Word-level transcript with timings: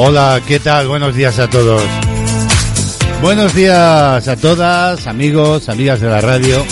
Hola, 0.00 0.40
¿qué 0.46 0.60
tal? 0.60 0.86
Buenos 0.86 1.16
días 1.16 1.40
a 1.40 1.50
todos. 1.50 1.82
Buenos 3.20 3.52
días 3.52 4.28
a 4.28 4.36
todas, 4.36 5.08
amigos, 5.08 5.68
amigas 5.68 6.00
de 6.00 6.06
la 6.06 6.20
radio. 6.20 6.64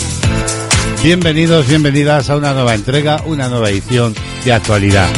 Bienvenidos, 1.03 1.67
bienvenidas 1.67 2.29
a 2.29 2.37
una 2.37 2.53
nueva 2.53 2.73
entrega, 2.73 3.21
una 3.25 3.49
nueva 3.49 3.69
edición 3.69 4.15
de 4.45 4.53
actualidad. 4.53 5.09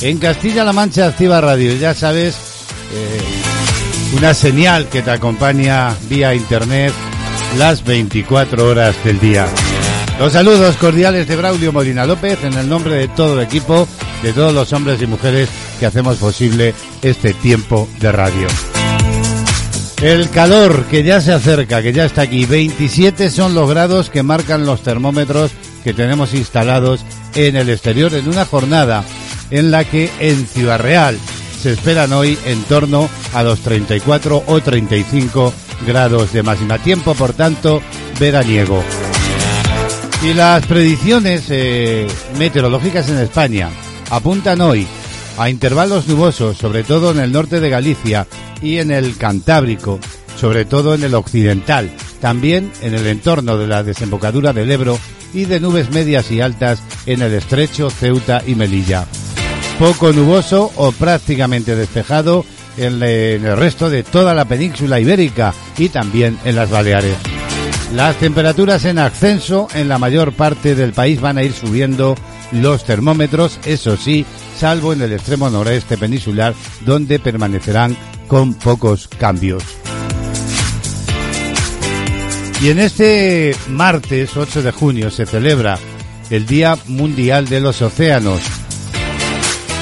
En 0.00 0.18
Castilla-La 0.18 0.72
Mancha 0.72 1.06
Activa 1.06 1.40
Radio, 1.40 1.74
ya 1.74 1.94
sabes, 1.94 2.34
eh, 2.92 3.20
una 4.16 4.34
señal 4.34 4.88
que 4.88 5.02
te 5.02 5.12
acompaña 5.12 5.94
vía 6.10 6.34
internet 6.34 6.92
las 7.56 7.84
24 7.84 8.66
horas 8.66 8.96
del 9.04 9.20
día. 9.20 9.46
Los 10.18 10.32
saludos 10.32 10.76
cordiales 10.76 11.28
de 11.28 11.36
Braulio 11.36 11.72
Molina 11.72 12.04
López 12.04 12.42
en 12.42 12.54
el 12.54 12.68
nombre 12.68 12.96
de 12.96 13.06
todo 13.06 13.38
el 13.38 13.46
equipo, 13.46 13.86
de 14.24 14.32
todos 14.32 14.52
los 14.52 14.72
hombres 14.72 15.00
y 15.00 15.06
mujeres 15.06 15.48
que 15.78 15.86
hacemos 15.86 16.16
posible 16.16 16.74
este 17.02 17.34
tiempo 17.34 17.88
de 18.00 18.12
radio. 18.12 18.46
El 20.00 20.30
calor 20.30 20.84
que 20.84 21.02
ya 21.02 21.20
se 21.20 21.32
acerca, 21.32 21.82
que 21.82 21.92
ya 21.92 22.04
está 22.04 22.22
aquí, 22.22 22.46
27 22.46 23.30
son 23.30 23.54
los 23.54 23.68
grados 23.68 24.10
que 24.10 24.22
marcan 24.22 24.64
los 24.64 24.82
termómetros 24.82 25.50
que 25.82 25.92
tenemos 25.92 26.34
instalados 26.34 27.04
en 27.34 27.56
el 27.56 27.68
exterior 27.68 28.14
en 28.14 28.28
una 28.28 28.44
jornada 28.44 29.04
en 29.50 29.70
la 29.70 29.84
que 29.84 30.10
en 30.20 30.46
Ciudad 30.46 30.78
Real 30.78 31.18
se 31.60 31.72
esperan 31.72 32.12
hoy 32.12 32.38
en 32.44 32.62
torno 32.64 33.08
a 33.34 33.42
los 33.42 33.60
34 33.60 34.44
o 34.46 34.60
35 34.60 35.52
grados 35.86 36.32
de 36.32 36.42
máxima. 36.42 36.78
Tiempo, 36.78 37.14
por 37.14 37.32
tanto, 37.32 37.82
veraniego. 38.20 38.82
Y 40.22 40.34
las 40.34 40.64
predicciones 40.66 41.46
eh, 41.48 42.06
meteorológicas 42.38 43.08
en 43.08 43.18
España 43.18 43.70
apuntan 44.10 44.60
hoy 44.60 44.86
a 45.38 45.50
intervalos 45.50 46.08
nubosos, 46.08 46.58
sobre 46.58 46.82
todo 46.82 47.12
en 47.12 47.20
el 47.20 47.32
norte 47.32 47.60
de 47.60 47.70
Galicia 47.70 48.26
y 48.60 48.78
en 48.78 48.90
el 48.90 49.16
Cantábrico, 49.16 50.00
sobre 50.36 50.64
todo 50.64 50.94
en 50.94 51.04
el 51.04 51.14
occidental, 51.14 51.90
también 52.20 52.72
en 52.82 52.94
el 52.94 53.06
entorno 53.06 53.56
de 53.56 53.68
la 53.68 53.82
desembocadura 53.82 54.52
del 54.52 54.70
Ebro 54.70 54.98
y 55.32 55.44
de 55.44 55.60
nubes 55.60 55.90
medias 55.90 56.30
y 56.30 56.40
altas 56.40 56.82
en 57.06 57.22
el 57.22 57.32
estrecho 57.34 57.88
Ceuta 57.88 58.42
y 58.46 58.54
Melilla. 58.54 59.06
Poco 59.78 60.12
nuboso 60.12 60.72
o 60.74 60.90
prácticamente 60.90 61.76
despejado 61.76 62.44
en 62.76 63.02
el 63.02 63.56
resto 63.56 63.90
de 63.90 64.02
toda 64.02 64.34
la 64.34 64.44
península 64.44 64.98
ibérica 64.98 65.54
y 65.76 65.88
también 65.88 66.38
en 66.44 66.56
las 66.56 66.70
Baleares. 66.70 67.16
Las 67.94 68.16
temperaturas 68.16 68.84
en 68.84 68.98
ascenso 68.98 69.68
en 69.74 69.88
la 69.88 69.98
mayor 69.98 70.32
parte 70.32 70.74
del 70.74 70.92
país 70.92 71.20
van 71.20 71.38
a 71.38 71.42
ir 71.42 71.52
subiendo 71.52 72.16
los 72.52 72.84
termómetros, 72.84 73.58
eso 73.64 73.96
sí, 73.96 74.26
salvo 74.58 74.92
en 74.92 75.02
el 75.02 75.12
extremo 75.12 75.48
noreste 75.48 75.96
peninsular, 75.96 76.54
donde 76.84 77.18
permanecerán 77.18 77.96
con 78.26 78.54
pocos 78.54 79.06
cambios. 79.06 79.62
Y 82.60 82.70
en 82.70 82.80
este 82.80 83.54
martes 83.68 84.36
8 84.36 84.62
de 84.62 84.72
junio 84.72 85.10
se 85.10 85.26
celebra 85.26 85.78
el 86.30 86.44
Día 86.44 86.76
Mundial 86.88 87.48
de 87.48 87.60
los 87.60 87.80
Océanos, 87.82 88.40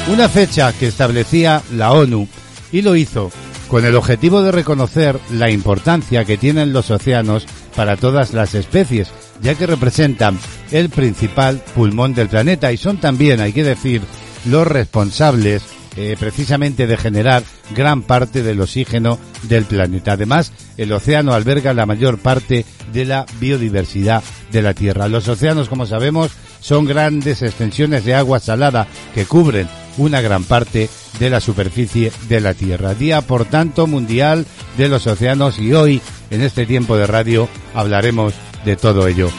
una 0.08 0.28
fecha 0.28 0.72
que 0.72 0.88
establecía 0.88 1.62
la 1.72 1.92
ONU 1.92 2.28
y 2.70 2.82
lo 2.82 2.94
hizo 2.94 3.32
con 3.68 3.84
el 3.84 3.96
objetivo 3.96 4.42
de 4.42 4.52
reconocer 4.52 5.18
la 5.30 5.50
importancia 5.50 6.24
que 6.24 6.36
tienen 6.36 6.72
los 6.72 6.90
océanos 6.90 7.46
para 7.74 7.96
todas 7.96 8.32
las 8.32 8.54
especies, 8.54 9.10
ya 9.42 9.54
que 9.54 9.66
representan 9.66 10.38
el 10.70 10.88
principal 10.88 11.62
pulmón 11.74 12.14
del 12.14 12.28
planeta 12.28 12.72
y 12.72 12.76
son 12.76 12.98
también, 12.98 13.40
hay 13.40 13.52
que 13.52 13.64
decir, 13.64 14.02
los 14.46 14.66
responsables 14.66 15.62
eh, 15.96 16.14
precisamente 16.20 16.86
de 16.86 16.98
generar 16.98 17.42
gran 17.74 18.02
parte 18.02 18.42
del 18.42 18.60
oxígeno 18.60 19.18
del 19.44 19.64
planeta. 19.64 20.12
Además, 20.12 20.52
el 20.76 20.92
océano 20.92 21.32
alberga 21.32 21.72
la 21.72 21.86
mayor 21.86 22.18
parte 22.18 22.66
de 22.92 23.06
la 23.06 23.24
biodiversidad 23.40 24.22
de 24.52 24.60
la 24.60 24.74
Tierra. 24.74 25.08
Los 25.08 25.26
océanos, 25.28 25.70
como 25.70 25.86
sabemos, 25.86 26.32
son 26.60 26.84
grandes 26.84 27.40
extensiones 27.40 28.04
de 28.04 28.14
agua 28.14 28.40
salada 28.40 28.86
que 29.14 29.24
cubren 29.24 29.68
una 29.96 30.20
gran 30.20 30.44
parte 30.44 30.90
de 31.18 31.30
la 31.30 31.40
superficie 31.40 32.12
de 32.28 32.40
la 32.42 32.52
Tierra. 32.52 32.94
Día, 32.94 33.22
por 33.22 33.46
tanto, 33.46 33.86
mundial 33.86 34.44
de 34.76 34.88
los 34.88 35.06
océanos 35.06 35.58
y 35.58 35.72
hoy, 35.72 36.02
en 36.30 36.42
este 36.42 36.66
tiempo 36.66 36.98
de 36.98 37.06
radio, 37.06 37.48
hablaremos 37.74 38.34
de 38.66 38.76
todo 38.76 39.08
ello. 39.08 39.30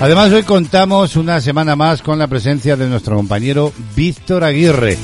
Además, 0.00 0.32
hoy 0.32 0.42
contamos 0.42 1.16
una 1.16 1.40
semana 1.40 1.76
más 1.76 2.02
con 2.02 2.18
la 2.18 2.26
presencia 2.26 2.76
de 2.76 2.88
nuestro 2.88 3.16
compañero 3.16 3.72
Víctor 3.94 4.44
Aguirre. 4.44 4.98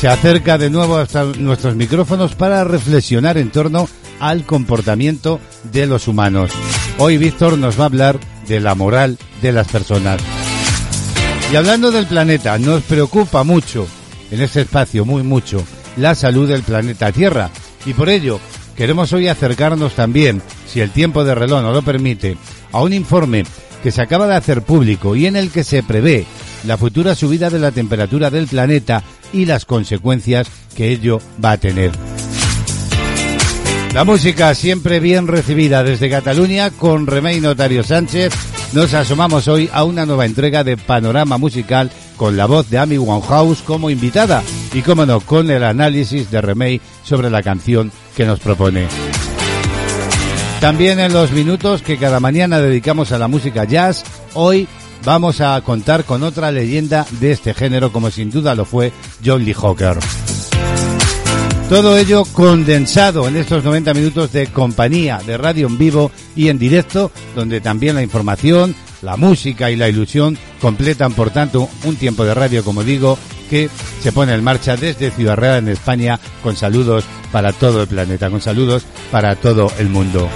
Se 0.00 0.08
acerca 0.08 0.58
de 0.58 0.70
nuevo 0.70 0.96
hasta 0.96 1.24
nuestros 1.24 1.76
micrófonos 1.76 2.34
para 2.34 2.64
reflexionar 2.64 3.38
en 3.38 3.50
torno 3.50 3.88
al 4.18 4.44
comportamiento 4.44 5.38
de 5.64 5.86
los 5.86 6.08
humanos. 6.08 6.50
Hoy 6.98 7.18
Víctor 7.18 7.58
nos 7.58 7.78
va 7.78 7.84
a 7.84 7.86
hablar 7.86 8.18
de 8.48 8.60
la 8.60 8.74
moral 8.74 9.18
de 9.42 9.52
las 9.52 9.68
personas. 9.68 10.20
Y 11.52 11.56
hablando 11.56 11.90
del 11.90 12.06
planeta, 12.06 12.58
nos 12.58 12.82
preocupa 12.82 13.44
mucho, 13.44 13.86
en 14.30 14.40
este 14.40 14.62
espacio 14.62 15.04
muy 15.04 15.22
mucho, 15.22 15.62
la 15.96 16.14
salud 16.14 16.48
del 16.48 16.62
planeta 16.62 17.12
Tierra. 17.12 17.50
Y 17.84 17.92
por 17.92 18.08
ello, 18.08 18.40
queremos 18.76 19.12
hoy 19.12 19.28
acercarnos 19.28 19.94
también, 19.94 20.42
si 20.66 20.80
el 20.80 20.90
tiempo 20.90 21.22
de 21.22 21.34
reloj 21.34 21.62
no 21.62 21.72
lo 21.72 21.82
permite, 21.82 22.36
a 22.72 22.82
un 22.82 22.92
informe 22.92 23.44
que 23.82 23.90
se 23.90 24.02
acaba 24.02 24.26
de 24.26 24.36
hacer 24.36 24.62
público 24.62 25.16
y 25.16 25.26
en 25.26 25.36
el 25.36 25.50
que 25.50 25.64
se 25.64 25.82
prevé 25.82 26.26
la 26.64 26.76
futura 26.76 27.14
subida 27.14 27.50
de 27.50 27.58
la 27.58 27.70
temperatura 27.70 28.30
del 28.30 28.46
planeta 28.46 29.02
y 29.32 29.46
las 29.46 29.64
consecuencias 29.64 30.48
que 30.74 30.90
ello 30.90 31.20
va 31.42 31.52
a 31.52 31.58
tener. 31.58 31.92
La 33.96 34.04
música 34.04 34.54
siempre 34.54 35.00
bien 35.00 35.26
recibida 35.26 35.82
desde 35.82 36.10
Cataluña 36.10 36.70
con 36.70 37.06
Remey 37.06 37.40
Notario 37.40 37.82
Sánchez. 37.82 38.32
Nos 38.74 38.92
asomamos 38.92 39.48
hoy 39.48 39.70
a 39.72 39.84
una 39.84 40.04
nueva 40.04 40.26
entrega 40.26 40.64
de 40.64 40.76
Panorama 40.76 41.38
Musical 41.38 41.90
con 42.16 42.36
la 42.36 42.44
voz 42.44 42.68
de 42.68 42.78
Amy 42.78 42.98
Winehouse 42.98 43.62
como 43.62 43.88
invitada 43.88 44.42
y, 44.74 44.82
como 44.82 45.06
no, 45.06 45.20
con 45.20 45.50
el 45.50 45.64
análisis 45.64 46.30
de 46.30 46.42
Remey 46.42 46.80
sobre 47.04 47.30
la 47.30 47.42
canción 47.42 47.90
que 48.14 48.26
nos 48.26 48.40
propone. 48.40 48.86
También 50.60 50.98
en 50.98 51.12
los 51.12 51.32
minutos 51.32 51.82
que 51.82 51.98
cada 51.98 52.18
mañana 52.18 52.60
dedicamos 52.60 53.12
a 53.12 53.18
la 53.18 53.28
música 53.28 53.64
jazz, 53.64 54.04
hoy 54.34 54.66
vamos 55.04 55.40
a 55.40 55.60
contar 55.60 56.04
con 56.04 56.22
otra 56.22 56.50
leyenda 56.50 57.06
de 57.20 57.32
este 57.32 57.54
género 57.54 57.92
como 57.92 58.10
sin 58.10 58.30
duda 58.30 58.54
lo 58.54 58.64
fue 58.64 58.92
John 59.24 59.44
Lee 59.44 59.52
Hooker. 59.52 59.98
Todo 61.68 61.98
ello 61.98 62.24
condensado 62.32 63.26
en 63.26 63.36
estos 63.36 63.64
90 63.64 63.92
minutos 63.92 64.32
de 64.32 64.46
compañía 64.46 65.20
de 65.26 65.36
radio 65.36 65.66
en 65.66 65.76
vivo 65.78 66.10
y 66.34 66.48
en 66.48 66.58
directo, 66.58 67.10
donde 67.34 67.60
también 67.60 67.96
la 67.96 68.02
información, 68.02 68.74
la 69.02 69.16
música 69.16 69.70
y 69.70 69.76
la 69.76 69.88
ilusión 69.88 70.38
completan, 70.60 71.12
por 71.12 71.30
tanto, 71.30 71.68
un 71.84 71.96
tiempo 71.96 72.24
de 72.24 72.34
radio, 72.34 72.64
como 72.64 72.84
digo, 72.84 73.18
que 73.46 73.70
se 74.02 74.12
pone 74.12 74.34
en 74.34 74.44
marcha 74.44 74.76
desde 74.76 75.10
Ciudad 75.10 75.36
Real 75.36 75.58
en 75.58 75.68
España 75.68 76.20
con 76.42 76.56
saludos 76.56 77.04
para 77.32 77.52
todo 77.52 77.82
el 77.82 77.88
planeta, 77.88 78.30
con 78.30 78.40
saludos 78.40 78.84
para 79.10 79.36
todo 79.36 79.72
el 79.78 79.88
mundo. 79.88 80.28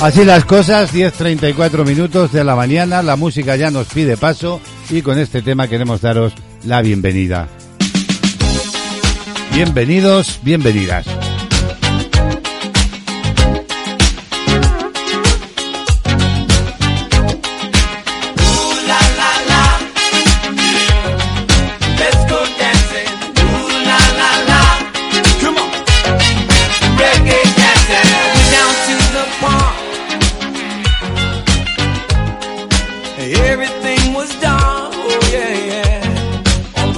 Así 0.00 0.24
las 0.24 0.44
cosas, 0.44 0.92
10.34 0.92 1.86
minutos 1.86 2.32
de 2.32 2.42
la 2.42 2.56
mañana, 2.56 3.02
la 3.02 3.14
música 3.14 3.54
ya 3.54 3.70
nos 3.70 3.86
pide 3.86 4.16
paso 4.16 4.60
y 4.90 5.00
con 5.00 5.18
este 5.18 5.42
tema 5.42 5.68
queremos 5.68 6.00
daros 6.00 6.32
la 6.64 6.82
bienvenida. 6.82 7.48
Bienvenidos, 9.54 10.40
bienvenidas. 10.42 11.06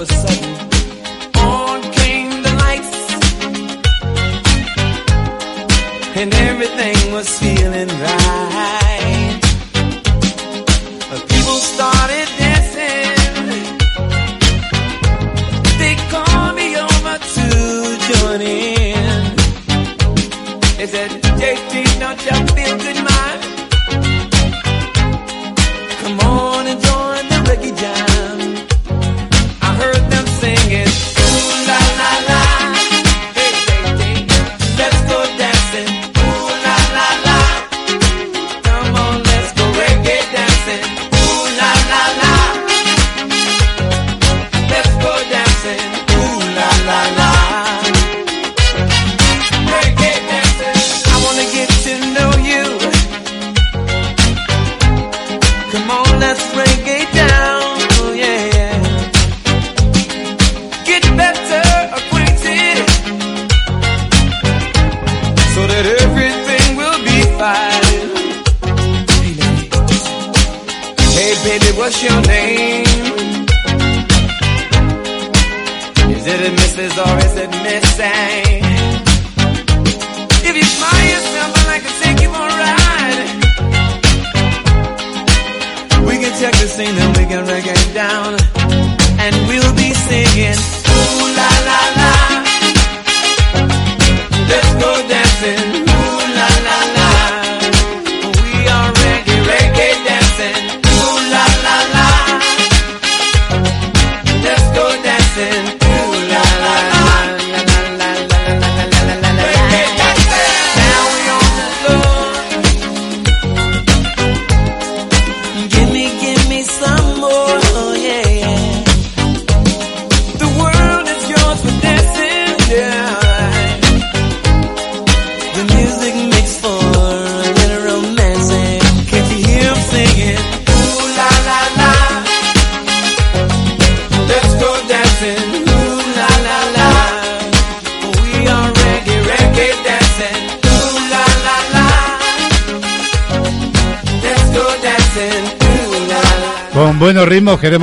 sudden. 0.07 0.51
On 1.37 1.83
came 1.93 2.43
the 2.43 2.53
lights. 2.65 2.95
And 6.17 6.33
there 6.33 6.54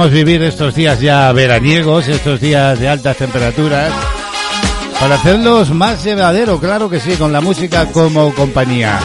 vivir 0.10 0.42
estos 0.42 0.74
días 0.74 1.00
ya 1.02 1.32
veraniegos, 1.34 2.08
estos 2.08 2.40
días 2.40 2.80
de 2.80 2.88
altas 2.88 3.18
temperaturas, 3.18 3.92
para 5.00 5.16
hacerlos 5.16 5.70
más 5.72 6.04
llevadero, 6.04 6.60
claro 6.60 6.90
que 6.90 7.00
sí, 7.00 7.12
con 7.18 7.32
la 7.32 7.42
música 7.42 7.86
como 7.92 8.34
compañía. 8.34 9.00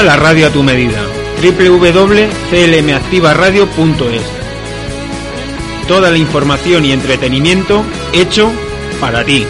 La 0.00 0.16
radio 0.16 0.46
a 0.46 0.50
tu 0.50 0.62
medida. 0.62 1.02
www.clmactivaradio.es 1.42 4.22
Toda 5.86 6.10
la 6.10 6.16
información 6.16 6.86
y 6.86 6.92
entretenimiento 6.92 7.84
hecho 8.12 8.50
para 9.00 9.22
ti. 9.22 9.44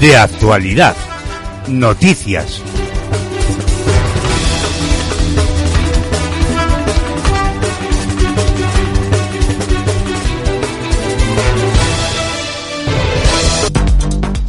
De 0.00 0.16
actualidad. 0.16 0.96
Noticias 1.68 2.62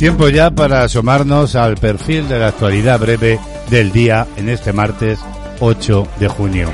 Tiempo 0.04 0.28
ya 0.28 0.52
para 0.52 0.84
asomarnos 0.84 1.56
al 1.56 1.78
perfil 1.78 2.28
de 2.28 2.38
la 2.38 2.48
actualidad 2.50 3.00
breve 3.00 3.40
del 3.70 3.94
día 3.94 4.28
en 4.36 4.50
este 4.50 4.74
martes 4.74 5.18
8 5.62 6.08
de 6.20 6.28
junio. 6.28 6.70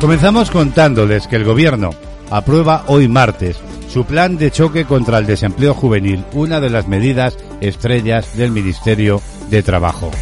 Comenzamos 0.00 0.52
contándoles 0.52 1.26
que 1.26 1.34
el 1.34 1.42
Gobierno 1.42 1.90
aprueba 2.30 2.84
hoy 2.86 3.08
martes 3.08 3.56
su 3.88 4.04
plan 4.04 4.38
de 4.38 4.52
choque 4.52 4.84
contra 4.84 5.18
el 5.18 5.26
desempleo 5.26 5.74
juvenil, 5.74 6.24
una 6.32 6.60
de 6.60 6.70
las 6.70 6.86
medidas 6.86 7.36
estrellas 7.60 8.36
del 8.36 8.52
Ministerio 8.52 9.20
de 9.50 9.64
Trabajo. 9.64 10.12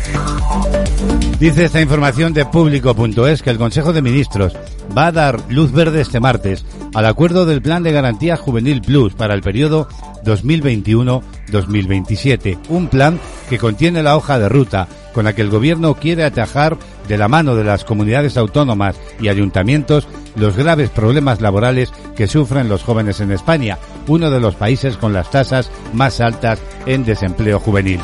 Dice 1.39 1.67
esta 1.67 1.83
información 1.83 2.33
de 2.33 2.47
público.es 2.47 3.43
que 3.43 3.51
el 3.51 3.59
Consejo 3.59 3.93
de 3.93 4.01
Ministros 4.01 4.57
va 4.97 5.09
a 5.09 5.13
dar 5.13 5.39
luz 5.51 5.71
verde 5.71 6.01
este 6.01 6.19
martes 6.19 6.65
al 6.95 7.07
acuerdo 7.07 7.47
del 7.47 7.63
Plan 7.63 7.83
de 7.83 7.91
Garantía 7.93 8.37
Juvenil 8.37 8.81
Plus 8.81 9.15
para 9.15 9.35
el 9.35 9.43
periodo 9.43 9.89
2021-2027, 10.25 12.59
un 12.69 12.87
plan 12.89 13.19
que 13.49 13.59
contiene 13.59 14.03
la 14.03 14.17
hoja 14.17 14.39
de 14.39 14.49
ruta 14.49 14.89
con 15.13 15.25
la 15.25 15.35
que 15.35 15.43
el 15.43 15.51
gobierno 15.51 15.95
quiere 15.95 16.25
atajar 16.25 16.79
de 17.09 17.19
la 17.19 17.29
mano 17.29 17.57
de 17.57 17.65
las 17.65 17.85
comunidades 17.85 18.37
autónomas 18.37 18.97
y 19.21 19.29
ayuntamientos 19.29 20.07
los 20.37 20.57
graves 20.57 20.91
problemas 20.91 21.41
laborales 21.41 21.93
que 22.17 22.27
sufren 22.27 22.69
los 22.69 22.85
jóvenes 22.85 23.21
en 23.21 23.33
España, 23.33 23.79
uno 24.07 24.31
de 24.31 24.41
los 24.41 24.55
países 24.55 24.97
con 24.97 25.13
las 25.13 25.31
tasas 25.31 25.71
más 25.93 26.21
altas 26.21 26.61
en 26.87 27.05
desempleo 27.05 27.59
juvenil. 27.59 28.01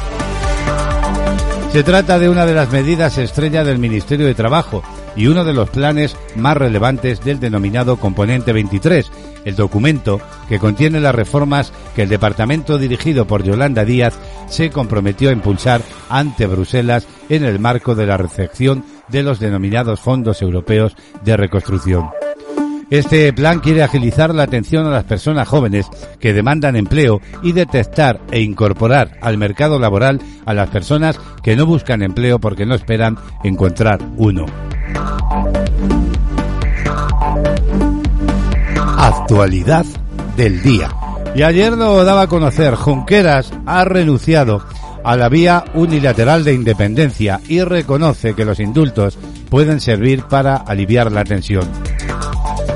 Se 1.74 1.82
trata 1.82 2.20
de 2.20 2.28
una 2.28 2.46
de 2.46 2.54
las 2.54 2.70
medidas 2.70 3.18
estrella 3.18 3.64
del 3.64 3.80
Ministerio 3.80 4.26
de 4.26 4.36
Trabajo 4.36 4.84
y 5.16 5.26
uno 5.26 5.44
de 5.44 5.52
los 5.52 5.70
planes 5.70 6.16
más 6.36 6.56
relevantes 6.56 7.24
del 7.24 7.40
denominado 7.40 7.96
Componente 7.96 8.52
23, 8.52 9.10
el 9.44 9.56
documento 9.56 10.20
que 10.48 10.60
contiene 10.60 11.00
las 11.00 11.16
reformas 11.16 11.72
que 11.96 12.02
el 12.02 12.08
departamento 12.08 12.78
dirigido 12.78 13.26
por 13.26 13.42
Yolanda 13.42 13.84
Díaz 13.84 14.14
se 14.46 14.70
comprometió 14.70 15.30
a 15.30 15.32
impulsar 15.32 15.82
ante 16.08 16.46
Bruselas 16.46 17.08
en 17.28 17.42
el 17.42 17.58
marco 17.58 17.96
de 17.96 18.06
la 18.06 18.18
recepción 18.18 18.84
de 19.08 19.24
los 19.24 19.40
denominados 19.40 19.98
fondos 19.98 20.42
europeos 20.42 20.94
de 21.24 21.36
reconstrucción. 21.36 22.08
Este 22.90 23.32
plan 23.32 23.60
quiere 23.60 23.82
agilizar 23.82 24.34
la 24.34 24.42
atención 24.42 24.86
a 24.86 24.90
las 24.90 25.04
personas 25.04 25.48
jóvenes 25.48 25.86
que 26.20 26.32
demandan 26.32 26.76
empleo 26.76 27.20
y 27.42 27.52
detectar 27.52 28.20
e 28.30 28.40
incorporar 28.40 29.18
al 29.20 29.38
mercado 29.38 29.78
laboral 29.78 30.20
a 30.44 30.54
las 30.54 30.68
personas 30.68 31.18
que 31.42 31.56
no 31.56 31.66
buscan 31.66 32.02
empleo 32.02 32.38
porque 32.38 32.66
no 32.66 32.74
esperan 32.74 33.16
encontrar 33.42 34.00
uno. 34.16 34.46
Actualidad 38.98 39.86
del 40.36 40.62
día. 40.62 40.90
Y 41.34 41.42
ayer 41.42 41.72
lo 41.72 42.04
daba 42.04 42.22
a 42.22 42.26
conocer, 42.28 42.74
Junqueras 42.74 43.52
ha 43.66 43.84
renunciado 43.84 44.62
a 45.04 45.16
la 45.16 45.28
vía 45.28 45.64
unilateral 45.74 46.44
de 46.44 46.54
independencia 46.54 47.40
y 47.48 47.62
reconoce 47.62 48.34
que 48.34 48.44
los 48.44 48.60
indultos 48.60 49.18
pueden 49.50 49.80
servir 49.80 50.22
para 50.24 50.56
aliviar 50.56 51.12
la 51.12 51.24
tensión. 51.24 51.68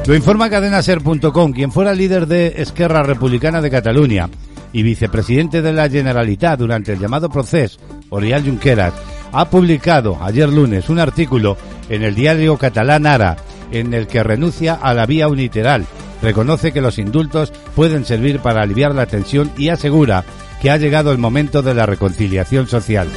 Lo 0.08 0.14
informa 0.14 0.48
cadenaser.com, 0.48 1.52
quien 1.52 1.70
fuera 1.70 1.92
líder 1.92 2.26
de 2.26 2.62
Esquerra 2.62 3.02
Republicana 3.02 3.60
de 3.60 3.70
Cataluña 3.70 4.30
y 4.72 4.82
vicepresidente 4.82 5.60
de 5.60 5.74
la 5.74 5.90
Generalitat 5.90 6.58
durante 6.58 6.94
el 6.94 6.98
llamado 6.98 7.28
proceso, 7.28 7.78
Oriol 8.08 8.42
Junqueras, 8.42 8.94
ha 9.32 9.50
publicado 9.50 10.16
ayer 10.22 10.48
lunes 10.48 10.88
un 10.88 10.98
artículo 10.98 11.58
en 11.90 12.04
el 12.04 12.14
diario 12.14 12.56
catalán 12.56 13.04
Ara 13.04 13.36
en 13.70 13.92
el 13.92 14.06
que 14.06 14.22
renuncia 14.22 14.78
a 14.80 14.94
la 14.94 15.04
vía 15.04 15.28
unilateral, 15.28 15.84
reconoce 16.22 16.72
que 16.72 16.80
los 16.80 16.98
indultos 16.98 17.52
pueden 17.76 18.06
servir 18.06 18.40
para 18.40 18.62
aliviar 18.62 18.94
la 18.94 19.04
tensión 19.04 19.52
y 19.58 19.68
asegura 19.68 20.24
que 20.62 20.70
ha 20.70 20.78
llegado 20.78 21.12
el 21.12 21.18
momento 21.18 21.60
de 21.60 21.74
la 21.74 21.84
reconciliación 21.84 22.66
social. 22.66 23.08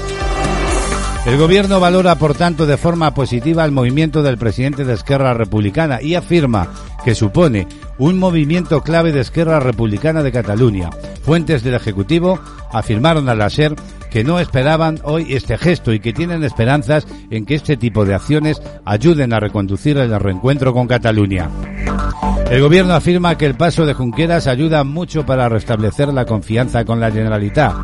El 1.24 1.38
gobierno 1.38 1.80
valora, 1.80 2.16
por 2.16 2.34
tanto, 2.34 2.66
de 2.66 2.78
forma 2.78 3.14
positiva 3.14 3.64
el 3.64 3.72
movimiento 3.72 4.24
del 4.24 4.40
presidente 4.40 4.86
de 4.86 4.94
Esquerra 4.94 5.36
Republicana 5.36 6.02
y 6.02 6.16
afirma 6.16 6.70
que 7.06 7.14
supone 7.14 7.68
un 8.00 8.18
movimiento 8.18 8.82
clave 8.82 9.12
de 9.12 9.22
Esquerra 9.22 9.60
Republicana 9.60 10.24
de 10.24 10.32
Cataluña. 10.32 10.90
Fuentes 11.24 11.64
del 11.64 11.76
Ejecutivo 11.76 12.40
afirmaron 12.72 13.30
al 13.30 13.52
SER 13.52 13.76
que 14.10 14.24
no 14.24 14.40
esperaban 14.40 15.00
hoy 15.04 15.34
este 15.34 15.60
gesto 15.60 15.94
y 15.94 16.00
que 16.00 16.12
tienen 16.12 16.44
esperanzas 16.44 17.06
en 17.30 17.46
que 17.46 17.54
este 17.54 17.78
tipo 17.78 18.04
de 18.04 18.16
acciones 18.16 18.60
ayuden 18.84 19.32
a 19.32 19.40
reconducir 19.40 19.98
el 19.98 20.20
reencuentro 20.20 20.74
con 20.74 20.88
Cataluña. 20.88 21.50
El 22.52 22.60
gobierno 22.60 22.94
afirma 22.94 23.38
que 23.38 23.46
el 23.46 23.56
paso 23.56 23.86
de 23.86 23.94
Junqueras 23.94 24.46
ayuda 24.46 24.84
mucho 24.84 25.26
para 25.26 25.48
restablecer 25.48 26.10
la 26.10 26.26
confianza 26.26 26.84
con 26.84 27.00
la 27.00 27.10
Generalitat. 27.10 27.76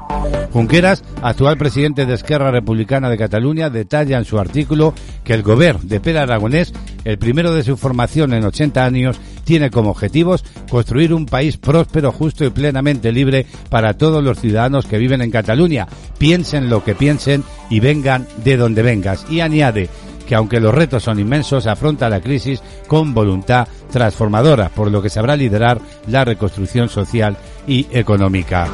Junqueras, 0.52 1.06
actual 1.22 1.58
presidente 1.58 2.06
de 2.06 2.14
Esquerra 2.14 2.52
Republicana 2.52 3.10
de 3.10 3.18
Cataluña, 3.18 3.70
detalla 3.70 4.18
en 4.18 4.26
su 4.26 4.38
artículo 4.38 4.94
que 5.24 5.34
el 5.34 5.42
gobierno 5.42 5.80
de 5.86 6.02
Pere 6.02 6.20
Aragonés, 6.20 6.74
el 7.06 7.18
primero 7.18 7.54
de 7.54 7.64
su 7.64 7.78
formación 7.78 8.34
en 8.34 8.44
80 8.44 8.84
años, 8.84 9.22
tiene 9.46 9.72
como 9.72 9.92
objetivos 9.92 10.44
construir 10.70 11.14
un 11.14 11.28
país 11.28 11.56
próspero, 11.56 12.12
justo 12.12 12.44
y 12.44 12.50
plenamente 12.50 13.14
libre 13.14 13.46
para 13.70 13.94
todos 13.94 14.22
los 14.22 14.38
ciudadanos 14.38 14.86
que 14.86 14.98
viven 14.98 15.22
en 15.22 15.32
Cataluña. 15.32 15.88
Piensen 16.18 16.70
lo 16.70 16.84
que 16.84 16.94
piensen 16.94 17.42
y 17.70 17.80
vengan 17.80 18.28
de 18.44 18.58
donde 18.58 18.82
vengas. 18.82 19.26
Y 19.30 19.40
añade 19.40 19.90
que 20.27 20.36
aunque 20.36 20.60
los 20.60 20.75
retos 20.75 21.03
son 21.03 21.19
inmensos, 21.19 21.65
afronta 21.65 22.10
la 22.10 22.22
crisis 22.22 22.62
con 22.88 23.13
voluntad 23.13 23.67
transformadora, 23.91 24.69
por 24.69 24.91
lo 24.91 25.01
que 25.01 25.10
sabrá 25.10 25.36
liderar 25.36 25.79
la 26.07 26.25
reconstrucción 26.25 26.89
social 26.89 27.38
y 27.65 27.88
económica. 27.91 28.67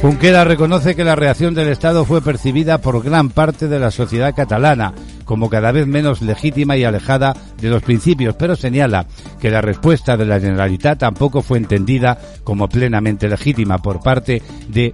Junquera 0.00 0.42
reconoce 0.42 0.96
que 0.96 1.04
la 1.04 1.14
reacción 1.14 1.54
del 1.54 1.68
Estado 1.68 2.04
fue 2.04 2.20
percibida 2.20 2.78
por 2.78 3.04
gran 3.04 3.30
parte 3.30 3.68
de 3.68 3.78
la 3.78 3.92
sociedad 3.92 4.34
catalana 4.34 4.92
como 5.32 5.48
cada 5.48 5.72
vez 5.72 5.86
menos 5.86 6.20
legítima 6.20 6.76
y 6.76 6.84
alejada 6.84 7.34
de 7.56 7.70
los 7.70 7.82
principios, 7.82 8.34
pero 8.38 8.54
señala 8.54 9.06
que 9.40 9.50
la 9.50 9.62
respuesta 9.62 10.14
de 10.14 10.26
la 10.26 10.38
Generalitat 10.38 10.98
tampoco 10.98 11.40
fue 11.40 11.56
entendida 11.56 12.18
como 12.44 12.68
plenamente 12.68 13.30
legítima 13.30 13.78
por 13.78 14.02
parte 14.02 14.42
de 14.68 14.92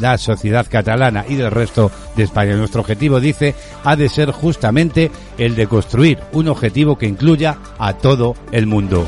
la 0.00 0.18
sociedad 0.18 0.66
catalana 0.68 1.24
y 1.28 1.36
del 1.36 1.52
resto 1.52 1.92
de 2.16 2.24
España. 2.24 2.56
Nuestro 2.56 2.80
objetivo, 2.80 3.20
dice, 3.20 3.54
ha 3.84 3.94
de 3.94 4.08
ser 4.08 4.32
justamente 4.32 5.12
el 5.38 5.54
de 5.54 5.68
construir 5.68 6.18
un 6.32 6.48
objetivo 6.48 6.98
que 6.98 7.06
incluya 7.06 7.58
a 7.78 7.92
todo 7.92 8.34
el 8.50 8.66
mundo. 8.66 9.06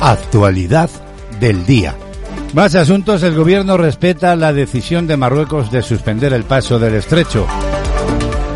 Actualidad 0.00 0.88
del 1.40 1.66
día. 1.66 1.96
Más 2.54 2.74
asuntos, 2.74 3.22
el 3.22 3.34
gobierno 3.34 3.76
respeta 3.76 4.34
la 4.36 4.52
decisión 4.52 5.06
de 5.06 5.16
Marruecos 5.16 5.70
de 5.70 5.82
suspender 5.82 6.32
el 6.32 6.44
paso 6.44 6.78
del 6.78 6.94
estrecho. 6.94 7.46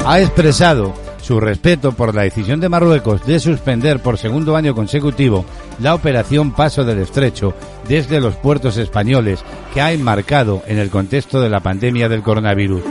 Ha 0.06 0.20
expresado 0.20 0.94
su 1.20 1.38
respeto 1.38 1.92
por 1.92 2.14
la 2.14 2.22
decisión 2.22 2.60
de 2.60 2.68
Marruecos 2.68 3.24
de 3.26 3.38
suspender 3.38 4.00
por 4.00 4.18
segundo 4.18 4.56
año 4.56 4.74
consecutivo 4.74 5.44
la 5.78 5.94
operación 5.94 6.52
Paso 6.52 6.84
del 6.84 6.98
Estrecho 6.98 7.54
desde 7.88 8.20
los 8.20 8.34
puertos 8.36 8.76
españoles 8.78 9.44
que 9.72 9.80
ha 9.80 9.92
enmarcado 9.92 10.62
en 10.66 10.78
el 10.78 10.90
contexto 10.90 11.40
de 11.40 11.50
la 11.50 11.60
pandemia 11.60 12.08
del 12.08 12.22
coronavirus. 12.22 12.82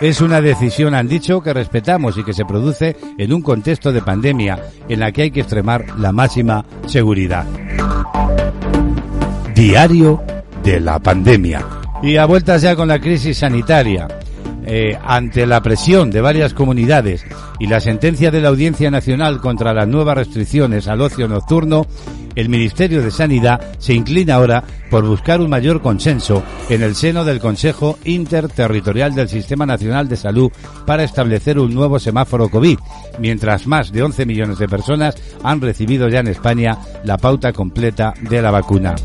Es 0.00 0.20
una 0.20 0.42
decisión, 0.42 0.94
han 0.94 1.08
dicho, 1.08 1.40
que 1.40 1.54
respetamos 1.54 2.18
y 2.18 2.24
que 2.24 2.34
se 2.34 2.44
produce 2.44 2.96
en 3.16 3.32
un 3.32 3.40
contexto 3.40 3.92
de 3.92 4.02
pandemia 4.02 4.60
en 4.88 5.00
la 5.00 5.10
que 5.10 5.22
hay 5.22 5.30
que 5.30 5.40
extremar 5.40 5.98
la 5.98 6.12
máxima 6.12 6.64
seguridad. 6.86 7.46
Diario 9.56 10.22
de 10.62 10.78
la 10.80 10.98
pandemia. 10.98 11.64
Y 12.02 12.18
a 12.18 12.26
vueltas 12.26 12.60
ya 12.60 12.76
con 12.76 12.88
la 12.88 13.00
crisis 13.00 13.38
sanitaria. 13.38 14.06
Eh, 14.66 14.98
ante 15.02 15.46
la 15.46 15.62
presión 15.62 16.10
de 16.10 16.20
varias 16.20 16.52
comunidades 16.52 17.24
y 17.58 17.66
la 17.66 17.80
sentencia 17.80 18.30
de 18.30 18.42
la 18.42 18.48
Audiencia 18.48 18.90
Nacional 18.90 19.40
contra 19.40 19.72
las 19.72 19.88
nuevas 19.88 20.18
restricciones 20.18 20.88
al 20.88 21.00
ocio 21.00 21.26
nocturno, 21.26 21.86
el 22.34 22.50
Ministerio 22.50 23.00
de 23.00 23.10
Sanidad 23.10 23.62
se 23.78 23.94
inclina 23.94 24.34
ahora 24.34 24.62
por 24.90 25.06
buscar 25.06 25.40
un 25.40 25.48
mayor 25.48 25.80
consenso 25.80 26.42
en 26.68 26.82
el 26.82 26.94
seno 26.94 27.24
del 27.24 27.40
Consejo 27.40 27.98
Interterritorial 28.04 29.14
del 29.14 29.30
Sistema 29.30 29.64
Nacional 29.64 30.06
de 30.06 30.16
Salud 30.16 30.52
para 30.84 31.04
establecer 31.04 31.58
un 31.58 31.72
nuevo 31.72 31.98
semáforo 31.98 32.50
COVID, 32.50 32.78
mientras 33.20 33.66
más 33.66 33.90
de 33.90 34.02
11 34.02 34.26
millones 34.26 34.58
de 34.58 34.68
personas 34.68 35.16
han 35.42 35.62
recibido 35.62 36.08
ya 36.08 36.20
en 36.20 36.28
España 36.28 36.76
la 37.04 37.16
pauta 37.16 37.54
completa 37.54 38.12
de 38.20 38.42
la 38.42 38.50
vacuna. 38.50 38.96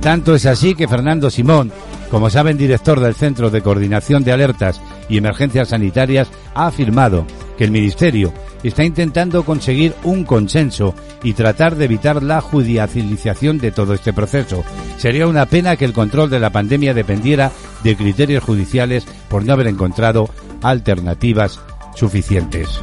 Tanto 0.00 0.34
es 0.34 0.46
así 0.46 0.74
que 0.74 0.88
Fernando 0.88 1.30
Simón, 1.30 1.70
como 2.10 2.30
saben, 2.30 2.56
director 2.56 3.00
del 3.00 3.14
Centro 3.14 3.50
de 3.50 3.60
Coordinación 3.60 4.24
de 4.24 4.32
Alertas 4.32 4.80
y 5.08 5.18
Emergencias 5.18 5.68
Sanitarias, 5.68 6.30
ha 6.54 6.66
afirmado 6.66 7.26
que 7.58 7.64
el 7.64 7.70
Ministerio 7.70 8.32
está 8.62 8.84
intentando 8.84 9.44
conseguir 9.44 9.94
un 10.02 10.24
consenso 10.24 10.94
y 11.22 11.34
tratar 11.34 11.76
de 11.76 11.84
evitar 11.84 12.22
la 12.22 12.40
judicialización 12.40 13.58
de 13.58 13.72
todo 13.72 13.92
este 13.92 14.14
proceso. 14.14 14.64
Sería 14.96 15.26
una 15.26 15.44
pena 15.46 15.76
que 15.76 15.84
el 15.84 15.92
control 15.92 16.30
de 16.30 16.40
la 16.40 16.50
pandemia 16.50 16.94
dependiera 16.94 17.52
de 17.84 17.96
criterios 17.96 18.42
judiciales 18.42 19.06
por 19.28 19.44
no 19.44 19.52
haber 19.52 19.66
encontrado 19.66 20.30
alternativas 20.62 21.60
suficientes. 21.94 22.80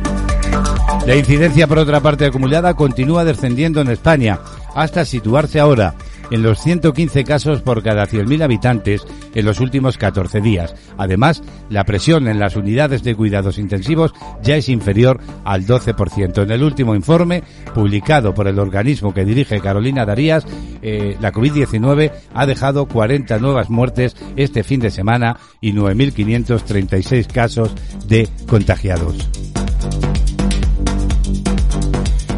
La 1.08 1.16
incidencia, 1.16 1.68
por 1.68 1.80
otra 1.80 2.00
parte, 2.02 2.26
acumulada 2.26 2.76
continúa 2.76 3.24
descendiendo 3.24 3.82
en 3.82 3.90
España 3.90 4.40
hasta 4.76 5.06
situarse 5.06 5.60
ahora 5.60 5.96
en 6.32 6.44
los 6.44 6.60
115 6.60 7.24
casos 7.24 7.62
por 7.62 7.84
cada 7.84 8.06
100.000 8.06 8.44
habitantes 8.44 9.06
en 9.34 9.46
los 9.46 9.60
últimos 9.60 9.98
14 9.98 10.42
días. 10.42 10.76
Además, 10.98 11.42
la 11.70 11.84
presión 11.84 12.28
en 12.28 12.40
las 12.40 12.56
unidades 12.56 13.04
de 13.04 13.16
cuidados 13.16 13.58
intensivos 13.58 14.14
ya 14.42 14.56
es 14.56 14.70
inferior 14.70 15.20
al 15.44 15.66
12%. 15.66 16.44
En 16.44 16.52
el 16.52 16.64
último 16.64 16.96
informe, 16.96 17.44
publicado 17.74 18.34
por 18.34 18.48
el 18.48 18.60
organismo 18.60 19.14
que 19.14 19.26
dirige 19.26 19.60
Carolina 19.60 20.06
Darías, 20.06 20.46
eh, 20.82 21.18
la 21.20 21.32
COVID-19 21.32 22.12
ha 22.34 22.46
dejado 22.46 22.88
40 22.88 23.40
nuevas 23.40 23.70
muertes 23.70 24.16
este 24.36 24.64
fin 24.64 24.80
de 24.80 24.92
semana 24.92 25.38
y 25.62 25.74
9.536 25.74 27.28
casos 27.28 27.74
de 28.08 28.28
contagiados. 28.48 29.28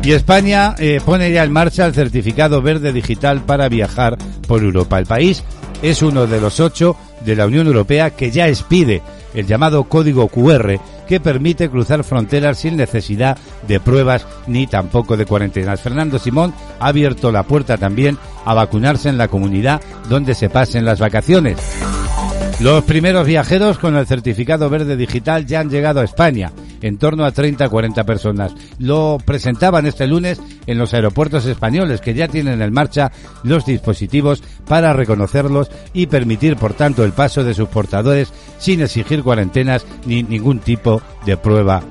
Y 0.02 0.14
España 0.14 0.76
eh, 0.80 1.02
pone 1.06 1.32
ya 1.32 1.44
en 1.44 1.52
marcha 1.52 1.86
el 1.86 1.94
certificado 1.94 2.62
verde 2.62 2.94
digital 2.94 3.42
para 3.42 3.68
viajar 3.68 4.18
por 4.48 4.64
Europa. 4.64 4.98
El 4.98 5.06
país 5.06 5.44
es 5.82 6.02
uno 6.02 6.26
de 6.26 6.40
los 6.40 6.60
ocho 6.60 6.96
de 7.26 7.36
la 7.36 7.46
Unión 7.46 7.68
Europea 7.68 8.12
que 8.12 8.32
ya 8.32 8.48
expide 8.48 9.02
el 9.34 9.46
llamado 9.46 9.84
código 9.84 10.28
QR 10.30 10.80
que 11.08 11.20
permite 11.20 11.70
cruzar 11.70 12.04
fronteras 12.04 12.60
sin 12.60 12.78
necesidad 12.78 13.38
de 13.68 13.80
pruebas 13.80 14.26
ni 14.48 14.68
tampoco 14.68 15.18
de 15.18 15.26
cuarentenas. 15.26 15.82
Fernando 15.82 16.18
Simón 16.18 16.54
ha 16.80 16.88
abierto 16.88 17.32
la 17.32 17.44
puerta 17.44 17.78
también 17.78 18.18
a 18.46 18.54
vacunarse 18.54 19.10
en 19.10 19.18
la 19.18 19.28
comunidad 19.28 19.82
donde 20.08 20.34
se 20.34 20.50
pasen 20.50 20.86
las 20.86 21.00
vacaciones. 21.00 21.58
Los 22.60 22.84
primeros 22.84 23.26
viajeros 23.26 23.78
con 23.78 23.96
el 23.96 24.06
certificado 24.06 24.70
verde 24.70 24.98
digital 24.98 25.46
ya 25.46 25.62
han 25.62 25.70
llegado 25.70 26.02
a 26.02 26.04
España, 26.04 26.52
en 26.82 26.98
torno 26.98 27.24
a 27.24 27.34
30-40 27.34 28.04
personas. 28.04 28.54
Lo 28.80 29.18
presentaban 29.24 29.86
este 29.86 30.08
lunes 30.08 30.42
en 30.68 30.78
los 30.78 30.94
aeropuertos 30.94 31.46
españoles, 31.46 32.02
que 32.02 32.14
ya 32.14 32.28
tienen 32.28 32.62
en 32.62 32.74
marcha 32.74 33.14
los 33.44 33.66
dispositivos 33.66 34.44
para 34.68 34.92
reconocerlos 34.92 35.72
y 35.94 36.08
permitir, 36.08 36.58
por 36.58 36.74
tanto, 36.74 37.06
el 37.06 37.14
paso 37.14 37.46
de 37.46 37.54
sus 37.54 37.70
portadores 37.70 38.34
sin 38.58 38.82
exigir 38.82 39.24
cuarentenas 39.24 39.86
ni 40.06 40.24
ningún 40.24 40.60
tipo 40.60 41.02
de 41.26 41.38
prueba 41.38 41.82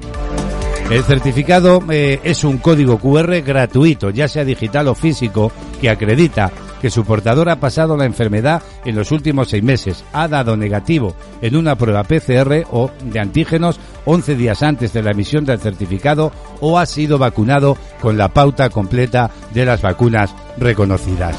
el 0.90 1.04
certificado 1.04 1.82
eh, 1.90 2.18
es 2.24 2.44
un 2.44 2.56
código 2.58 2.98
QR 2.98 3.42
gratuito, 3.42 4.08
ya 4.08 4.26
sea 4.26 4.44
digital 4.44 4.88
o 4.88 4.94
físico, 4.94 5.52
que 5.82 5.90
acredita 5.90 6.50
que 6.80 6.90
su 6.90 7.04
portador 7.04 7.48
ha 7.48 7.60
pasado 7.60 7.96
la 7.96 8.04
enfermedad 8.04 8.62
en 8.84 8.96
los 8.96 9.12
últimos 9.12 9.48
seis 9.48 9.62
meses, 9.62 10.04
ha 10.12 10.28
dado 10.28 10.56
negativo 10.56 11.14
en 11.42 11.56
una 11.56 11.76
prueba 11.76 12.04
PCR 12.04 12.66
o 12.70 12.90
de 13.04 13.20
antígenos 13.20 13.80
11 14.04 14.36
días 14.36 14.62
antes 14.62 14.92
de 14.92 15.02
la 15.02 15.10
emisión 15.10 15.44
del 15.44 15.60
certificado 15.60 16.32
o 16.60 16.78
ha 16.78 16.86
sido 16.86 17.18
vacunado 17.18 17.76
con 18.00 18.16
la 18.16 18.28
pauta 18.28 18.70
completa 18.70 19.30
de 19.52 19.64
las 19.64 19.82
vacunas 19.82 20.34
reconocidas. 20.56 21.36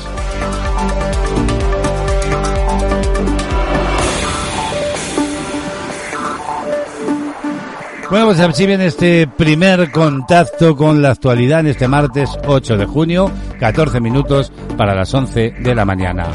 Bueno, 8.09 8.25
pues 8.25 8.39
así 8.39 8.65
viene 8.65 8.87
este 8.87 9.27
primer 9.27 9.91
contacto 9.91 10.75
con 10.75 10.99
la 10.99 11.11
actualidad 11.11 11.59
en 11.59 11.67
este 11.67 11.87
martes 11.87 12.31
8 12.47 12.75
de 12.75 12.85
junio, 12.87 13.29
14 13.59 14.01
minutos 14.01 14.51
para 14.75 14.95
las 14.95 15.13
11 15.13 15.51
de 15.59 15.75
la 15.75 15.85
mañana. 15.85 16.25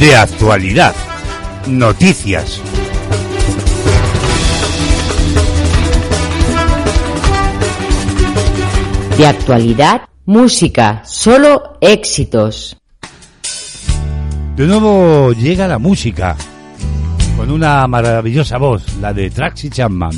De 0.00 0.16
actualidad, 0.16 0.96
noticias. 1.68 2.60
De 9.16 9.26
actualidad, 9.28 10.02
música, 10.26 11.02
solo 11.04 11.78
éxitos. 11.80 12.76
De 14.56 14.66
nuevo 14.66 15.32
llega 15.34 15.68
la 15.68 15.78
música 15.78 16.36
con 17.38 17.52
una 17.52 17.86
maravillosa 17.86 18.58
voz, 18.58 18.82
la 19.00 19.14
de 19.14 19.30
Traxi 19.30 19.70
Chapman. 19.70 20.10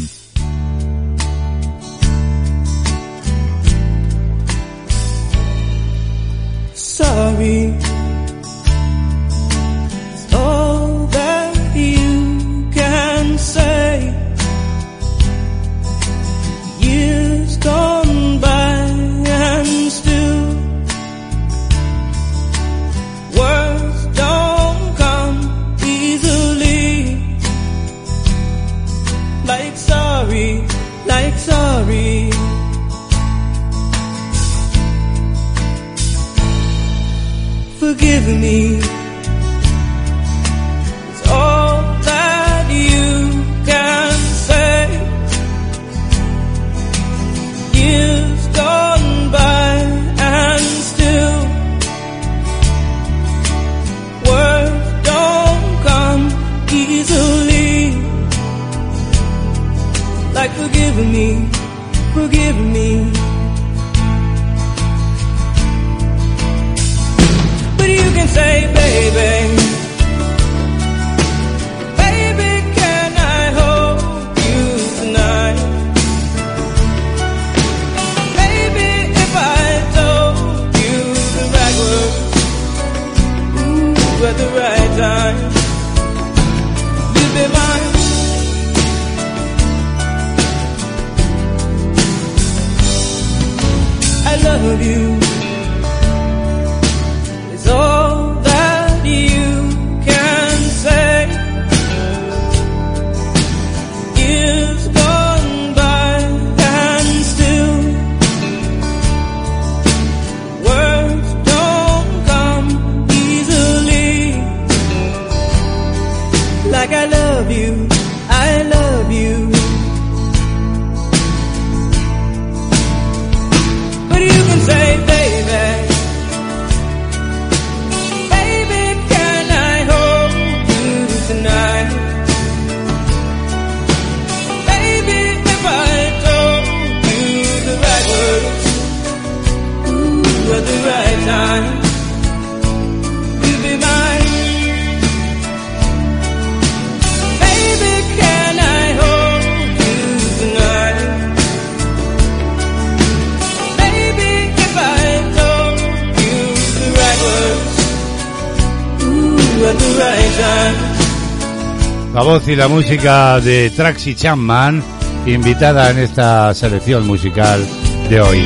Y 162.50 162.56
la 162.56 162.66
música 162.66 163.38
de 163.38 163.70
Traxi 163.70 164.16
Chapman, 164.16 164.82
invitada 165.24 165.90
en 165.90 166.00
esta 166.00 166.52
selección 166.52 167.06
musical 167.06 167.64
de 168.08 168.20
hoy. 168.20 168.42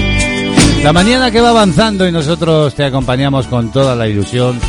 La 0.82 0.92
mañana 0.92 1.30
que 1.30 1.40
va 1.40 1.48
avanzando 1.48 2.06
y 2.06 2.12
nosotros 2.12 2.74
te 2.74 2.84
acompañamos 2.84 3.46
con 3.46 3.72
toda 3.72 3.96
la 3.96 4.06
ilusión 4.06 4.60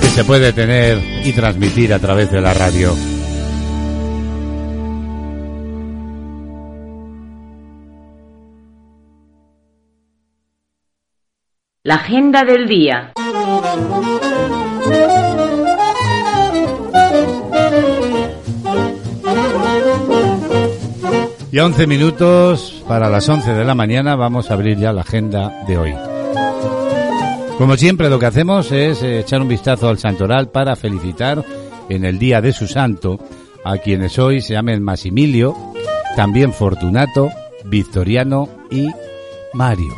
que 0.00 0.06
se 0.06 0.24
puede 0.24 0.54
tener 0.54 0.98
y 1.26 1.32
transmitir 1.32 1.92
a 1.92 1.98
través 1.98 2.30
de 2.30 2.40
la 2.40 2.54
radio. 2.54 2.94
La 11.82 11.96
agenda 11.96 12.44
del 12.44 12.66
día. 12.66 13.12
Y 21.54 21.60
a 21.60 21.66
11 21.66 21.86
minutos 21.86 22.82
para 22.88 23.08
las 23.08 23.28
11 23.28 23.52
de 23.52 23.64
la 23.64 23.76
mañana 23.76 24.16
vamos 24.16 24.50
a 24.50 24.54
abrir 24.54 24.76
ya 24.76 24.92
la 24.92 25.02
agenda 25.02 25.62
de 25.68 25.78
hoy. 25.78 25.94
Como 27.58 27.76
siempre, 27.76 28.10
lo 28.10 28.18
que 28.18 28.26
hacemos 28.26 28.72
es 28.72 29.04
eh, 29.04 29.20
echar 29.20 29.40
un 29.40 29.46
vistazo 29.46 29.88
al 29.88 29.98
santoral 29.98 30.50
para 30.50 30.74
felicitar 30.74 31.44
en 31.88 32.04
el 32.04 32.18
día 32.18 32.40
de 32.40 32.52
su 32.52 32.66
santo 32.66 33.20
a 33.64 33.78
quienes 33.78 34.18
hoy 34.18 34.40
se 34.40 34.54
llamen 34.54 34.82
Massimilio, 34.82 35.54
también 36.16 36.52
Fortunato, 36.52 37.30
Victoriano 37.66 38.48
y 38.72 38.88
Mario. 39.52 39.94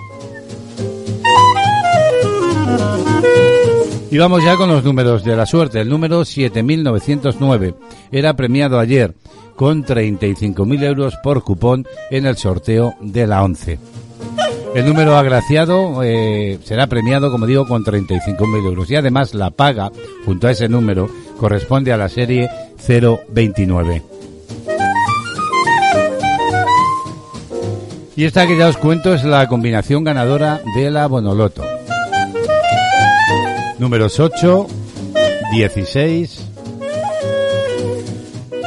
Y 4.10 4.18
vamos 4.18 4.44
ya 4.44 4.56
con 4.56 4.68
los 4.68 4.84
números 4.84 5.24
de 5.24 5.36
la 5.36 5.46
suerte. 5.46 5.80
El 5.80 5.88
número 5.88 6.22
7909 6.22 7.74
era 8.12 8.36
premiado 8.36 8.78
ayer 8.78 9.14
con 9.56 9.84
35.000 9.84 10.82
euros 10.84 11.16
por 11.22 11.42
cupón 11.42 11.86
en 12.10 12.26
el 12.26 12.36
sorteo 12.36 12.94
de 13.00 13.26
la 13.26 13.42
11. 13.42 13.78
El 14.74 14.86
número 14.86 15.16
agraciado 15.16 16.02
eh, 16.02 16.58
será 16.62 16.86
premiado, 16.86 17.30
como 17.32 17.46
digo, 17.46 17.66
con 17.66 17.82
35.000 17.82 18.64
euros. 18.66 18.90
Y 18.90 18.96
además 18.96 19.34
la 19.34 19.50
paga, 19.50 19.90
junto 20.26 20.46
a 20.46 20.50
ese 20.50 20.68
número, 20.68 21.08
corresponde 21.38 21.92
a 21.92 21.96
la 21.96 22.10
serie 22.10 22.50
029. 22.86 24.02
Y 28.16 28.24
esta 28.24 28.46
que 28.46 28.56
ya 28.56 28.68
os 28.68 28.76
cuento 28.76 29.14
es 29.14 29.24
la 29.24 29.46
combinación 29.46 30.04
ganadora 30.04 30.60
de 30.74 30.90
la 30.90 31.06
Bonoloto. 31.06 31.62
Números 33.78 34.18
8, 34.18 34.66
16, 35.52 36.46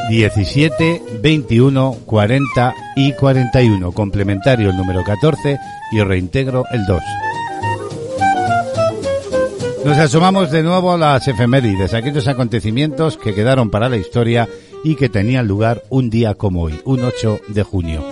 17, 0.09 1.03
21, 1.21 1.97
40 2.03 2.73
y 2.95 3.13
41. 3.13 3.91
Complementario 3.91 4.71
el 4.71 4.77
número 4.77 5.03
14 5.03 5.57
y 5.91 6.01
reintegro 6.01 6.65
el 6.71 6.85
2. 6.87 7.01
Nos 9.85 9.97
asomamos 9.99 10.49
de 10.49 10.63
nuevo 10.63 10.91
a 10.91 10.97
las 10.97 11.27
efemérides, 11.27 11.93
aquellos 11.93 12.27
acontecimientos 12.27 13.17
que 13.17 13.35
quedaron 13.35 13.69
para 13.69 13.87
la 13.87 13.97
historia 13.97 14.49
y 14.83 14.95
que 14.95 15.09
tenían 15.09 15.47
lugar 15.47 15.83
un 15.89 16.09
día 16.09 16.33
como 16.33 16.63
hoy, 16.63 16.81
un 16.85 17.03
8 17.03 17.41
de 17.47 17.63
junio. 17.63 18.03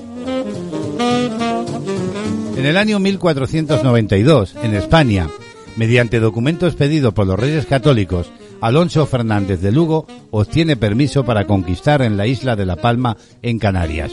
En 2.57 2.65
el 2.65 2.77
año 2.77 2.99
1492, 2.99 4.55
en 4.61 4.75
España, 4.75 5.29
mediante 5.75 6.19
documento 6.19 6.67
expedido 6.67 7.11
por 7.13 7.25
los 7.25 7.39
Reyes 7.39 7.65
Católicos, 7.65 8.31
Alonso 8.61 9.05
Fernández 9.05 9.61
de 9.61 9.71
Lugo 9.71 10.07
obtiene 10.31 10.75
permiso 10.75 11.23
para 11.23 11.45
conquistar 11.45 12.01
en 12.01 12.17
la 12.17 12.27
isla 12.27 12.55
de 12.55 12.65
La 12.65 12.75
Palma, 12.75 13.17
en 13.41 13.59
Canarias. 13.59 14.11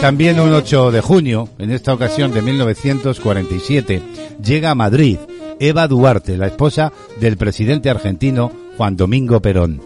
También 0.00 0.40
un 0.40 0.52
8 0.52 0.90
de 0.90 1.00
junio, 1.00 1.48
en 1.58 1.70
esta 1.70 1.94
ocasión 1.94 2.32
de 2.32 2.42
1947, 2.42 4.02
llega 4.42 4.70
a 4.72 4.74
Madrid 4.74 5.18
Eva 5.60 5.86
Duarte, 5.86 6.36
la 6.36 6.48
esposa 6.48 6.92
del 7.20 7.36
presidente 7.36 7.88
argentino 7.88 8.50
Juan 8.76 8.96
Domingo 8.96 9.40
Perón. 9.40 9.80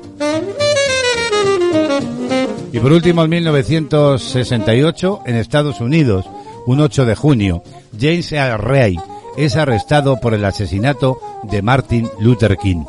Y 2.72 2.78
por 2.78 2.92
último, 2.92 3.24
en 3.24 3.30
1968, 3.30 5.20
en 5.26 5.36
Estados 5.36 5.80
Unidos, 5.80 6.24
un 6.66 6.80
8 6.80 7.04
de 7.04 7.14
junio, 7.14 7.62
James 7.98 8.32
A. 8.32 8.56
Ray 8.56 8.98
es 9.36 9.56
arrestado 9.56 10.18
por 10.18 10.34
el 10.34 10.44
asesinato 10.44 11.18
de 11.42 11.62
Martin 11.62 12.08
Luther 12.18 12.56
King. 12.56 12.84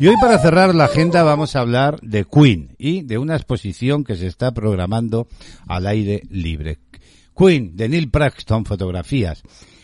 Y 0.00 0.08
hoy 0.08 0.16
para 0.20 0.38
cerrar 0.38 0.74
la 0.74 0.84
agenda 0.84 1.22
vamos 1.22 1.56
a 1.56 1.60
hablar 1.60 2.00
de 2.00 2.24
Queen 2.24 2.74
y 2.78 3.02
de 3.02 3.16
una 3.18 3.36
exposición 3.36 4.04
que 4.04 4.16
se 4.16 4.26
está 4.26 4.52
programando 4.52 5.28
al 5.66 5.86
aire 5.86 6.22
libre. 6.28 6.78
Queen 7.36 7.76
de 7.76 7.88
Neil 7.88 8.06
Braxton 8.08 8.64
Fotografías 8.64 9.42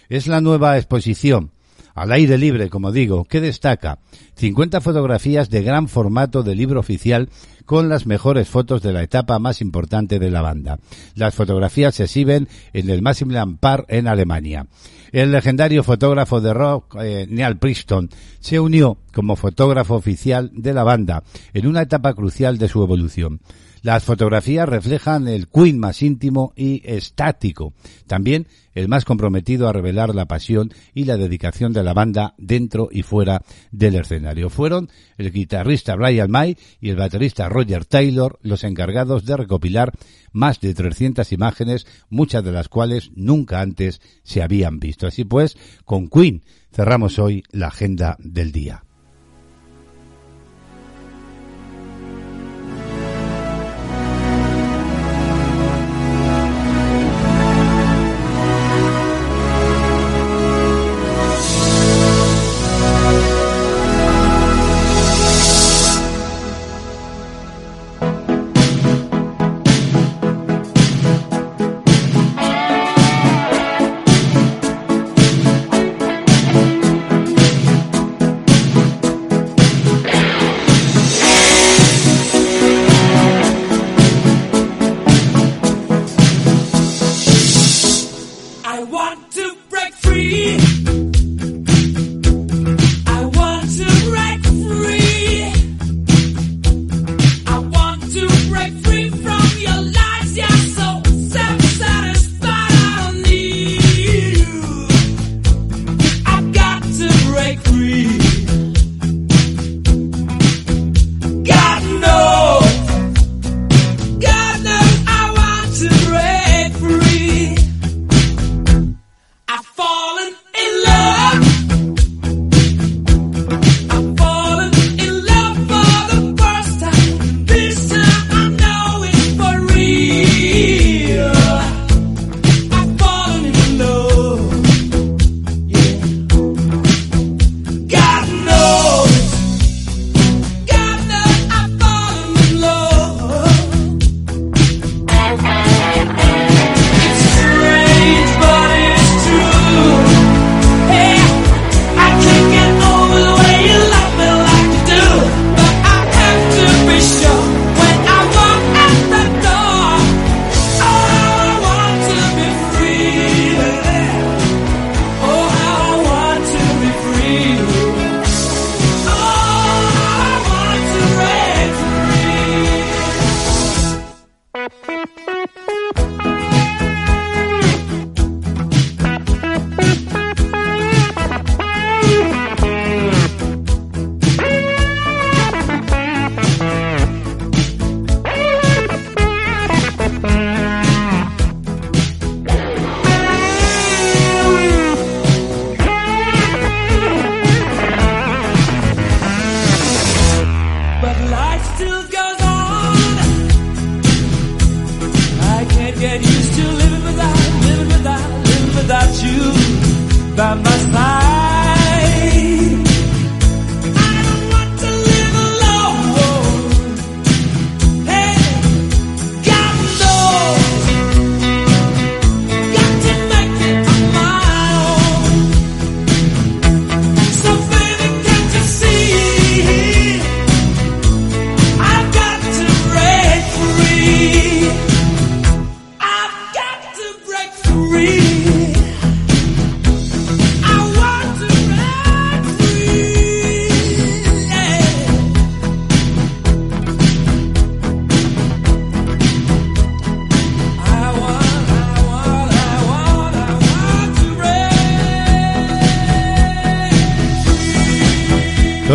es 0.08 0.26
la 0.26 0.40
nueva 0.40 0.76
exposición 0.76 1.52
al 1.94 2.12
aire 2.12 2.38
libre, 2.38 2.68
como 2.68 2.92
digo, 2.92 3.24
que 3.24 3.40
destaca 3.40 3.98
50 4.36 4.80
fotografías 4.80 5.50
de 5.50 5.62
gran 5.62 5.88
formato 5.88 6.42
de 6.42 6.54
libro 6.54 6.80
oficial 6.80 7.28
con 7.64 7.88
las 7.88 8.06
mejores 8.06 8.48
fotos 8.48 8.82
de 8.82 8.92
la 8.92 9.02
etapa 9.02 9.38
más 9.38 9.60
importante 9.60 10.18
de 10.18 10.30
la 10.30 10.42
banda. 10.42 10.78
Las 11.14 11.34
fotografías 11.34 11.94
se 11.94 12.04
exhiben 12.04 12.48
en 12.72 12.90
el 12.90 13.02
Maximilian 13.02 13.56
Park 13.56 13.86
en 13.88 14.08
Alemania. 14.08 14.66
El 15.12 15.32
legendario 15.32 15.82
fotógrafo 15.82 16.40
de 16.40 16.54
rock 16.54 16.96
eh, 17.00 17.26
Neil 17.28 17.58
Preston 17.58 18.10
se 18.38 18.60
unió 18.60 18.98
como 19.12 19.36
fotógrafo 19.36 19.96
oficial 19.96 20.50
de 20.54 20.72
la 20.72 20.84
banda 20.84 21.24
en 21.52 21.66
una 21.66 21.82
etapa 21.82 22.14
crucial 22.14 22.58
de 22.58 22.68
su 22.68 22.82
evolución. 22.82 23.40
Las 23.82 24.04
fotografías 24.04 24.68
reflejan 24.68 25.26
el 25.26 25.48
Queen 25.48 25.78
más 25.78 26.02
íntimo 26.02 26.52
y 26.54 26.82
estático, 26.84 27.72
también 28.06 28.46
el 28.74 28.88
más 28.88 29.06
comprometido 29.06 29.68
a 29.68 29.72
revelar 29.72 30.14
la 30.14 30.26
pasión 30.26 30.72
y 30.92 31.04
la 31.04 31.16
dedicación 31.16 31.72
de 31.72 31.82
la 31.82 31.94
banda 31.94 32.34
dentro 32.36 32.90
y 32.92 33.02
fuera 33.02 33.42
del 33.72 33.94
escenario. 33.94 34.50
Fueron 34.50 34.90
el 35.16 35.32
guitarrista 35.32 35.96
Brian 35.96 36.30
May 36.30 36.58
y 36.80 36.90
el 36.90 36.96
baterista 36.96 37.48
Roger 37.48 37.86
Taylor 37.86 38.38
los 38.42 38.64
encargados 38.64 39.24
de 39.24 39.36
recopilar 39.38 39.92
más 40.32 40.60
de 40.60 40.74
300 40.74 41.32
imágenes, 41.32 41.86
muchas 42.10 42.44
de 42.44 42.52
las 42.52 42.68
cuales 42.68 43.10
nunca 43.14 43.62
antes 43.62 44.02
se 44.22 44.42
habían 44.42 44.78
visto. 44.78 45.06
Así 45.06 45.24
pues, 45.24 45.56
con 45.86 46.08
Queen 46.08 46.42
cerramos 46.70 47.18
hoy 47.18 47.44
la 47.50 47.68
agenda 47.68 48.16
del 48.20 48.52
día. 48.52 48.84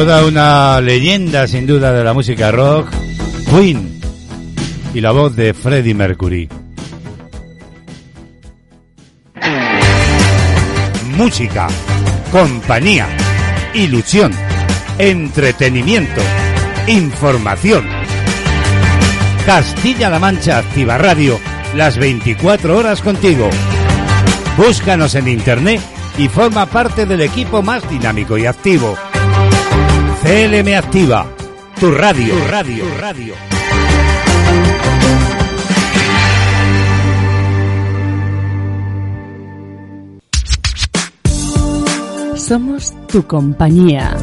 Toda 0.06 0.24
una 0.28 0.82
leyenda 0.82 1.48
sin 1.48 1.65
duda 1.65 1.91
de 1.91 2.04
la 2.04 2.13
música 2.13 2.52
rock, 2.52 2.89
Queen 3.50 4.00
y 4.94 5.02
la 5.02 5.10
voz 5.10 5.36
de 5.36 5.52
Freddie 5.56 5.96
Mercury. 5.96 6.48
Música, 11.18 11.65
compañía, 12.32 13.08
ilusión, 13.74 14.32
entretenimiento, 15.00 16.22
información. 16.86 17.84
Castilla-La 19.48 20.20
Mancha 20.20 20.60
Activa 20.60 21.00
Radio, 21.00 21.39
las 21.74 21.98
24 21.98 22.78
horas 22.78 23.02
contigo. 23.02 23.50
Búscanos 24.56 25.15
en 25.15 25.30
internet 25.30 25.82
y 26.20 26.28
forma 26.28 26.68
parte 26.68 27.08
del 27.08 27.22
equipo 27.22 27.63
más 27.63 27.89
dinámico 27.89 28.38
y 28.38 28.46
activo. 28.46 28.96
CLM 30.26 30.74
Activa, 30.76 31.28
tu 31.80 31.92
radio, 31.92 32.34
tu 32.34 32.48
radio, 32.48 32.84
tu 32.84 32.98
radio. 33.00 33.36
Somos 42.36 42.92
tu 43.08 43.28
compañía. 43.28 44.18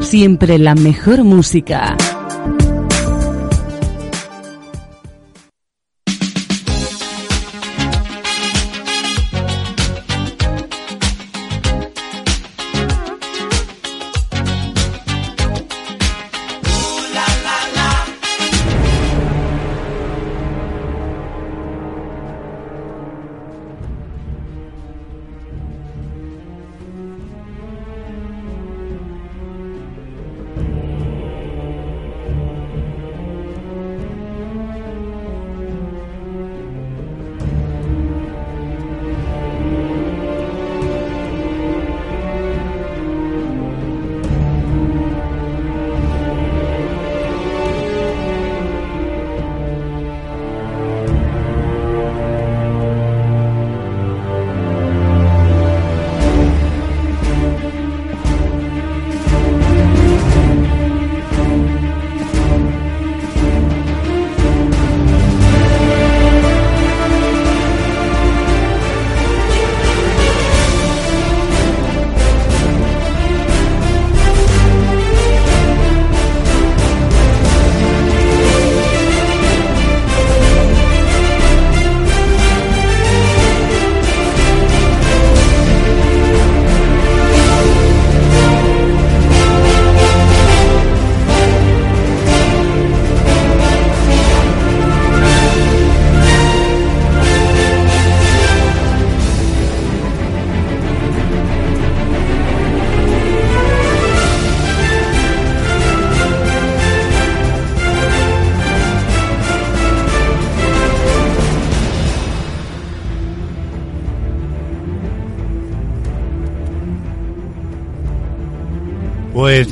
Siempre 0.00 0.58
la 0.58 0.74
mejor 0.74 1.24
música. 1.24 1.96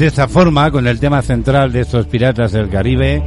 De 0.06 0.10
esta 0.10 0.28
forma, 0.28 0.70
con 0.70 0.86
el 0.86 1.00
tema 1.00 1.20
central 1.20 1.72
de 1.72 1.80
estos 1.80 2.06
piratas 2.06 2.52
del 2.52 2.70
Caribe, 2.70 3.20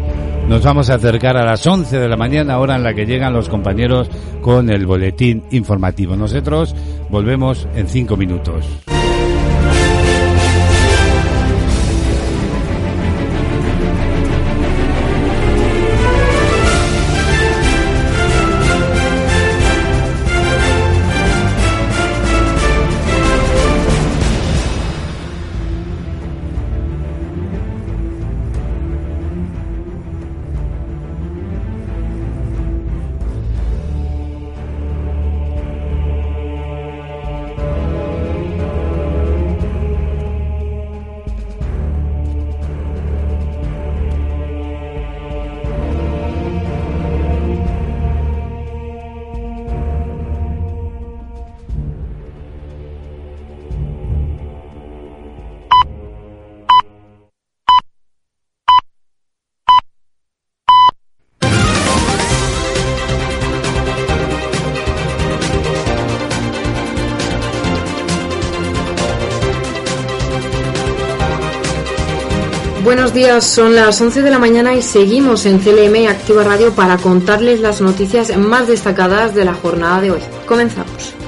nos 0.47 0.63
vamos 0.63 0.89
a 0.89 0.93
acercar 0.93 1.35
a 1.35 1.43
las 1.43 1.67
11 1.67 1.99
de 1.99 2.07
la 2.07 2.15
mañana, 2.15 2.57
hora 2.57 2.77
en 2.77 2.83
la 2.83 2.93
que 2.93 3.05
llegan 3.05 3.33
los 3.33 3.49
compañeros 3.49 4.09
con 4.41 4.69
el 4.69 4.85
boletín 4.85 5.43
informativo. 5.51 6.15
Nosotros 6.15 6.73
volvemos 7.09 7.67
en 7.75 7.89
cinco 7.89 8.15
minutos. 8.15 8.65
Son 73.41 73.75
las 73.75 73.99
11 74.01 74.21
de 74.21 74.29
la 74.29 74.39
mañana 74.39 74.73
y 74.73 74.81
seguimos 74.81 75.45
en 75.45 75.59
CLM 75.59 76.07
Activa 76.09 76.43
Radio 76.43 76.73
para 76.73 76.97
contarles 76.97 77.59
las 77.59 77.81
noticias 77.81 78.35
más 78.37 78.67
destacadas 78.67 79.35
de 79.35 79.45
la 79.45 79.53
jornada 79.53 80.01
de 80.01 80.11
hoy. 80.11 80.21
Comenzamos. 80.45 81.18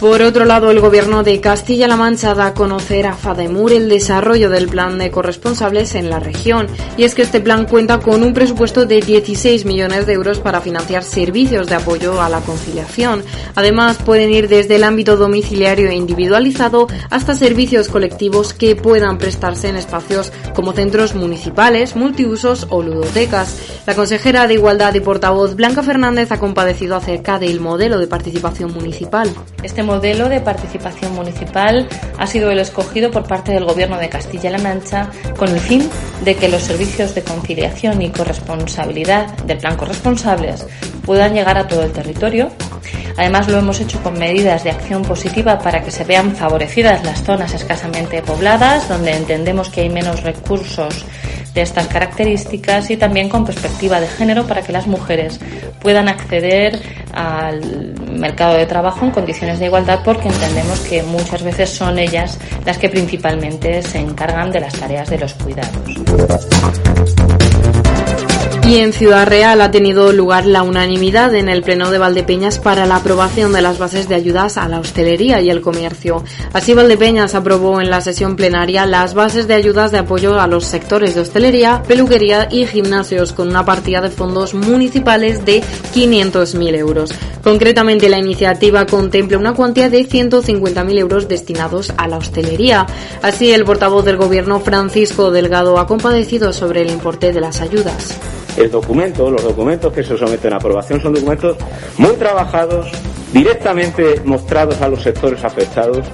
Por 0.00 0.22
otro 0.22 0.46
lado, 0.46 0.70
el 0.70 0.80
gobierno 0.80 1.22
de 1.22 1.42
Castilla-La 1.42 1.94
Mancha 1.94 2.32
da 2.32 2.46
a 2.46 2.54
conocer 2.54 3.06
a 3.06 3.12
Fademur 3.12 3.70
el 3.70 3.90
desarrollo 3.90 4.48
del 4.48 4.66
plan 4.66 4.96
de 4.96 5.10
corresponsables 5.10 5.94
en 5.94 6.08
la 6.08 6.18
región. 6.18 6.68
Y 6.96 7.04
es 7.04 7.14
que 7.14 7.20
este 7.20 7.42
plan 7.42 7.66
cuenta 7.66 7.98
con 7.98 8.22
un 8.22 8.32
presupuesto 8.32 8.86
de 8.86 9.02
16 9.02 9.66
millones 9.66 10.06
de 10.06 10.14
euros 10.14 10.38
para 10.38 10.62
financiar 10.62 11.04
servicios 11.04 11.66
de 11.66 11.74
apoyo 11.74 12.22
a 12.22 12.30
la 12.30 12.40
conciliación. 12.40 13.22
Además, 13.54 13.98
pueden 13.98 14.30
ir 14.30 14.48
desde 14.48 14.76
el 14.76 14.84
ámbito 14.84 15.18
domiciliario 15.18 15.90
e 15.90 15.94
individualizado 15.94 16.86
hasta 17.10 17.34
servicios 17.34 17.88
colectivos 17.88 18.54
que 18.54 18.76
puedan 18.76 19.18
prestarse 19.18 19.68
en 19.68 19.76
espacios 19.76 20.32
como 20.54 20.72
centros 20.72 21.14
municipales, 21.14 21.94
multiusos 21.94 22.66
o 22.70 22.82
ludotecas. 22.82 23.82
La 23.84 23.94
consejera 23.94 24.46
de 24.46 24.54
Igualdad 24.54 24.94
y 24.94 25.00
portavoz 25.00 25.56
Blanca 25.56 25.82
Fernández 25.82 26.32
ha 26.32 26.40
compadecido 26.40 26.96
acerca 26.96 27.38
del 27.38 27.60
modelo 27.60 27.98
de 27.98 28.06
participación 28.06 28.72
municipal. 28.72 29.28
Este 29.62 29.89
modelo 29.90 30.28
de 30.28 30.40
participación 30.40 31.16
municipal 31.16 31.88
ha 32.16 32.26
sido 32.28 32.52
el 32.52 32.60
escogido 32.60 33.10
por 33.10 33.26
parte 33.26 33.50
del 33.50 33.64
Gobierno 33.64 33.98
de 33.98 34.08
Castilla-La 34.08 34.58
Mancha 34.58 35.10
con 35.36 35.48
el 35.48 35.58
fin 35.58 35.90
de 36.24 36.36
que 36.36 36.48
los 36.48 36.62
servicios 36.62 37.12
de 37.16 37.24
conciliación 37.24 38.00
y 38.00 38.10
corresponsabilidad 38.10 39.36
del 39.38 39.58
Plan 39.58 39.76
Corresponsables 39.76 40.64
puedan 41.04 41.34
llegar 41.34 41.58
a 41.58 41.66
todo 41.66 41.82
el 41.82 41.90
territorio. 41.90 42.50
Además, 43.16 43.48
lo 43.48 43.58
hemos 43.58 43.80
hecho 43.80 44.00
con 44.00 44.16
medidas 44.16 44.62
de 44.62 44.70
acción 44.70 45.02
positiva 45.02 45.58
para 45.58 45.82
que 45.82 45.90
se 45.90 46.04
vean 46.04 46.36
favorecidas 46.36 47.04
las 47.04 47.24
zonas 47.24 47.52
escasamente 47.52 48.22
pobladas, 48.22 48.88
donde 48.88 49.16
entendemos 49.16 49.70
que 49.70 49.80
hay 49.80 49.90
menos 49.90 50.22
recursos 50.22 51.04
de 51.54 51.62
estas 51.62 51.86
características 51.88 52.90
y 52.90 52.96
también 52.96 53.28
con 53.28 53.44
perspectiva 53.44 54.00
de 54.00 54.08
género 54.08 54.46
para 54.46 54.62
que 54.62 54.72
las 54.72 54.86
mujeres 54.86 55.40
puedan 55.80 56.08
acceder 56.08 56.80
al 57.12 57.94
mercado 58.10 58.54
de 58.56 58.66
trabajo 58.66 59.04
en 59.04 59.10
condiciones 59.10 59.58
de 59.58 59.66
igualdad 59.66 60.00
porque 60.04 60.28
entendemos 60.28 60.80
que 60.80 61.02
muchas 61.02 61.42
veces 61.42 61.70
son 61.70 61.98
ellas 61.98 62.38
las 62.64 62.78
que 62.78 62.88
principalmente 62.88 63.82
se 63.82 63.98
encargan 63.98 64.50
de 64.50 64.60
las 64.60 64.74
tareas 64.74 65.08
de 65.10 65.18
los 65.18 65.34
cuidados. 65.34 65.70
Y 68.70 68.76
en 68.76 68.92
Ciudad 68.92 69.26
Real 69.26 69.60
ha 69.62 69.72
tenido 69.72 70.12
lugar 70.12 70.46
la 70.46 70.62
unanimidad 70.62 71.34
en 71.34 71.48
el 71.48 71.64
Pleno 71.64 71.90
de 71.90 71.98
Valdepeñas 71.98 72.60
para 72.60 72.86
la 72.86 72.94
aprobación 72.94 73.52
de 73.52 73.62
las 73.62 73.80
bases 73.80 74.08
de 74.08 74.14
ayudas 74.14 74.56
a 74.56 74.68
la 74.68 74.78
hostelería 74.78 75.40
y 75.40 75.50
el 75.50 75.60
comercio. 75.60 76.22
Así 76.52 76.72
Valdepeñas 76.72 77.34
aprobó 77.34 77.80
en 77.80 77.90
la 77.90 78.00
sesión 78.00 78.36
plenaria 78.36 78.86
las 78.86 79.14
bases 79.14 79.48
de 79.48 79.54
ayudas 79.54 79.90
de 79.90 79.98
apoyo 79.98 80.38
a 80.38 80.46
los 80.46 80.66
sectores 80.66 81.16
de 81.16 81.22
hostelería, 81.22 81.82
peluquería 81.82 82.46
y 82.48 82.64
gimnasios 82.64 83.32
con 83.32 83.48
una 83.48 83.64
partida 83.64 84.02
de 84.02 84.10
fondos 84.10 84.54
municipales 84.54 85.44
de 85.44 85.64
500.000 85.92 86.76
euros. 86.76 87.10
Concretamente 87.42 88.08
la 88.08 88.18
iniciativa 88.18 88.86
contempla 88.86 89.36
una 89.36 89.54
cuantía 89.54 89.90
de 89.90 90.08
150.000 90.08 90.96
euros 90.96 91.26
destinados 91.26 91.92
a 91.96 92.06
la 92.06 92.18
hostelería. 92.18 92.86
Así 93.20 93.50
el 93.50 93.64
portavoz 93.64 94.04
del 94.04 94.16
gobierno 94.16 94.60
Francisco 94.60 95.32
Delgado 95.32 95.80
ha 95.80 95.88
compadecido 95.88 96.52
sobre 96.52 96.82
el 96.82 96.90
importe 96.90 97.32
de 97.32 97.40
las 97.40 97.62
ayudas. 97.62 98.16
El 98.56 98.70
documento, 98.70 99.30
los 99.30 99.42
documentos 99.42 99.92
que 99.92 100.02
se 100.02 100.16
someten 100.16 100.52
a 100.52 100.56
aprobación 100.56 101.00
son 101.00 101.14
documentos 101.14 101.56
muy 101.98 102.12
trabajados, 102.12 102.90
directamente 103.32 104.20
mostrados 104.24 104.80
a 104.82 104.88
los 104.88 105.02
sectores 105.02 105.44
afectados 105.44 106.06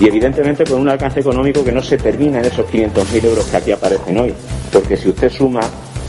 y 0.00 0.06
evidentemente 0.06 0.64
con 0.64 0.80
un 0.80 0.88
alcance 0.88 1.20
económico 1.20 1.64
que 1.64 1.72
no 1.72 1.82
se 1.82 1.96
termina 1.96 2.38
en 2.38 2.46
esos 2.46 2.66
500.000 2.66 3.24
euros 3.24 3.44
que 3.46 3.56
aquí 3.56 3.72
aparecen 3.72 4.18
hoy. 4.18 4.34
Porque 4.72 4.96
si 4.96 5.08
usted 5.08 5.30
suma 5.30 5.60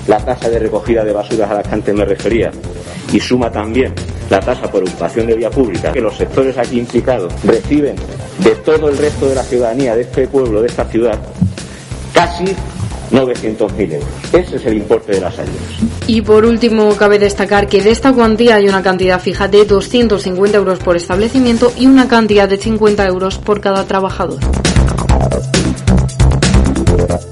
la 0.08 0.18
tasa 0.18 0.50
de 0.50 0.60
recogida 0.60 1.04
de 1.04 1.14
basuras 1.14 1.50
a 1.50 1.56
la 1.56 1.64
que 1.64 1.74
antes 1.74 1.96
me 1.96 2.06
refería 2.06 2.52
y 3.12 3.20
suma 3.20 3.52
también 3.52 3.94
la 4.30 4.40
tasa 4.40 4.70
por 4.72 4.84
ocupación 4.84 5.28
de 5.28 5.36
vía 5.36 5.50
pública 5.50 5.92
que 5.92 6.02
los 6.02 6.16
sectores 6.16 6.58
aquí 6.58 6.80
implicados 6.80 7.34
reciben 7.44 7.96
de 8.40 8.52
todo 8.58 8.90
el 8.90 8.98
resto 8.98 9.28
de 9.28 9.36
la 9.36 9.44
ciudadanía 9.44 9.96
de 9.96 10.02
este 10.02 10.28
pueblo, 10.28 10.62
de 10.62 10.68
esta 10.68 10.86
ciudad, 10.86 11.18
casi 12.14 12.56
900.000 13.12 13.94
euros. 13.94 14.10
Ese 14.34 14.56
es 14.58 14.66
el 14.66 14.78
importe 14.78 15.14
de 15.14 15.22
las 15.22 15.38
ayudas. 15.38 15.60
Y 16.08 16.22
por 16.22 16.46
último, 16.46 16.96
cabe 16.96 17.20
destacar 17.20 17.68
que 17.68 17.82
de 17.82 17.92
esta 17.92 18.14
cuantía 18.14 18.56
hay 18.56 18.68
una 18.68 18.82
cantidad 18.82 19.20
fija 19.20 19.48
de 19.48 19.66
250 19.66 20.58
euros 20.58 20.80
por 20.80 20.96
establecimiento 20.96 21.72
y 21.78 21.88
una 21.88 22.08
cantidad 22.08 22.48
de 22.48 22.58
50 22.58 23.06
euros 23.08 23.38
por 23.38 23.62
cada 23.62 23.86
trabajador. 23.86 24.40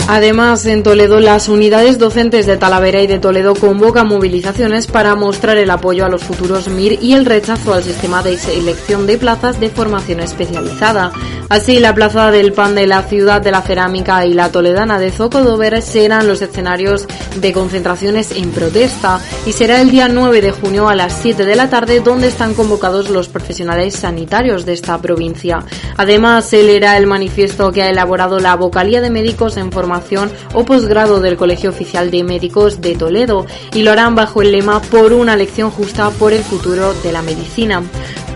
Además, 0.07 0.65
en 0.65 0.83
Toledo, 0.83 1.19
las 1.19 1.49
unidades 1.49 1.99
docentes 1.99 2.45
de 2.45 2.55
Talavera 2.55 3.01
y 3.01 3.07
de 3.07 3.19
Toledo 3.19 3.55
convocan 3.55 4.07
movilizaciones 4.07 4.87
para 4.87 5.15
mostrar 5.15 5.57
el 5.57 5.69
apoyo 5.69 6.05
a 6.05 6.09
los 6.09 6.23
futuros 6.23 6.69
MIR 6.69 6.99
y 7.01 7.13
el 7.13 7.25
rechazo 7.25 7.73
al 7.73 7.83
sistema 7.83 8.23
de 8.23 8.37
selección 8.37 9.05
de 9.05 9.17
plazas 9.17 9.59
de 9.59 9.69
formación 9.69 10.21
especializada. 10.21 11.11
Así, 11.49 11.79
la 11.79 11.93
Plaza 11.93 12.31
del 12.31 12.53
Pan 12.53 12.75
de 12.75 12.87
la 12.87 13.03
Ciudad 13.03 13.41
de 13.41 13.51
la 13.51 13.61
Cerámica 13.61 14.25
y 14.25 14.33
la 14.33 14.51
Toledana 14.51 14.97
de 14.97 15.11
Zocodover 15.11 15.81
serán 15.81 16.27
los 16.27 16.41
escenarios 16.41 17.05
de 17.39 17.53
concentraciones 17.53 18.31
en 18.31 18.51
protesta 18.51 19.19
y 19.45 19.53
será 19.53 19.81
el 19.81 19.91
día 19.91 20.07
9 20.07 20.41
de 20.41 20.51
junio 20.51 20.87
a 20.87 20.95
las 20.95 21.13
7 21.21 21.45
de 21.45 21.55
la 21.55 21.69
tarde 21.69 21.99
donde 21.99 22.27
están 22.27 22.53
convocados 22.53 23.09
los 23.09 23.27
profesionales 23.27 23.95
sanitarios 23.95 24.65
de 24.65 24.73
esta 24.73 24.97
provincia. 24.99 25.63
Además, 25.97 26.45
se 26.45 26.63
leerá 26.63 26.97
el 26.97 27.07
manifiesto 27.07 27.71
que 27.71 27.83
ha 27.83 27.89
elaborado 27.89 28.39
la 28.39 28.55
Vocalía 28.55 29.01
de 29.01 29.09
Médicos 29.09 29.56
en 29.57 29.71
formación 29.71 30.31
o 30.53 30.65
posgrado 30.65 31.19
del 31.19 31.37
Colegio 31.37 31.69
Oficial 31.69 32.11
de 32.11 32.23
Médicos 32.23 32.81
de 32.81 32.95
Toledo 32.95 33.45
y 33.73 33.83
lo 33.83 33.91
harán 33.91 34.15
bajo 34.15 34.41
el 34.41 34.51
lema 34.51 34.81
por 34.81 35.13
una 35.13 35.33
elección 35.33 35.71
justa 35.71 36.09
por 36.11 36.33
el 36.33 36.43
futuro 36.43 36.93
de 37.03 37.11
la 37.11 37.21
medicina. 37.21 37.83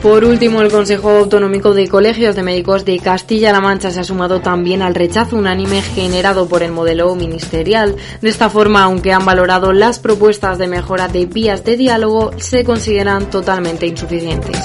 Por 0.02 0.26
último, 0.26 0.64
el 0.64 0.72
Consejo 0.72 1.12
Autonómico 1.12 1.76
de 1.76 1.88
Colegios 1.88 2.36
de 2.36 2.42
Médicos 2.42 2.86
de 2.86 2.98
Castilla-La 2.98 3.62
Mancha 3.62 3.92
se 3.92 4.00
ha 4.00 4.04
sumado 4.04 4.42
también 4.42 4.82
al 4.82 4.96
rechazo 4.96 5.38
unánime 5.38 5.84
generado 5.84 6.48
por 6.48 6.64
el 6.64 6.72
modelo 6.72 7.14
ministerial. 7.14 7.96
De 8.20 8.30
esta 8.30 8.50
forma, 8.50 8.82
aunque 8.84 9.14
han 9.14 9.26
valorado 9.26 9.74
las 9.74 10.00
propuestas 10.00 10.58
de 10.58 10.68
mejora 10.68 11.08
de 11.08 11.28
vías 11.28 11.64
de 11.64 11.78
diálogo, 11.78 12.32
se 12.38 12.64
consideran 12.64 13.30
totalmente 13.30 13.86
insuficientes. 13.86 14.58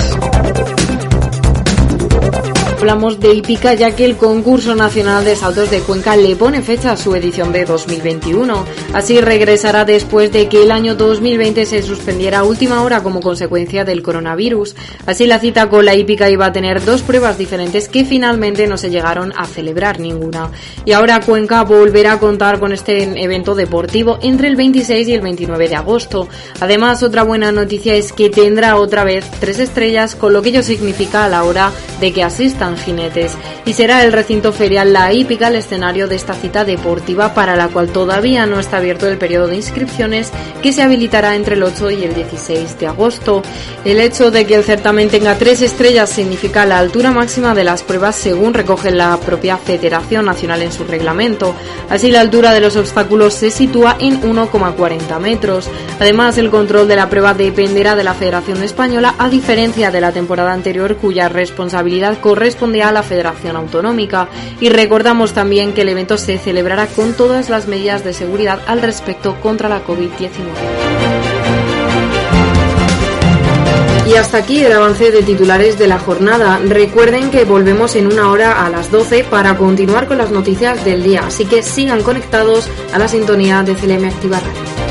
Hablamos 2.87 3.19
de 3.19 3.35
Hípica 3.35 3.75
ya 3.75 3.97
que 3.97 4.05
el 4.05 4.17
concurso 4.17 4.77
nacional 4.77 5.25
de 5.25 5.35
saltos 5.35 5.73
de 5.73 5.81
Cuenca 5.81 6.17
le 6.17 6.37
pone 6.37 6.63
fecha 6.63 6.93
a 6.93 6.97
su 6.97 7.17
edición 7.17 7.51
de 7.51 7.65
2021. 7.65 8.65
Así 8.93 9.21
regresará 9.21 9.85
después 9.85 10.31
de 10.31 10.49
que 10.49 10.63
el 10.63 10.71
año 10.71 10.95
2020 10.95 11.67
se 11.67 11.83
suspendiera 11.83 12.39
a 12.39 12.45
última 12.45 12.85
hora 12.85 13.03
como 13.03 13.21
consecuencia 13.21 13.85
del 13.85 14.05
coronavirus. 14.05 14.77
Así 15.05 15.27
la 15.27 15.41
cita 15.41 15.69
con 15.69 15.85
la 15.85 15.97
Hípica 15.97 16.31
iba 16.31 16.47
a 16.47 16.53
tener 16.53 16.85
dos 16.85 17.03
pruebas 17.03 17.39
diferentes 17.39 17.89
que 17.89 18.05
finalmente 18.05 18.69
no 18.69 18.77
se 18.77 18.91
llegaron 18.91 19.33
a 19.37 19.47
celebrar 19.47 19.99
ninguna. 19.99 20.53
Y 20.85 20.93
ahora 20.93 21.19
Cuenca 21.23 21.65
volverá 21.65 22.13
a 22.13 22.21
contar 22.21 22.61
con 22.61 22.73
este 22.73 23.03
evento 23.21 23.57
deportivo 23.57 24.21
entre 24.23 24.47
el 24.47 24.55
26 24.55 25.09
y 25.09 25.13
el 25.13 25.23
29 25.23 25.69
de 25.69 25.75
agosto. 25.75 26.29
Además, 26.61 27.03
otra 27.03 27.25
buena 27.25 27.51
noticia 27.51 27.97
es 27.97 28.13
que 28.13 28.31
tendrá 28.31 28.77
otra 28.77 29.03
vez 29.03 29.29
tres 29.41 29.59
estrellas, 29.59 30.15
con 30.15 30.33
lo 30.33 30.41
que 30.41 30.51
ello 30.51 30.63
significa 30.63 31.25
a 31.25 31.29
la 31.29 31.43
hora 31.43 31.73
de 32.01 32.13
que 32.13 32.23
asistan 32.23 32.76
jinetes 32.77 33.33
y 33.65 33.73
será 33.73 34.05
el 34.05 34.13
recinto 34.13 34.53
ferial 34.53 34.93
La 34.93 35.13
Hípica 35.13 35.49
el 35.49 35.57
escenario 35.57 36.09
de 36.09 36.17
esta 36.17 36.35
cita 36.35 36.65
deportiva 36.65 37.35
para 37.35 37.57
la 37.57 37.69
cual 37.69 37.89
todavía 37.89 38.47
no 38.47 38.59
está 38.59 38.79
abierto 38.79 39.09
el 39.09 39.19
periodo 39.19 39.49
de 39.49 39.57
inscripciones 39.57 40.33
que 40.63 40.73
se 40.73 40.83
habilitará 40.83 41.37
entre 41.37 41.55
el 41.55 41.63
8 41.63 41.91
y 41.93 42.05
el 42.05 42.15
16 42.15 42.79
de 42.79 42.87
agosto. 42.87 43.43
El 43.85 44.01
hecho 44.01 44.31
de 44.31 44.47
que 44.47 44.55
el 44.55 44.65
certamen 44.65 45.09
tenga 45.09 45.37
tres 45.37 45.63
estrellas 45.63 46.11
significa 46.11 46.67
la 46.67 46.79
altura 46.79 47.13
máxima 47.13 47.55
de 47.55 47.65
las 47.65 47.83
pruebas 47.83 48.17
según 48.17 48.55
recoge 48.55 48.91
la 48.91 49.17
propia 49.19 49.57
Federación 49.57 50.25
Nacional 50.25 50.63
en 50.63 50.73
su 50.73 50.85
reglamento. 50.85 51.55
Así 51.89 52.11
la 52.11 52.21
altura 52.21 52.53
de 52.53 52.61
los 52.61 52.77
obstáculos 52.77 53.35
se 53.35 53.51
sitúa 53.51 53.97
en 54.01 54.21
1,40 54.21 55.19
metros. 55.21 55.69
Además 56.01 56.39
el 56.39 56.51
control 56.51 56.89
de 56.89 56.97
la 56.97 57.09
prueba 57.09 57.35
dependerá 57.35 57.95
de 57.95 58.05
la 58.05 58.15
Federación 58.15 58.63
Española 58.63 59.15
a 59.19 59.29
diferencia 59.29 59.91
de 59.91 60.01
la 60.01 60.13
temporada 60.13 60.53
anterior 60.53 60.97
cuya 60.97 61.29
responsabilidad 61.29 62.19
corresponde 62.21 62.56
a 62.57 62.93
la 62.93 63.03
Federación 63.03 63.57
Autonómica 63.57 64.29
y 64.61 64.71
recordamos 64.71 65.33
también 65.33 65.73
que 65.73 65.83
el 65.83 65.91
evento 65.91 66.17
se 66.17 66.39
celebrará 66.39 66.87
con 66.87 67.13
todas 67.13 67.51
las 67.51 67.69
medidas 67.69 68.03
de 68.03 68.13
seguridad 68.13 68.61
al 68.67 68.83
respecto 68.83 69.39
contra 69.41 69.69
la 69.69 69.85
COVID-19. 69.85 70.31
Y 74.09 74.15
hasta 74.15 74.39
aquí 74.39 74.65
el 74.65 74.73
avance 74.73 75.11
de 75.11 75.23
titulares 75.23 75.79
de 75.79 75.89
la 75.89 75.99
jornada. 75.99 76.61
Recuerden 76.65 77.31
que 77.31 77.45
volvemos 77.45 77.97
en 77.97 78.07
una 78.07 78.31
hora 78.31 78.65
a 78.65 78.71
las 78.71 78.91
12 78.91 79.25
para 79.25 79.57
continuar 79.57 80.07
con 80.07 80.19
las 80.19 80.31
noticias 80.31 80.85
del 80.85 81.03
día, 81.03 81.25
así 81.27 81.45
que 81.45 81.63
sigan 81.63 82.03
conectados 82.03 82.69
a 82.93 82.99
la 82.99 83.09
sintonía 83.09 83.63
de 83.63 83.75
CLM 83.75 84.05
Activa 84.05 84.41
Radio. 84.41 84.87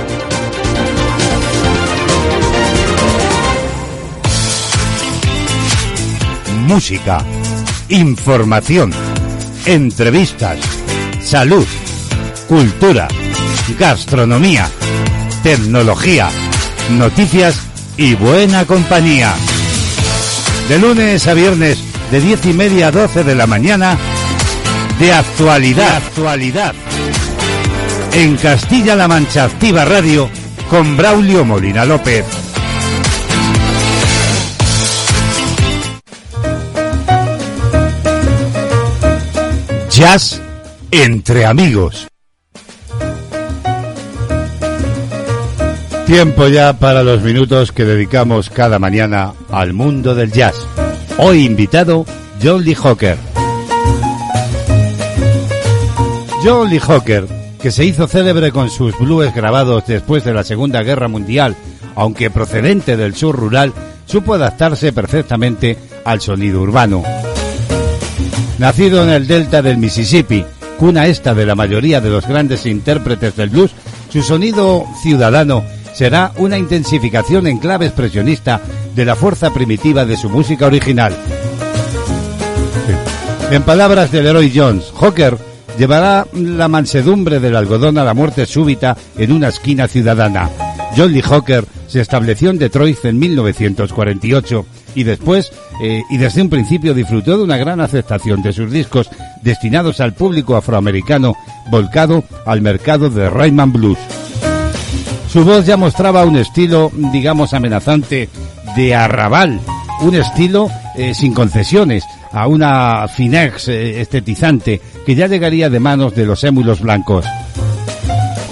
música, 6.66 7.24
información, 7.90 8.92
entrevistas, 9.66 10.60
salud, 11.22 11.66
cultura, 12.48 13.08
gastronomía, 13.78 14.70
tecnología, 15.44 16.30
noticias 16.92 17.60
y 17.98 18.16
buena 18.16 18.66
compañía. 18.66 19.34
De 20.70 20.80
lunes 20.80 21.28
a 21.28 21.34
viernes, 21.34 21.80
de 22.12 22.22
diez 22.22 22.46
y 22.46 22.54
media 22.54 22.88
a 22.88 22.92
12 22.92 23.24
de 23.24 23.36
la 23.36 23.46
mañana, 23.48 23.98
de 25.00 25.14
actualidad. 25.14 26.74
En 28.14 28.38
Castilla-La 28.38 29.08
Mancha 29.08 29.44
Activa 29.44 29.86
Radio, 29.86 30.30
con 30.70 30.98
Braulio 30.98 31.46
Molina 31.46 31.86
López. 31.86 32.45
Jazz 39.96 40.42
entre 40.92 41.46
amigos. 41.46 42.06
Tiempo 46.06 46.50
ya 46.50 46.74
para 46.74 47.02
los 47.02 47.22
minutos 47.22 47.72
que 47.72 47.86
dedicamos 47.86 48.50
cada 48.50 48.78
mañana 48.78 49.32
al 49.50 49.72
mundo 49.72 50.14
del 50.14 50.34
jazz. 50.34 50.68
Hoy 51.18 51.46
invitado 51.46 52.06
John 52.44 52.66
Lee 52.66 52.76
Hooker. 52.76 53.18
John 56.44 56.70
Lee 56.70 56.80
Hooker, 56.80 57.26
que 57.62 57.72
se 57.72 57.86
hizo 57.86 58.06
célebre 58.10 58.52
con 58.52 58.70
sus 58.70 59.00
blues 59.00 59.34
grabados 59.34 59.88
después 59.88 60.26
de 60.26 60.34
la 60.34 60.44
Segunda 60.44 60.84
Guerra 60.84 61.08
Mundial, 61.08 61.56
aunque 61.96 62.30
procedente 62.30 62.98
del 62.98 63.16
sur 63.16 63.34
rural, 63.34 63.72
supo 64.06 64.34
adaptarse 64.34 64.92
perfectamente 64.92 65.78
al 66.04 66.20
sonido 66.20 66.60
urbano. 66.60 67.02
Nacido 68.58 69.04
en 69.04 69.10
el 69.10 69.28
delta 69.28 69.62
del 69.62 69.78
Mississippi, 69.78 70.46
cuna 70.80 71.08
esta 71.08 71.34
de 71.34 71.46
la 71.46 71.56
mayoría 71.56 72.00
de 72.00 72.10
los 72.10 72.26
grandes 72.26 72.66
intérpretes 72.66 73.36
del 73.36 73.50
blues, 73.50 73.72
su 74.10 74.22
sonido 74.22 74.86
ciudadano 75.02 75.64
será 75.94 76.32
una 76.38 76.58
intensificación 76.58 77.48
en 77.48 77.58
clave 77.58 77.88
expresionista 77.88 78.62
de 78.96 79.06
la 79.06 79.16
fuerza 79.16 79.54
primitiva 79.54 80.06
de 80.06 80.16
su 80.16 80.30
música 80.30 80.68
original. 80.68 81.14
En 83.52 83.62
palabras 83.64 84.12
de 84.12 84.24
Leroy 84.24 84.52
Jones, 84.56 84.92
Hawker 85.00 85.38
llevará 85.78 86.26
la 86.34 86.68
mansedumbre 86.68 87.40
del 87.40 87.56
algodón 87.58 87.98
a 87.98 88.04
la 88.04 88.14
muerte 88.14 88.46
súbita 88.46 88.96
en 89.18 89.34
una 89.34 89.50
esquina 89.50 89.88
ciudadana. 89.88 90.50
John 90.96 91.12
Lee 91.12 91.24
se 91.88 92.00
estableció 92.00 92.50
en 92.50 92.58
Detroit 92.58 93.04
en 93.04 93.20
1948 93.20 94.66
y 94.96 95.04
después 95.04 95.52
eh, 95.82 96.02
y 96.10 96.18
desde 96.18 96.42
un 96.42 96.50
principio 96.50 96.94
disfrutó 96.94 97.38
de 97.38 97.44
una 97.44 97.58
gran 97.58 97.82
aceptación 97.82 98.42
de 98.42 98.54
sus 98.54 98.72
discos 98.72 99.10
destinados 99.44 100.00
al 100.00 100.14
público 100.14 100.56
afroamericano 100.56 101.36
volcado 101.70 102.24
al 102.46 102.62
mercado 102.62 103.10
de 103.10 103.30
Rayman 103.30 103.74
Blues. 103.74 104.00
Su 105.32 105.44
voz 105.44 105.66
ya 105.66 105.76
mostraba 105.76 106.24
un 106.24 106.38
estilo, 106.38 106.92
digamos, 107.12 107.54
amenazante 107.54 108.30
de 108.76 108.96
arrabal, 108.96 109.60
un 110.02 110.16
estilo 110.16 110.70
eh, 110.96 111.14
sin 111.14 111.34
concesiones, 111.34 112.06
a 112.32 112.48
una 112.48 113.08
finex 113.08 113.68
eh, 113.68 114.02
estetizante 114.02 114.82
que 115.06 115.16
ya 115.16 115.28
llegaría 115.28 115.70
de 115.70 115.80
manos 115.80 116.16
de 116.16 116.26
los 116.26 116.44
émulos 116.44 116.82
blancos. 116.82 117.26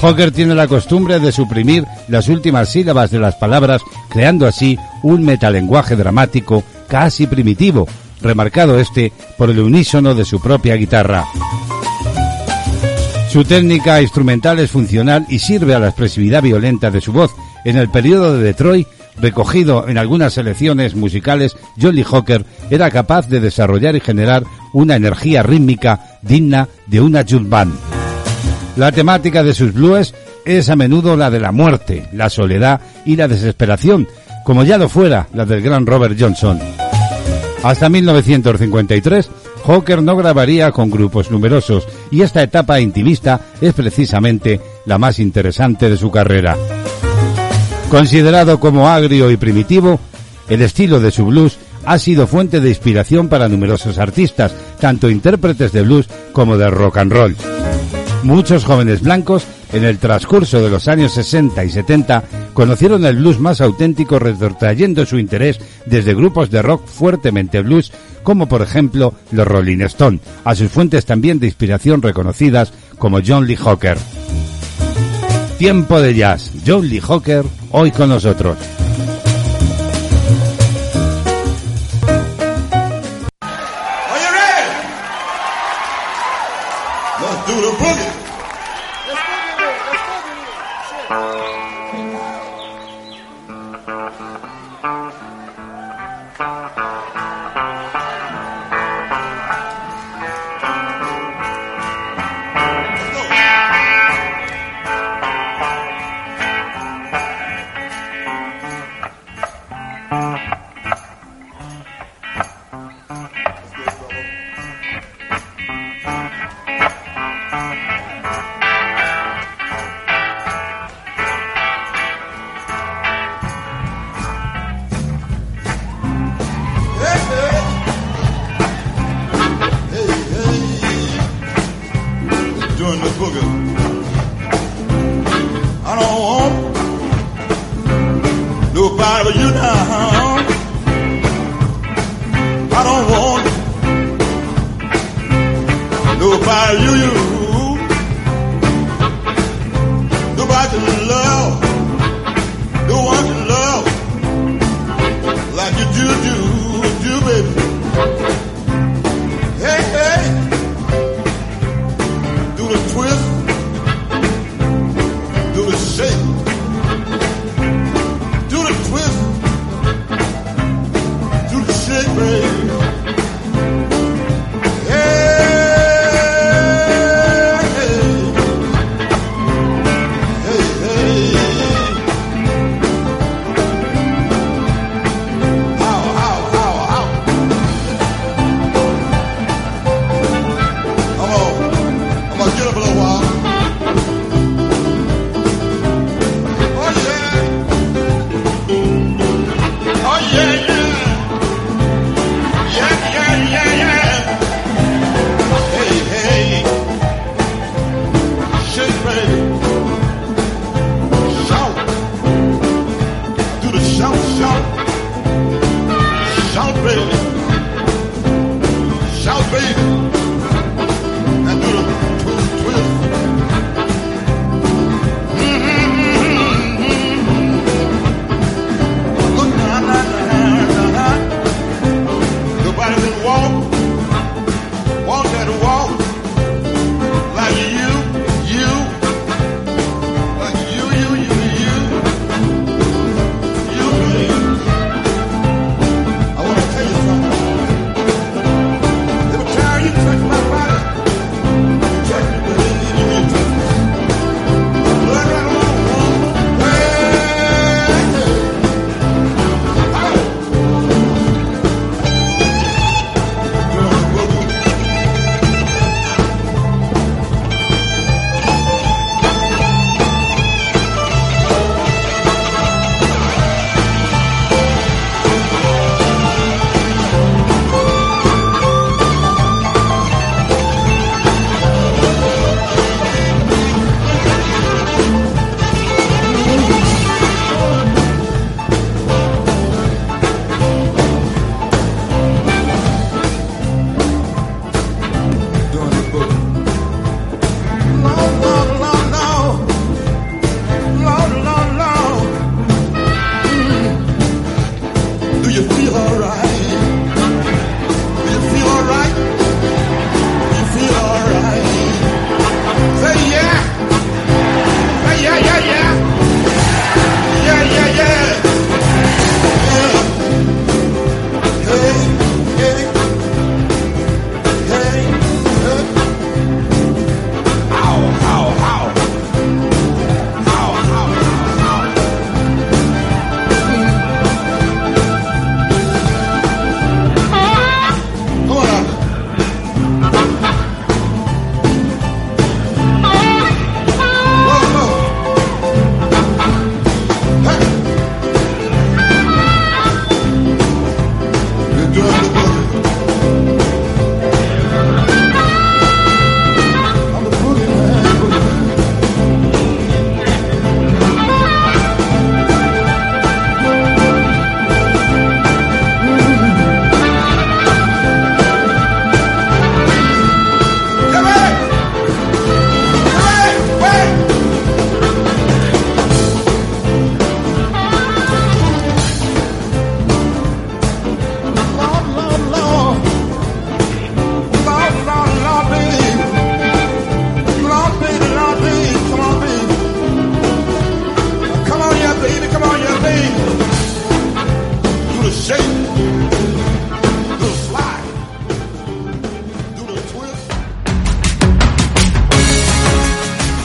Hawker 0.01 0.31
tiene 0.31 0.55
la 0.55 0.67
costumbre 0.67 1.19
de 1.19 1.31
suprimir 1.31 1.85
las 2.09 2.27
últimas 2.27 2.69
sílabas 2.69 3.11
de 3.11 3.19
las 3.19 3.35
palabras, 3.35 3.81
creando 4.09 4.45
así 4.45 4.77
un 5.03 5.23
metalenguaje 5.23 5.95
dramático 5.95 6.63
casi 6.87 7.27
primitivo, 7.27 7.87
remarcado 8.21 8.79
este 8.79 9.11
por 9.37 9.49
el 9.49 9.59
unísono 9.59 10.15
de 10.15 10.25
su 10.25 10.39
propia 10.41 10.75
guitarra. 10.75 11.25
Su 13.33 13.43
técnica 13.43 14.01
instrumental 14.01 14.59
es 14.59 14.69
funcional 14.69 15.25
y 15.27 15.39
sirve 15.39 15.73
a 15.73 15.79
la 15.79 15.87
expresividad 15.87 16.43
violenta 16.43 16.91
de 16.91 17.01
su 17.01 17.11
voz. 17.11 17.31
En 17.65 17.77
el 17.77 17.89
periodo 17.89 18.37
de 18.37 18.43
Detroit, 18.43 18.87
recogido 19.19 19.87
en 19.87 19.97
algunas 19.97 20.33
selecciones 20.33 20.95
musicales, 20.95 21.55
John 21.81 21.95
Lee 21.95 22.03
Hooker 22.03 22.45
era 22.69 22.91
capaz 22.91 23.27
de 23.27 23.39
desarrollar 23.39 23.95
y 23.95 24.01
generar 24.01 24.43
una 24.71 24.95
energía 24.95 25.41
rítmica 25.41 26.19
digna 26.21 26.67
de 26.85 27.01
una 27.01 27.23
jazz 27.23 27.47
band. 27.49 27.73
La 28.75 28.91
temática 28.91 29.43
de 29.43 29.53
sus 29.53 29.73
blues 29.73 30.13
es 30.45 30.69
a 30.69 30.75
menudo 30.75 31.15
la 31.15 31.29
de 31.29 31.39
la 31.39 31.51
muerte, 31.51 32.07
la 32.13 32.29
soledad 32.29 32.81
y 33.05 33.15
la 33.15 33.27
desesperación, 33.27 34.07
como 34.43 34.63
ya 34.63 34.77
lo 34.77 34.89
fuera 34.89 35.27
la 35.33 35.45
del 35.45 35.61
gran 35.61 35.85
Robert 35.85 36.15
Johnson. 36.19 36.59
Hasta 37.63 37.87
1953, 37.89 39.29
Hawker 39.65 40.03
no 40.03 40.17
grabaría 40.17 40.71
con 40.71 40.91
grupos 40.91 41.31
numerosos 41.31 41.87
y 42.11 42.21
esta 42.21 42.43
etapa 42.43 42.79
intimista 42.79 43.39
es 43.61 43.73
precisamente 43.73 44.59
la 44.85 44.97
más 44.97 45.19
interesante 45.19 45.89
de 45.89 45.97
su 45.97 46.11
carrera. 46.11 46.57
Considerado 47.89 48.59
como 48.59 48.89
agrio 48.89 49.31
y 49.31 49.37
primitivo, 49.37 49.99
el 50.49 50.61
estilo 50.61 50.99
de 50.99 51.11
su 51.11 51.25
blues 51.25 51.57
ha 51.85 51.97
sido 51.97 52.27
fuente 52.27 52.59
de 52.59 52.69
inspiración 52.69 53.29
para 53.29 53.47
numerosos 53.47 53.97
artistas, 53.97 54.53
tanto 54.79 55.09
intérpretes 55.09 55.71
de 55.71 55.81
blues 55.83 56.07
como 56.33 56.57
de 56.57 56.69
rock 56.69 56.97
and 56.97 57.13
roll. 57.13 57.35
Muchos 58.23 58.65
jóvenes 58.65 59.01
blancos 59.01 59.45
en 59.73 59.83
el 59.83 59.97
transcurso 59.97 60.61
de 60.61 60.69
los 60.69 60.87
años 60.87 61.13
60 61.13 61.65
y 61.65 61.69
70 61.69 62.23
conocieron 62.53 63.05
el 63.05 63.17
blues 63.17 63.39
más 63.39 63.59
auténtico 63.59 64.19
retrotrayendo 64.19 65.05
su 65.05 65.17
interés 65.17 65.59
desde 65.85 66.13
grupos 66.13 66.49
de 66.49 66.61
rock 66.61 66.85
fuertemente 66.87 67.61
blues 67.61 67.91
como 68.23 68.47
por 68.47 68.61
ejemplo 68.61 69.13
los 69.31 69.47
Rolling 69.47 69.81
Stone, 69.81 70.19
a 70.45 70.55
sus 70.55 70.71
fuentes 70.71 71.05
también 71.05 71.39
de 71.39 71.47
inspiración 71.47 72.01
reconocidas 72.01 72.71
como 72.97 73.19
John 73.25 73.45
Lee 73.45 73.57
Hooker. 73.57 73.97
Tiempo 75.57 75.99
de 75.99 76.15
jazz, 76.15 76.51
John 76.65 76.87
Lee 76.87 77.01
Hooker, 77.01 77.43
hoy 77.71 77.91
con 77.91 78.09
nosotros. 78.09 78.57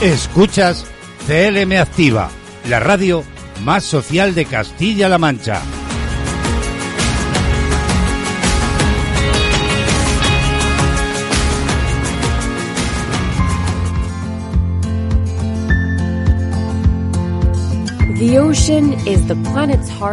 Escuchas 0.09 0.87
CLM 1.27 1.71
Activa, 1.79 2.31
la 2.67 2.79
radio 2.79 3.23
más 3.63 3.83
social 3.83 4.33
de 4.33 4.45
Castilla-La 4.45 5.19
Mancha. 5.19 5.61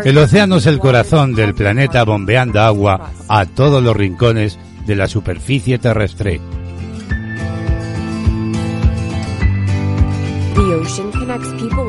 El 0.04 0.18
océano 0.18 0.56
es 0.56 0.66
el 0.66 0.78
corazón 0.78 1.34
del 1.34 1.54
planeta 1.54 2.04
bombeando 2.04 2.60
agua 2.60 3.12
a 3.28 3.46
todos 3.46 3.82
los 3.82 3.96
rincones 3.96 4.58
de 4.84 4.94
la 4.94 5.08
superficie 5.08 5.78
terrestre. 5.78 6.42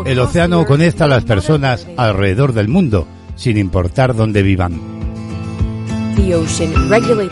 El 0.06 0.20
océano 0.20 0.66
conecta 0.66 1.06
a 1.06 1.08
las 1.08 1.24
personas 1.24 1.88
alrededor 1.98 2.54
del 2.54 2.68
mundo, 2.68 3.08
sin 3.36 3.58
importar 3.58 4.16
dónde 4.16 4.44
vivan. 4.44 4.98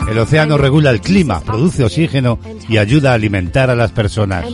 El 0.09 0.19
océano 0.19 0.57
regula 0.57 0.91
el 0.91 1.01
clima, 1.01 1.41
produce 1.41 1.83
oxígeno 1.83 2.39
y 2.69 2.77
ayuda 2.77 3.11
a 3.11 3.15
alimentar 3.15 3.69
a 3.69 3.75
las 3.75 3.91
personas. 3.91 4.45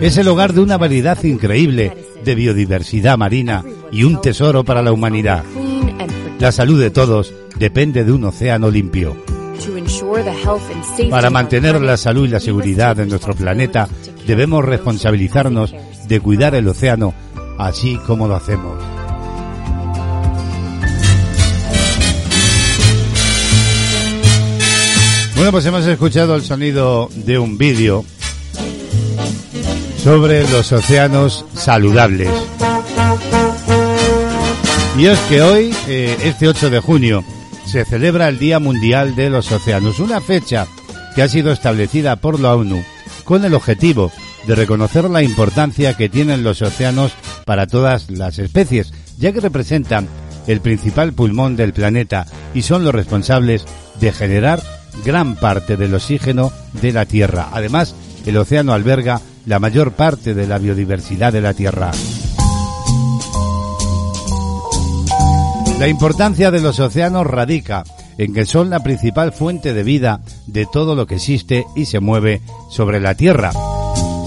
Es 0.00 0.16
el 0.18 0.28
hogar 0.28 0.52
de 0.52 0.60
una 0.60 0.76
variedad 0.76 1.22
increíble 1.24 1.96
de 2.24 2.34
biodiversidad 2.34 3.16
marina 3.16 3.64
y 3.90 4.04
un 4.04 4.20
tesoro 4.20 4.64
para 4.64 4.82
la 4.82 4.92
humanidad. 4.92 5.44
La 6.38 6.52
salud 6.52 6.80
de 6.80 6.90
todos 6.90 7.32
depende 7.58 8.04
de 8.04 8.12
un 8.12 8.24
océano 8.24 8.70
limpio. 8.70 9.31
Para 11.10 11.30
mantener 11.30 11.80
la 11.80 11.96
salud 11.96 12.26
y 12.26 12.30
la 12.30 12.40
seguridad 12.40 12.96
de 12.96 13.06
nuestro 13.06 13.34
planeta, 13.34 13.88
debemos 14.26 14.64
responsabilizarnos 14.64 15.74
de 16.06 16.20
cuidar 16.20 16.54
el 16.54 16.68
océano, 16.68 17.14
así 17.58 17.96
como 18.06 18.28
lo 18.28 18.36
hacemos. 18.36 18.82
Bueno, 25.34 25.50
pues 25.50 25.66
hemos 25.66 25.84
escuchado 25.86 26.36
el 26.36 26.42
sonido 26.42 27.08
de 27.14 27.38
un 27.38 27.58
vídeo 27.58 28.04
sobre 30.02 30.48
los 30.50 30.70
océanos 30.72 31.44
saludables. 31.54 32.30
Y 34.96 35.06
es 35.06 35.18
que 35.20 35.42
hoy, 35.42 35.74
eh, 35.88 36.16
este 36.22 36.48
8 36.48 36.70
de 36.70 36.80
junio, 36.80 37.24
se 37.72 37.86
celebra 37.86 38.28
el 38.28 38.38
Día 38.38 38.58
Mundial 38.58 39.16
de 39.16 39.30
los 39.30 39.50
Océanos, 39.50 39.98
una 39.98 40.20
fecha 40.20 40.66
que 41.14 41.22
ha 41.22 41.28
sido 41.28 41.52
establecida 41.52 42.16
por 42.16 42.38
la 42.38 42.54
ONU 42.54 42.84
con 43.24 43.46
el 43.46 43.54
objetivo 43.54 44.12
de 44.46 44.54
reconocer 44.54 45.08
la 45.08 45.22
importancia 45.22 45.94
que 45.94 46.10
tienen 46.10 46.44
los 46.44 46.60
océanos 46.60 47.12
para 47.46 47.66
todas 47.66 48.10
las 48.10 48.38
especies, 48.38 48.92
ya 49.16 49.32
que 49.32 49.40
representan 49.40 50.06
el 50.46 50.60
principal 50.60 51.14
pulmón 51.14 51.56
del 51.56 51.72
planeta 51.72 52.26
y 52.52 52.60
son 52.60 52.84
los 52.84 52.94
responsables 52.94 53.64
de 54.00 54.12
generar 54.12 54.62
gran 55.02 55.36
parte 55.36 55.78
del 55.78 55.94
oxígeno 55.94 56.52
de 56.74 56.92
la 56.92 57.06
Tierra. 57.06 57.48
Además, 57.52 57.94
el 58.26 58.36
océano 58.36 58.74
alberga 58.74 59.22
la 59.46 59.58
mayor 59.58 59.92
parte 59.92 60.34
de 60.34 60.46
la 60.46 60.58
biodiversidad 60.58 61.32
de 61.32 61.40
la 61.40 61.54
Tierra. 61.54 61.92
La 65.82 65.88
importancia 65.88 66.52
de 66.52 66.60
los 66.60 66.78
océanos 66.78 67.26
radica 67.26 67.82
en 68.16 68.32
que 68.32 68.46
son 68.46 68.70
la 68.70 68.84
principal 68.84 69.32
fuente 69.32 69.74
de 69.74 69.82
vida 69.82 70.20
de 70.46 70.64
todo 70.64 70.94
lo 70.94 71.08
que 71.08 71.16
existe 71.16 71.66
y 71.74 71.86
se 71.86 71.98
mueve 71.98 72.40
sobre 72.70 73.00
la 73.00 73.16
Tierra. 73.16 73.50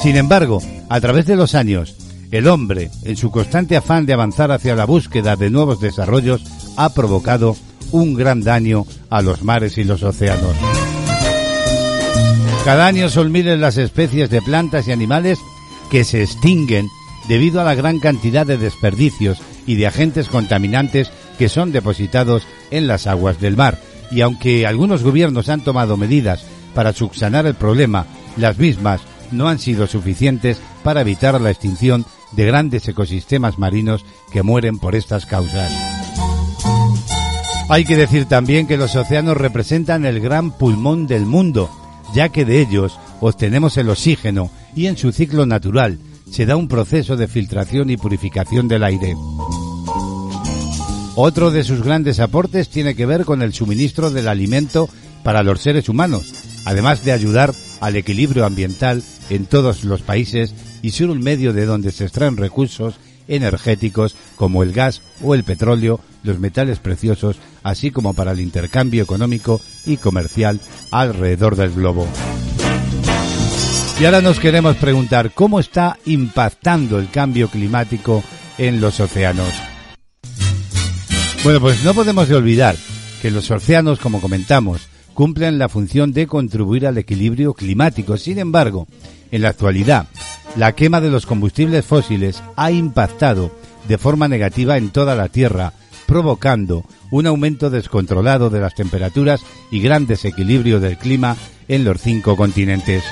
Sin 0.01 0.17
embargo, 0.17 0.61
a 0.89 0.99
través 0.99 1.27
de 1.27 1.37
los 1.37 1.55
años, 1.55 1.95
el 2.31 2.49
hombre, 2.49 2.91
en 3.05 3.15
su 3.15 3.31
constante 3.31 3.77
afán 3.77 4.05
de 4.05 4.11
avanzar 4.11 4.51
hacia 4.51 4.75
la 4.75 4.83
búsqueda 4.83 5.37
de 5.37 5.49
nuevos 5.49 5.79
desarrollos, 5.79 6.43
ha 6.75 6.93
provocado 6.93 7.55
un 7.93 8.15
gran 8.15 8.43
daño 8.43 8.85
a 9.09 9.21
los 9.21 9.41
mares 9.41 9.77
y 9.77 9.85
los 9.85 10.03
océanos. 10.03 10.57
Cada 12.65 12.85
año 12.85 13.07
son 13.07 13.31
miles 13.31 13.57
las 13.57 13.77
especies 13.77 14.29
de 14.29 14.41
plantas 14.41 14.89
y 14.89 14.91
animales 14.91 15.39
que 15.89 16.03
se 16.03 16.21
extinguen 16.21 16.89
debido 17.29 17.61
a 17.61 17.63
la 17.63 17.75
gran 17.75 17.99
cantidad 17.99 18.45
de 18.45 18.57
desperdicios 18.57 19.41
y 19.65 19.75
de 19.75 19.87
agentes 19.87 20.27
contaminantes 20.27 21.11
que 21.37 21.49
son 21.49 21.71
depositados 21.71 22.43
en 22.71 22.87
las 22.87 23.07
aguas 23.07 23.39
del 23.39 23.57
mar. 23.57 23.79
Y 24.11 24.21
aunque 24.21 24.65
algunos 24.65 25.03
gobiernos 25.03 25.49
han 25.49 25.61
tomado 25.61 25.97
medidas 25.97 26.45
para 26.73 26.93
subsanar 26.93 27.45
el 27.45 27.55
problema, 27.55 28.05
las 28.37 28.57
mismas 28.57 29.01
no 29.31 29.47
han 29.47 29.59
sido 29.59 29.87
suficientes 29.87 30.59
para 30.83 31.01
evitar 31.01 31.39
la 31.41 31.51
extinción 31.51 32.05
de 32.33 32.45
grandes 32.45 32.87
ecosistemas 32.87 33.57
marinos 33.57 34.05
que 34.31 34.43
mueren 34.43 34.77
por 34.77 34.95
estas 34.95 35.25
causas. 35.25 35.71
Hay 37.67 37.83
que 37.85 37.95
decir 37.95 38.25
también 38.25 38.67
que 38.67 38.77
los 38.77 38.95
océanos 38.95 39.37
representan 39.37 40.05
el 40.05 40.19
gran 40.19 40.51
pulmón 40.51 41.07
del 41.07 41.25
mundo, 41.25 41.69
ya 42.13 42.29
que 42.29 42.45
de 42.45 42.61
ellos 42.61 42.99
obtenemos 43.21 43.77
el 43.77 43.89
oxígeno 43.89 44.51
y 44.75 44.85
en 44.85 44.97
su 44.97 45.11
ciclo 45.11 45.45
natural 45.45 45.99
se 46.29 46.45
da 46.45 46.55
un 46.55 46.67
proceso 46.67 47.17
de 47.17 47.27
filtración 47.27 47.89
y 47.89 47.97
purificación 47.97 48.67
del 48.67 48.83
aire. 48.83 49.15
Otro 51.15 51.49
de 51.49 51.63
sus 51.63 51.81
grandes 51.81 52.19
aportes 52.19 52.67
tiene 52.67 52.93
que 52.93 53.05
ver 53.05 53.23
con 53.23 53.41
el 53.41 53.53
suministro 53.53 54.11
del 54.11 54.27
alimento 54.27 54.89
para 55.23 55.43
los 55.43 55.61
seres 55.61 55.87
humanos, 55.87 56.33
además 56.65 57.05
de 57.05 57.13
ayudar 57.13 57.53
al 57.79 57.95
equilibrio 57.95 58.45
ambiental 58.45 59.01
en 59.29 59.45
todos 59.45 59.85
los 59.85 60.01
países 60.01 60.53
y 60.81 60.91
ser 60.91 61.09
un 61.09 61.19
medio 61.19 61.53
de 61.53 61.65
donde 61.65 61.91
se 61.91 62.03
extraen 62.03 62.35
recursos 62.35 62.95
energéticos 63.29 64.15
como 64.35 64.61
el 64.61 64.73
gas 64.73 65.01
o 65.23 65.35
el 65.35 65.43
petróleo, 65.43 66.01
los 66.23 66.39
metales 66.39 66.79
preciosos, 66.79 67.37
así 67.63 67.91
como 67.91 68.13
para 68.13 68.33
el 68.33 68.41
intercambio 68.41 69.01
económico 69.01 69.61
y 69.85 69.97
comercial 69.97 70.59
alrededor 70.91 71.55
del 71.55 71.71
globo. 71.71 72.07
Y 73.99 74.03
ahora 74.03 74.19
nos 74.19 74.41
queremos 74.41 74.75
preguntar 74.75 75.31
cómo 75.33 75.61
está 75.61 75.97
impactando 76.05 76.99
el 76.99 77.09
cambio 77.09 77.47
climático 77.47 78.21
en 78.57 78.81
los 78.81 78.99
océanos. 78.99 79.74
Bueno, 81.45 81.61
pues 81.61 81.83
no 81.83 81.93
podemos 81.93 82.27
de 82.27 82.33
olvidar 82.33 82.75
que 83.21 83.29
los 83.29 83.51
océanos, 83.51 83.99
como 83.99 84.19
comentamos, 84.19 84.87
cumplen 85.13 85.59
la 85.59 85.69
función 85.69 86.11
de 86.11 86.25
contribuir 86.25 86.87
al 86.87 86.97
equilibrio 86.97 87.53
climático. 87.53 88.17
Sin 88.17 88.39
embargo, 88.39 88.87
en 89.29 89.43
la 89.43 89.49
actualidad, 89.49 90.07
la 90.55 90.73
quema 90.73 91.01
de 91.01 91.11
los 91.11 91.27
combustibles 91.27 91.85
fósiles 91.85 92.41
ha 92.55 92.71
impactado 92.71 93.51
de 93.87 93.99
forma 93.99 94.27
negativa 94.27 94.77
en 94.77 94.89
toda 94.89 95.13
la 95.13 95.29
Tierra, 95.29 95.73
provocando 96.07 96.83
un 97.11 97.27
aumento 97.27 97.69
descontrolado 97.69 98.49
de 98.49 98.61
las 98.61 98.73
temperaturas 98.73 99.41
y 99.69 99.81
gran 99.81 100.07
desequilibrio 100.07 100.79
del 100.79 100.97
clima 100.97 101.37
en 101.67 101.83
los 101.83 102.01
cinco 102.01 102.35
continentes. 102.35 103.03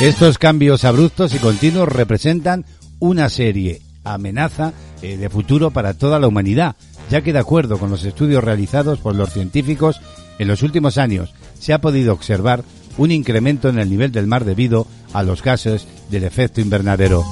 Estos 0.00 0.38
cambios 0.38 0.84
abruptos 0.84 1.34
y 1.34 1.38
continuos 1.38 1.88
representan 1.88 2.64
una 2.98 3.28
serie 3.28 3.80
amenaza 4.02 4.72
eh, 5.04 5.18
de 5.18 5.28
futuro 5.28 5.70
para 5.70 5.92
toda 5.92 6.18
la 6.18 6.26
humanidad, 6.26 6.76
ya 7.10 7.20
que 7.20 7.34
de 7.34 7.38
acuerdo 7.38 7.78
con 7.78 7.90
los 7.90 8.04
estudios 8.04 8.42
realizados 8.42 8.98
por 8.98 9.14
los 9.14 9.34
científicos, 9.34 10.00
en 10.38 10.48
los 10.48 10.62
últimos 10.62 10.96
años 10.96 11.34
se 11.58 11.74
ha 11.74 11.80
podido 11.80 12.14
observar 12.14 12.64
un 12.96 13.10
incremento 13.10 13.68
en 13.68 13.78
el 13.78 13.90
nivel 13.90 14.12
del 14.12 14.26
mar 14.26 14.46
debido 14.46 14.86
a 15.12 15.22
los 15.22 15.42
gases 15.42 15.86
del 16.10 16.24
efecto 16.24 16.62
invernadero. 16.62 17.22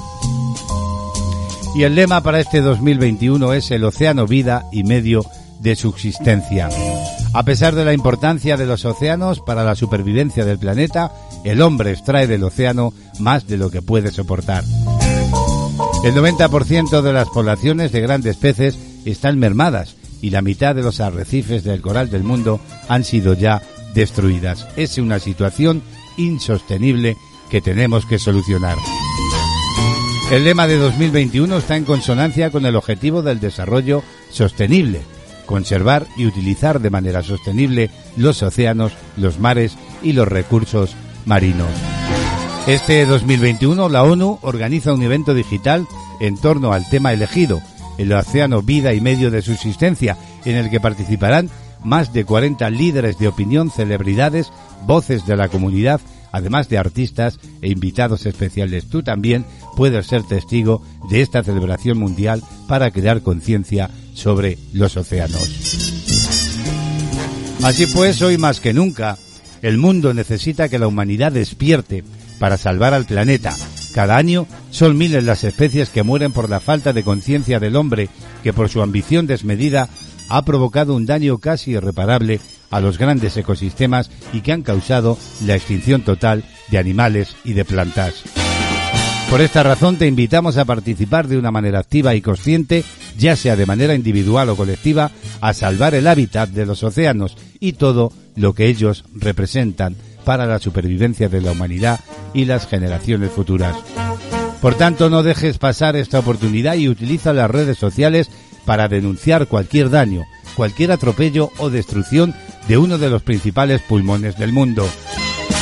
Y 1.75 1.81
el 1.81 1.95
lema 1.95 2.21
para 2.21 2.39
este 2.39 2.61
2021 2.61 3.53
es 3.53 3.71
el 3.71 3.83
océano 3.85 4.27
vida 4.27 4.65
y 4.71 4.83
medio 4.83 5.25
de 5.59 5.75
subsistencia. 5.75 6.69
A 7.33 7.43
pesar 7.43 7.73
de 7.73 7.85
la 7.85 7.93
importancia 7.93 8.55
de 8.55 8.67
los 8.67 8.85
océanos 8.85 9.39
para 9.39 9.63
la 9.63 9.73
supervivencia 9.73 10.45
del 10.45 10.59
planeta, 10.59 11.11
el 11.43 11.59
hombre 11.63 11.91
extrae 11.91 12.27
del 12.27 12.43
océano 12.43 12.93
más 13.17 13.47
de 13.47 13.57
lo 13.57 13.71
que 13.71 13.81
puede 13.81 14.11
soportar. 14.11 14.63
El 16.03 16.15
90% 16.15 17.01
de 17.01 17.13
las 17.13 17.29
poblaciones 17.29 17.93
de 17.93 18.01
grandes 18.01 18.35
peces 18.35 18.77
están 19.05 19.39
mermadas 19.39 19.95
y 20.21 20.31
la 20.31 20.41
mitad 20.41 20.75
de 20.75 20.83
los 20.83 20.99
arrecifes 20.99 21.63
del 21.63 21.81
coral 21.81 22.09
del 22.09 22.23
mundo 22.23 22.59
han 22.89 23.05
sido 23.05 23.33
ya 23.33 23.61
destruidas. 23.93 24.67
Es 24.75 24.97
una 24.97 25.19
situación 25.19 25.81
insostenible 26.17 27.15
que 27.49 27.61
tenemos 27.61 28.05
que 28.05 28.19
solucionar. 28.19 28.77
El 30.29 30.43
lema 30.43 30.67
de 30.67 30.77
2021 30.77 31.57
está 31.57 31.77
en 31.77 31.85
consonancia 31.85 32.49
con 32.49 32.65
el 32.65 32.75
objetivo 32.75 33.21
del 33.21 33.39
desarrollo 33.39 34.03
sostenible, 34.29 35.01
conservar 35.45 36.05
y 36.17 36.25
utilizar 36.25 36.81
de 36.81 36.89
manera 36.89 37.23
sostenible 37.23 37.89
los 38.17 38.43
océanos, 38.43 38.91
los 39.15 39.39
mares 39.39 39.77
y 40.01 40.11
los 40.11 40.27
recursos 40.27 40.95
marinos. 41.25 41.69
Este 42.67 43.05
2021 43.05 43.89
la 43.89 44.03
ONU 44.03 44.39
organiza 44.41 44.93
un 44.93 45.03
evento 45.03 45.33
digital 45.33 45.85
en 46.21 46.37
torno 46.37 46.71
al 46.71 46.87
tema 46.89 47.11
elegido, 47.11 47.61
el 47.97 48.13
océano 48.13 48.61
vida 48.61 48.93
y 48.93 49.01
medio 49.01 49.31
de 49.31 49.41
subsistencia, 49.41 50.17
en 50.45 50.55
el 50.55 50.69
que 50.69 50.79
participarán 50.79 51.49
más 51.83 52.13
de 52.13 52.23
40 52.23 52.69
líderes 52.69 53.19
de 53.19 53.27
opinión, 53.27 53.69
celebridades, 53.69 54.53
voces 54.87 55.25
de 55.25 55.35
la 55.35 55.49
comunidad, 55.49 55.99
además 56.31 56.69
de 56.69 56.77
artistas 56.77 57.37
e 57.61 57.69
invitados 57.69 58.25
especiales. 58.25 58.87
Tú 58.87 59.03
también 59.03 59.45
puedes 59.75 60.07
ser 60.07 60.23
testigo 60.23 60.81
de 61.09 61.19
esta 61.19 61.43
celebración 61.43 61.97
mundial 61.97 62.41
para 62.69 62.91
crear 62.91 63.23
conciencia 63.23 63.89
sobre 64.13 64.57
los 64.71 64.95
océanos. 64.95 65.51
Así 67.61 67.87
pues, 67.87 68.21
hoy 68.21 68.37
más 68.37 68.61
que 68.61 68.73
nunca, 68.73 69.17
el 69.61 69.77
mundo 69.77 70.13
necesita 70.13 70.69
que 70.69 70.79
la 70.79 70.87
humanidad 70.87 71.33
despierte 71.33 72.05
para 72.39 72.57
salvar 72.57 72.93
al 72.93 73.05
planeta. 73.05 73.55
Cada 73.93 74.17
año 74.17 74.47
son 74.71 74.97
miles 74.97 75.23
las 75.23 75.43
especies 75.43 75.89
que 75.89 76.03
mueren 76.03 76.31
por 76.31 76.49
la 76.49 76.59
falta 76.59 76.93
de 76.93 77.03
conciencia 77.03 77.59
del 77.59 77.75
hombre 77.75 78.09
que 78.41 78.53
por 78.53 78.69
su 78.69 78.81
ambición 78.81 79.27
desmedida 79.27 79.89
ha 80.29 80.41
provocado 80.43 80.95
un 80.95 81.05
daño 81.05 81.37
casi 81.37 81.71
irreparable 81.71 82.39
a 82.71 82.79
los 82.79 82.97
grandes 82.97 83.37
ecosistemas 83.37 84.09
y 84.33 84.41
que 84.41 84.51
han 84.51 84.63
causado 84.63 85.17
la 85.45 85.55
extinción 85.55 86.01
total 86.01 86.43
de 86.69 86.79
animales 86.79 87.35
y 87.43 87.53
de 87.53 87.65
plantas. 87.65 88.23
Por 89.29 89.41
esta 89.41 89.63
razón 89.63 89.97
te 89.97 90.07
invitamos 90.07 90.57
a 90.57 90.65
participar 90.65 91.27
de 91.27 91.37
una 91.37 91.51
manera 91.51 91.79
activa 91.79 92.15
y 92.15 92.21
consciente, 92.21 92.83
ya 93.17 93.35
sea 93.35 93.55
de 93.55 93.65
manera 93.65 93.95
individual 93.95 94.49
o 94.49 94.55
colectiva, 94.55 95.11
a 95.41 95.53
salvar 95.53 95.95
el 95.95 96.07
hábitat 96.07 96.49
de 96.49 96.65
los 96.65 96.83
océanos 96.83 97.37
y 97.59 97.73
todo 97.73 98.11
lo 98.35 98.53
que 98.53 98.67
ellos 98.67 99.05
representan 99.13 99.95
para 100.23 100.45
la 100.45 100.59
supervivencia 100.59 101.29
de 101.29 101.41
la 101.41 101.51
humanidad 101.51 101.99
y 102.33 102.45
las 102.45 102.67
generaciones 102.67 103.31
futuras. 103.31 103.75
Por 104.61 104.75
tanto, 104.75 105.09
no 105.09 105.23
dejes 105.23 105.57
pasar 105.57 105.95
esta 105.95 106.19
oportunidad 106.19 106.75
y 106.75 106.87
utiliza 106.87 107.33
las 107.33 107.51
redes 107.51 107.77
sociales 107.77 108.29
para 108.65 108.87
denunciar 108.87 109.47
cualquier 109.47 109.89
daño, 109.89 110.23
cualquier 110.55 110.91
atropello 110.91 111.51
o 111.57 111.69
destrucción 111.69 112.33
de 112.67 112.77
uno 112.77 112.97
de 112.97 113.09
los 113.09 113.21
principales 113.23 113.81
pulmones 113.81 114.37
del 114.37 114.53
mundo. 114.53 114.87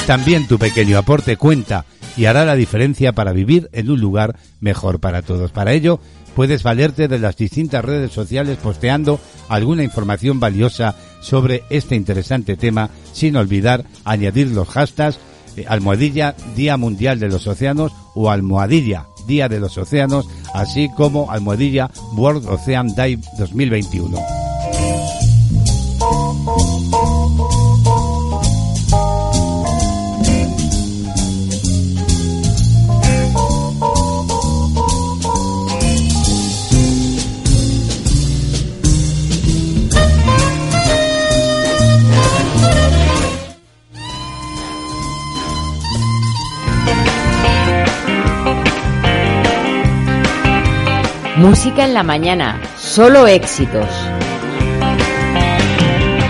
También 0.05 0.47
tu 0.47 0.59
pequeño 0.59 0.97
aporte 0.97 1.38
cuenta 1.38 1.86
y 2.18 2.26
hará 2.26 2.45
la 2.45 2.55
diferencia 2.55 3.14
para 3.14 3.32
vivir 3.32 3.70
en 3.72 3.89
un 3.89 3.99
lugar 3.99 4.38
mejor 4.59 4.99
para 4.99 5.22
todos. 5.22 5.51
Para 5.51 5.74
ello, 5.74 5.99
puedes 6.36 6.64
valerte 6.64 7.07
de 7.07 7.20
las 7.20 7.38
distintas 7.38 7.84
redes 7.84 8.12
sociales 8.12 8.57
posteando 8.62 9.20
alguna 9.49 9.84
información 9.84 10.39
valiosa 10.39 10.95
sobre 11.22 11.63
este 11.69 11.95
interesante 11.95 12.57
tema, 12.57 12.89
sin 13.13 13.38
olvidar 13.38 13.86
añadir 14.03 14.47
los 14.47 14.67
hashtags 14.67 15.19
eh, 15.55 15.65
almohadilla 15.67 16.36
Día 16.55 16.78
Mundial 16.78 17.19
de 17.19 17.30
los 17.30 17.47
Océanos 17.47 17.91
o 18.15 18.30
almohadilla 18.30 19.07
Día 19.28 19.47
de 19.47 19.59
los 19.59 19.78
Océanos, 19.78 20.28
así 20.53 20.89
como 20.95 21.32
almohadilla 21.32 21.89
World 22.15 22.47
Ocean 22.47 22.95
Day 22.95 23.19
2021. 23.38 24.40
Música 51.41 51.85
en 51.85 51.95
la 51.95 52.03
mañana, 52.03 52.61
solo 52.77 53.25
éxitos. 53.25 53.89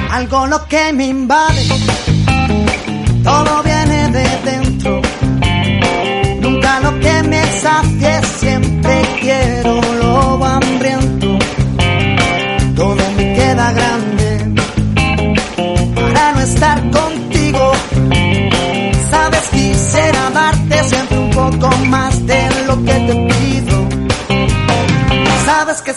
Algo 0.09 0.47
lo 0.47 0.66
que 0.70 0.93
me 0.93 1.07
invade, 1.07 1.68
todo 3.22 3.62
viene 3.62 4.07
de 4.07 4.51
dentro. 4.51 5.01
Nunca 6.39 6.80
lo 6.80 6.97
que 7.01 7.24
me 7.24 7.43
sacie, 7.59 8.22
siempre 8.39 9.01
quiero 9.20 9.91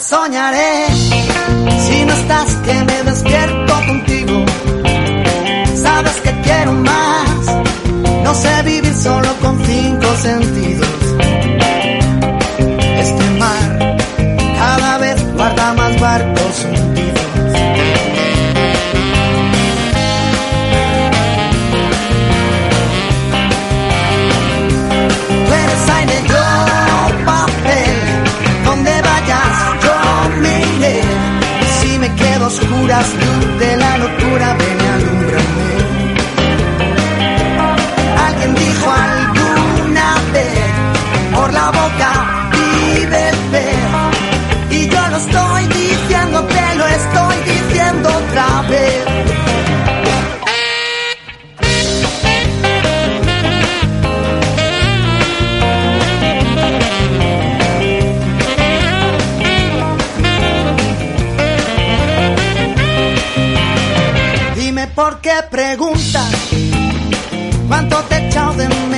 soñaré 0.09 0.85
si 1.79 2.05
no 2.05 2.13
estás 2.13 2.55
que 2.65 2.73
me 2.73 3.03
despierto 3.03 3.73
contigo. 3.87 4.45
Sabes 5.75 6.15
que 6.23 6.31
quiero 6.41 6.73
más. 6.73 7.39
No 8.23 8.33
sé 8.35 8.61
vivir 8.63 8.93
solo 8.93 9.29
con 9.41 9.63
cinco 9.65 10.07
sentidos. 10.21 10.94
Luz 32.87 33.59
de 33.59 33.77
la 33.77 33.97
locura, 33.97 34.55
porque 65.25 65.41
preguntas 65.49 66.33
cuánto 67.67 67.97
te 68.03 68.27
echado 68.27 68.53
de 68.53 68.67
menos. 68.69 68.94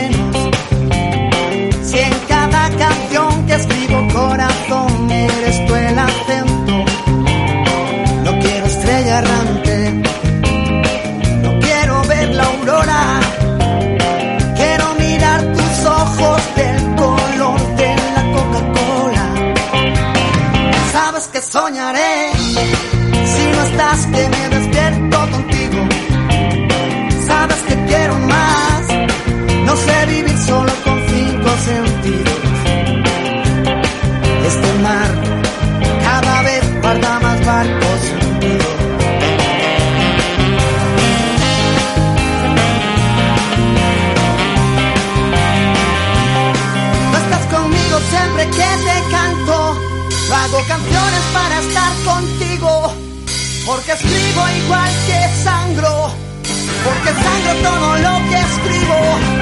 Porque 53.68 53.92
escribo 53.92 54.48
igual 54.64 54.90
que 55.08 55.44
sangro. 55.44 56.14
Porque 56.86 57.10
sangro 57.10 57.70
todo 57.70 57.98
lo 57.98 58.30
que 58.30 58.40
escribo. 58.40 59.37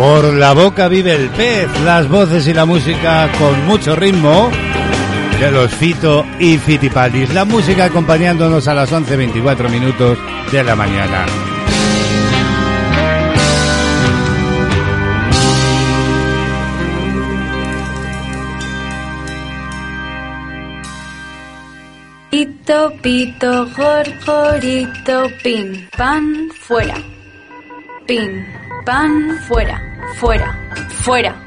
Por 0.00 0.32
la 0.32 0.54
boca 0.54 0.88
vive 0.88 1.14
el 1.14 1.28
pez, 1.28 1.68
las 1.82 2.08
voces 2.08 2.48
y 2.48 2.54
la 2.54 2.64
música 2.64 3.30
con 3.38 3.66
mucho 3.66 3.94
ritmo 3.94 4.50
de 5.38 5.50
los 5.50 5.70
Fito 5.74 6.24
y 6.38 6.56
Fitipaldis. 6.56 7.34
La 7.34 7.44
música 7.44 7.84
acompañándonos 7.84 8.66
a 8.66 8.72
las 8.72 8.90
11.24 8.90 9.68
minutos 9.68 10.16
de 10.50 10.64
la 10.64 10.74
mañana. 10.74 11.26
Pito, 22.30 22.94
pito, 23.02 23.68
gorgorito, 23.76 25.26
pin, 25.42 25.90
pan, 25.94 26.48
fuera. 26.54 26.94
Pin, 28.06 28.46
pan, 28.86 29.38
fuera, 29.46 29.89
fuera, 30.18 30.58
fuera. 31.02 31.44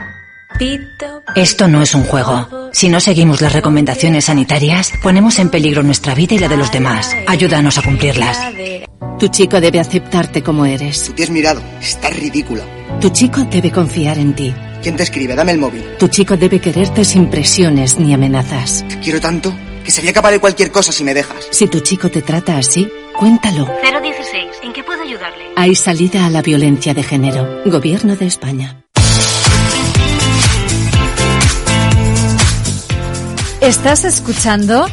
Pito. 0.57 1.24
Esto 1.36 1.68
no 1.68 1.82
es 1.82 1.95
un 1.95 2.03
juego. 2.03 2.70
Si 2.74 2.88
no 2.88 2.99
seguimos 2.99 3.41
las 3.41 3.53
recomendaciones 3.53 4.26
sanitarias, 4.26 4.91
ponemos 5.01 5.39
en 5.39 5.49
peligro 5.49 5.82
nuestra 5.82 6.14
vida 6.14 6.36
y 6.36 6.39
la 6.39 6.47
de 6.47 6.57
los 6.57 6.72
demás. 6.72 7.16
Ayúdanos 7.26 7.78
a 7.80 7.82
cumplirlas. 7.82 8.38
Tu 9.20 9.28
chico 9.30 9.59
debe 9.59 9.80
aceptarte 9.80 10.43
como 10.43 10.66
eres. 10.66 11.05
Tú 11.05 11.14
te 11.14 11.24
has 11.24 11.32
mirado. 11.32 11.61
Estás 11.82 12.16
ridícula. 12.16 12.64
Tu 13.01 13.09
chico 13.09 13.41
debe 13.49 13.72
confiar 13.72 14.20
en 14.20 14.36
ti. 14.36 14.53
¿Quién 14.84 14.95
te 14.95 15.03
escribe? 15.03 15.36
Dame 15.36 15.53
el 15.53 15.57
móvil. 15.57 15.84
Tu 15.97 16.07
chico 16.07 16.38
debe 16.38 16.59
quererte 16.59 17.03
sin 17.03 17.30
presiones 17.30 17.99
ni 17.99 18.14
amenazas. 18.14 18.86
Te 18.88 18.99
quiero 18.99 19.20
tanto 19.20 19.53
que 19.84 19.91
sería 19.91 20.14
capaz 20.14 20.32
de 20.32 20.39
cualquier 20.39 20.72
cosa 20.72 20.91
si 20.91 21.03
me 21.03 21.14
dejas. 21.14 21.47
Si 21.51 21.68
tu 21.68 21.80
chico 21.80 22.09
te 22.09 22.22
trata 22.22 22.57
así, 22.57 22.88
cuéntalo. 23.18 23.66
016. 23.82 24.45
Hay 25.55 25.76
salida 25.76 26.26
a 26.26 26.30
la 26.30 26.41
violencia 26.41 26.93
de 26.93 27.03
género. 27.03 27.61
Gobierno 27.65 28.15
de 28.15 28.26
España. 28.26 28.84
Estás 33.61 34.03
escuchando 34.03 34.86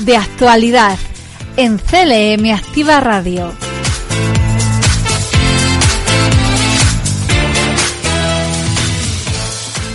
De 0.00 0.16
Actualidad 0.16 0.98
en 1.56 1.78
CLM 1.78 2.52
Activa 2.52 3.00
Radio. 3.00 3.52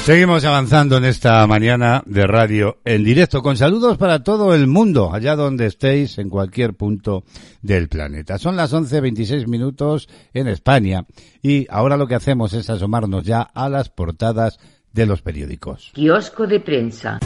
Seguimos 0.06 0.46
avanzando 0.46 0.98
en 0.98 1.06
esta 1.06 1.48
mañana 1.48 2.04
de 2.06 2.28
radio 2.28 2.78
en 2.86 3.04
directo 3.04 3.42
con 3.42 3.58
saludos 3.58 3.98
para 3.98 4.22
todo 4.22 4.54
el 4.54 4.68
mundo, 4.68 5.12
allá 5.12 5.36
donde 5.36 5.66
estéis, 5.66 6.20
en 6.20 6.30
cualquier 6.30 6.76
punto 6.76 7.24
del 7.64 7.90
planeta. 7.90 8.38
Son 8.38 8.56
las 8.56 8.72
11.26 8.72 9.48
minutos 9.48 10.08
en 10.32 10.48
España 10.48 11.08
y 11.42 11.66
ahora 11.72 11.98
lo 11.98 12.06
que 12.06 12.14
hacemos 12.14 12.54
es 12.54 12.70
asomarnos 12.70 13.24
ya 13.24 13.42
a 13.42 13.68
las 13.68 13.90
portadas 13.90 14.60
de 14.94 15.08
los 15.08 15.24
periódicos. 15.24 15.90
Kiosco 15.96 16.46
de 16.46 16.60
prensa. 16.60 17.20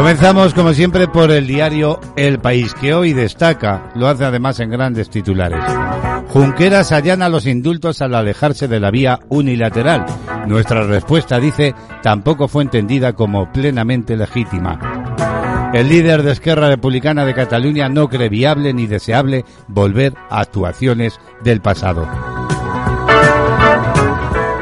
Comenzamos 0.00 0.54
como 0.54 0.72
siempre 0.72 1.08
por 1.08 1.30
el 1.30 1.46
diario 1.46 2.00
El 2.16 2.38
País, 2.38 2.72
que 2.72 2.94
hoy 2.94 3.12
destaca, 3.12 3.90
lo 3.94 4.08
hace 4.08 4.24
además 4.24 4.58
en 4.58 4.70
grandes 4.70 5.10
titulares. 5.10 5.62
Junqueras 6.28 6.90
allana 6.90 7.28
los 7.28 7.44
indultos 7.46 8.00
al 8.00 8.14
alejarse 8.14 8.66
de 8.66 8.80
la 8.80 8.90
vía 8.90 9.20
unilateral. 9.28 10.06
Nuestra 10.46 10.84
respuesta, 10.84 11.38
dice, 11.38 11.74
tampoco 12.02 12.48
fue 12.48 12.62
entendida 12.62 13.12
como 13.12 13.52
plenamente 13.52 14.16
legítima. 14.16 15.70
El 15.74 15.90
líder 15.90 16.22
de 16.22 16.32
Esquerra 16.32 16.68
Republicana 16.68 17.26
de 17.26 17.34
Cataluña 17.34 17.90
no 17.90 18.08
cree 18.08 18.30
viable 18.30 18.72
ni 18.72 18.86
deseable 18.86 19.44
volver 19.68 20.14
a 20.30 20.40
actuaciones 20.40 21.20
del 21.44 21.60
pasado. 21.60 22.08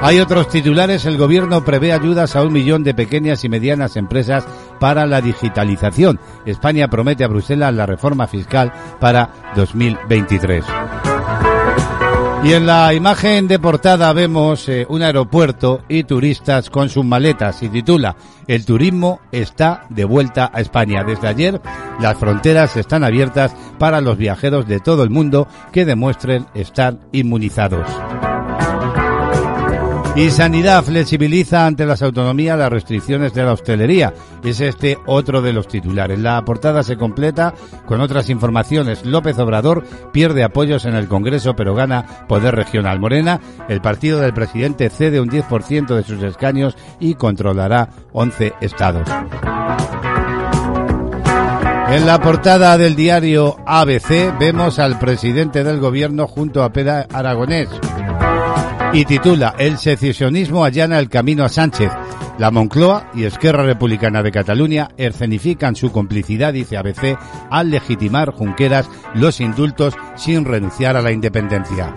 Hay 0.01 0.21
otros 0.21 0.49
titulares. 0.49 1.05
El 1.07 1.19
gobierno 1.19 1.65
prevé 1.65 1.93
ayudas 1.93 2.37
a 2.37 2.43
un 2.43 2.53
millón 2.53 2.85
de 2.85 2.95
pequeñas 2.95 3.45
y 3.45 3.49
medianas 3.49 3.97
empresas 3.97 4.47
para 4.79 5.07
la 5.07 5.21
digitalización. 5.21 6.21
España 6.47 6.89
promete 6.89 7.25
a 7.25 7.29
Bruselas 7.29 7.75
la 7.75 7.87
reforma 7.87 8.27
fiscal 8.27 8.73
para 9.01 9.31
2023. 9.57 10.65
Y 12.45 12.53
en 12.53 12.67
la 12.67 12.95
imagen 12.95 13.49
de 13.49 13.59
portada 13.59 14.13
vemos 14.13 14.69
eh, 14.69 14.87
un 14.89 15.03
aeropuerto 15.03 15.83
y 15.89 16.05
turistas 16.05 16.71
con 16.71 16.89
sus 16.89 17.05
maletas 17.05 17.63
y 17.65 17.69
titula 17.69 18.17
El 18.47 18.65
turismo 18.65 19.21
está 19.33 19.87
de 19.89 20.05
vuelta 20.05 20.49
a 20.53 20.61
España. 20.61 21.03
Desde 21.03 21.27
ayer 21.27 21.61
las 22.01 22.17
fronteras 22.17 22.77
están 22.77 23.03
abiertas 23.03 23.55
para 23.79 24.01
los 24.01 24.17
viajeros 24.17 24.69
de 24.69 24.79
todo 24.79 25.03
el 25.03 25.11
mundo 25.11 25.49
que 25.73 25.85
demuestren 25.85 26.47
estar 26.55 26.99
inmunizados. 27.11 27.87
Y 30.17 30.31
Sanidad 30.31 30.83
flexibiliza 30.83 31.67
ante 31.67 31.87
las 31.87 32.03
autonomías 32.03 32.59
las 32.59 32.73
restricciones 32.73 33.35
de 33.35 33.45
la 33.45 33.53
hostelería. 33.53 34.13
Es 34.43 34.61
este 34.61 34.99
otro 35.07 35.43
de 35.43 35.53
los 35.53 35.69
titulares. 35.69 36.19
La 36.19 36.45
portada 36.45 36.83
se 36.83 36.97
completa 36.97 37.55
con 37.87 38.01
otras 38.01 38.29
informaciones. 38.29 39.07
López 39.07 39.39
Obrador 39.39 39.85
pierde 40.13 40.43
apoyos 40.43 40.87
en 40.87 40.95
el 40.95 41.07
Congreso 41.07 41.55
pero 41.55 41.75
gana 41.75 42.27
poder 42.27 42.57
regional. 42.57 42.99
Morena, 42.99 43.41
el 43.69 43.81
partido 43.81 44.21
del 44.21 44.35
presidente 44.35 44.91
cede 44.91 45.21
un 45.21 45.31
10% 45.31 45.95
de 45.95 46.03
sus 46.03 46.23
escaños 46.23 46.77
y 46.99 47.15
controlará 47.15 47.89
11 48.13 48.55
estados. 48.61 49.09
En 51.91 52.05
la 52.07 52.21
portada 52.21 52.77
del 52.77 52.95
diario 52.95 53.57
ABC 53.67 54.39
vemos 54.39 54.79
al 54.79 54.99
presidente 54.99 55.65
del 55.65 55.81
gobierno 55.81 56.27
junto 56.27 56.63
a 56.63 56.71
Pera 56.71 57.07
Aragonés 57.11 57.69
y 58.93 59.07
titula 59.07 59.55
El 59.59 59.79
secesionismo 59.79 60.65
allana 60.65 60.99
el 60.99 61.09
camino 61.09 61.45
a 61.45 61.49
Sánchez. 61.49 61.91
La 62.37 62.51
Moncloa 62.51 63.11
y 63.15 63.25
Esquerra 63.25 63.65
Republicana 63.65 64.23
de 64.23 64.31
Cataluña 64.31 64.89
escenifican 64.99 65.77
su 65.77 65.91
complicidad, 65.91 66.53
dice 66.53 66.77
ABC, 66.77 67.19
al 67.51 67.71
legitimar 67.71 68.33
Junqueras 68.33 68.89
los 69.15 69.41
indultos 69.41 69.95
sin 70.15 70.45
renunciar 70.45 70.95
a 70.95 71.03
la 71.03 71.11
independencia. 71.11 71.95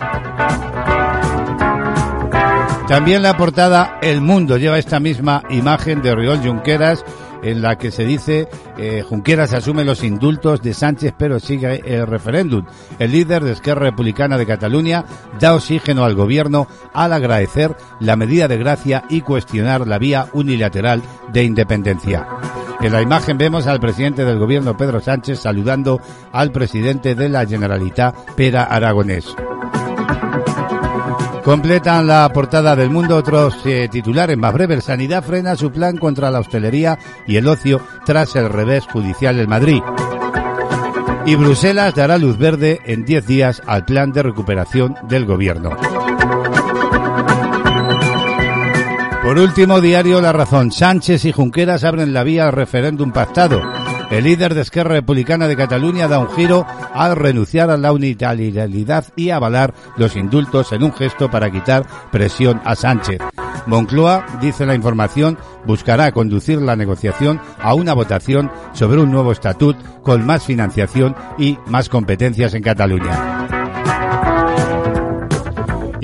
También 2.88 3.22
la 3.22 3.36
portada 3.36 3.98
El 4.02 4.20
Mundo 4.22 4.56
lleva 4.56 4.78
esta 4.78 5.00
misma 5.00 5.42
imagen 5.50 6.02
de 6.02 6.12
Oriol 6.12 6.38
Junqueras 6.38 7.04
en 7.42 7.62
la 7.62 7.76
que 7.76 7.90
se 7.90 8.04
dice 8.04 8.48
eh, 8.78 9.02
Junqueras 9.06 9.52
asume 9.52 9.84
los 9.84 10.02
indultos 10.04 10.62
de 10.62 10.74
Sánchez 10.74 11.14
pero 11.16 11.40
sigue 11.40 11.82
el 11.84 12.06
referéndum. 12.06 12.64
El 12.98 13.12
líder 13.12 13.44
de 13.44 13.52
Esquerra 13.52 13.86
Republicana 13.86 14.38
de 14.38 14.46
Cataluña 14.46 15.04
da 15.38 15.54
oxígeno 15.54 16.04
al 16.04 16.14
gobierno 16.14 16.66
al 16.92 17.12
agradecer 17.12 17.76
la 18.00 18.16
medida 18.16 18.48
de 18.48 18.58
gracia 18.58 19.04
y 19.08 19.20
cuestionar 19.20 19.86
la 19.86 19.98
vía 19.98 20.28
unilateral 20.32 21.02
de 21.32 21.44
independencia. 21.44 22.26
En 22.80 22.92
la 22.92 23.02
imagen 23.02 23.38
vemos 23.38 23.66
al 23.66 23.78
presidente 23.80 24.24
del 24.24 24.38
gobierno 24.38 24.76
Pedro 24.76 25.00
Sánchez 25.00 25.38
saludando 25.40 26.00
al 26.32 26.50
presidente 26.50 27.14
de 27.14 27.28
la 27.28 27.46
Generalitat 27.46 28.16
Pera 28.34 28.64
Aragonés. 28.64 29.34
Completan 31.44 32.06
la 32.06 32.28
portada 32.32 32.76
del 32.76 32.90
mundo 32.90 33.16
otros 33.16 33.56
eh, 33.64 33.88
titulares 33.90 34.38
más 34.38 34.54
breves. 34.54 34.84
Sanidad 34.84 35.24
frena 35.24 35.56
su 35.56 35.72
plan 35.72 35.96
contra 35.96 36.30
la 36.30 36.38
hostelería 36.38 36.98
y 37.26 37.36
el 37.36 37.48
ocio 37.48 37.80
tras 38.06 38.36
el 38.36 38.48
revés 38.48 38.86
judicial 38.86 39.40
en 39.40 39.48
Madrid. 39.48 39.82
Y 41.26 41.34
Bruselas 41.34 41.94
dará 41.94 42.16
luz 42.18 42.38
verde 42.38 42.80
en 42.84 43.04
10 43.04 43.26
días 43.26 43.62
al 43.66 43.84
plan 43.84 44.12
de 44.12 44.22
recuperación 44.22 44.96
del 45.08 45.24
gobierno. 45.24 45.70
Por 49.22 49.38
último, 49.38 49.80
diario 49.80 50.20
La 50.20 50.32
Razón. 50.32 50.72
Sánchez 50.72 51.24
y 51.24 51.32
Junqueras 51.32 51.84
abren 51.84 52.12
la 52.12 52.24
vía 52.24 52.46
al 52.46 52.52
referéndum 52.52 53.12
pactado. 53.12 53.81
El 54.12 54.24
líder 54.24 54.54
de 54.54 54.60
Esquerra 54.60 54.90
Republicana 54.90 55.48
de 55.48 55.56
Cataluña 55.56 56.06
da 56.06 56.18
un 56.18 56.28
giro 56.32 56.66
al 56.92 57.16
renunciar 57.16 57.70
a 57.70 57.78
la 57.78 57.94
unilateralidad 57.94 59.06
y 59.16 59.30
avalar 59.30 59.72
los 59.96 60.16
indultos 60.16 60.70
en 60.72 60.82
un 60.82 60.92
gesto 60.92 61.30
para 61.30 61.50
quitar 61.50 61.86
presión 62.10 62.60
a 62.66 62.74
Sánchez. 62.74 63.22
Moncloa, 63.64 64.26
dice 64.42 64.66
la 64.66 64.74
información, 64.74 65.38
buscará 65.64 66.12
conducir 66.12 66.60
la 66.60 66.76
negociación 66.76 67.40
a 67.58 67.72
una 67.72 67.94
votación 67.94 68.50
sobre 68.74 69.00
un 69.00 69.10
nuevo 69.10 69.32
estatut 69.32 69.78
con 70.02 70.26
más 70.26 70.44
financiación 70.44 71.16
y 71.38 71.56
más 71.68 71.88
competencias 71.88 72.52
en 72.52 72.62
Cataluña. 72.62 73.61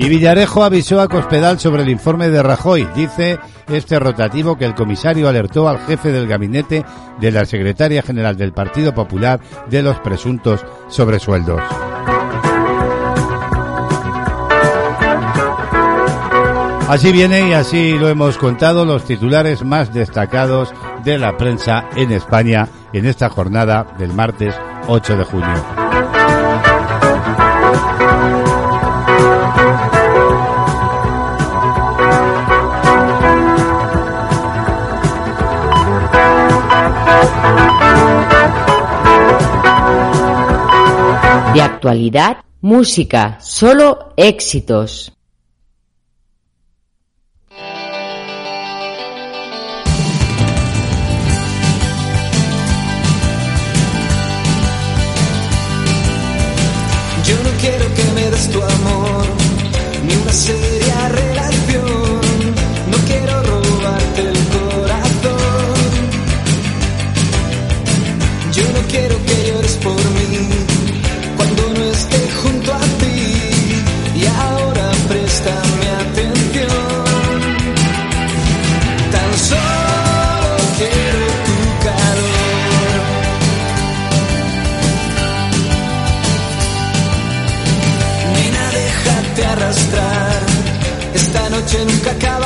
Y 0.01 0.07
Villarejo 0.07 0.63
avisó 0.63 1.01
a 1.01 1.09
Cospedal 1.09 1.59
sobre 1.59 1.83
el 1.83 1.89
informe 1.89 2.29
de 2.29 2.41
Rajoy. 2.41 2.87
Dice 2.95 3.37
este 3.67 3.99
rotativo 3.99 4.57
que 4.57 4.63
el 4.63 4.73
comisario 4.73 5.27
alertó 5.27 5.67
al 5.67 5.77
jefe 5.79 6.13
del 6.13 6.25
gabinete 6.25 6.85
de 7.19 7.31
la 7.33 7.43
secretaria 7.43 8.01
general 8.01 8.37
del 8.37 8.53
Partido 8.53 8.93
Popular 8.93 9.41
de 9.69 9.83
los 9.83 9.99
presuntos 9.99 10.65
sobresueldos. 10.87 11.61
Así 16.87 17.11
viene 17.11 17.49
y 17.49 17.53
así 17.53 17.91
lo 17.99 18.07
hemos 18.07 18.37
contado 18.37 18.85
los 18.85 19.03
titulares 19.03 19.65
más 19.65 19.93
destacados 19.93 20.73
de 21.03 21.17
la 21.17 21.35
prensa 21.35 21.89
en 21.97 22.13
España 22.13 22.69
en 22.93 23.05
esta 23.05 23.29
jornada 23.29 23.85
del 23.97 24.13
martes 24.13 24.55
8 24.87 25.17
de 25.17 25.23
junio. 25.25 25.88
De 41.53 41.61
actualidad, 41.63 42.37
música, 42.61 43.37
solo 43.41 44.13
éxitos. 44.15 45.11
Yo 57.25 57.35
no 57.43 57.49
quiero 57.59 57.85
que 57.95 58.03
me 58.13 58.29
des 58.29 58.49
tu 58.51 58.61
amor, 58.61 59.25
ni 60.05 60.13
una 60.15 60.31
seria 60.31 60.88
noche 91.69 91.85
nunca 91.85 92.11
acabará. 92.11 92.38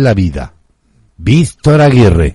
La 0.00 0.14
vida. 0.14 0.54
Víctor 1.16 1.80
Aguirre. 1.80 2.34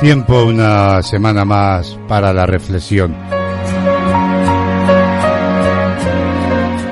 Tiempo 0.00 0.44
una 0.44 1.02
semana 1.02 1.44
más 1.44 1.98
para 2.08 2.32
la 2.32 2.46
reflexión. 2.46 3.14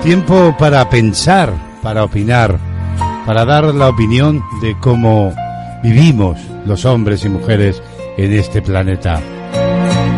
Tiempo 0.02 0.54
para 0.58 0.88
pensar, 0.90 1.52
para 1.82 2.04
opinar, 2.04 2.58
para 3.24 3.44
dar 3.44 3.74
la 3.74 3.88
opinión 3.88 4.42
de 4.60 4.76
cómo 4.78 5.32
vivimos 5.82 6.38
los 6.64 6.84
hombres 6.84 7.24
y 7.24 7.28
mujeres 7.28 7.82
en 8.16 8.32
este 8.32 8.62
planeta. 8.62 9.20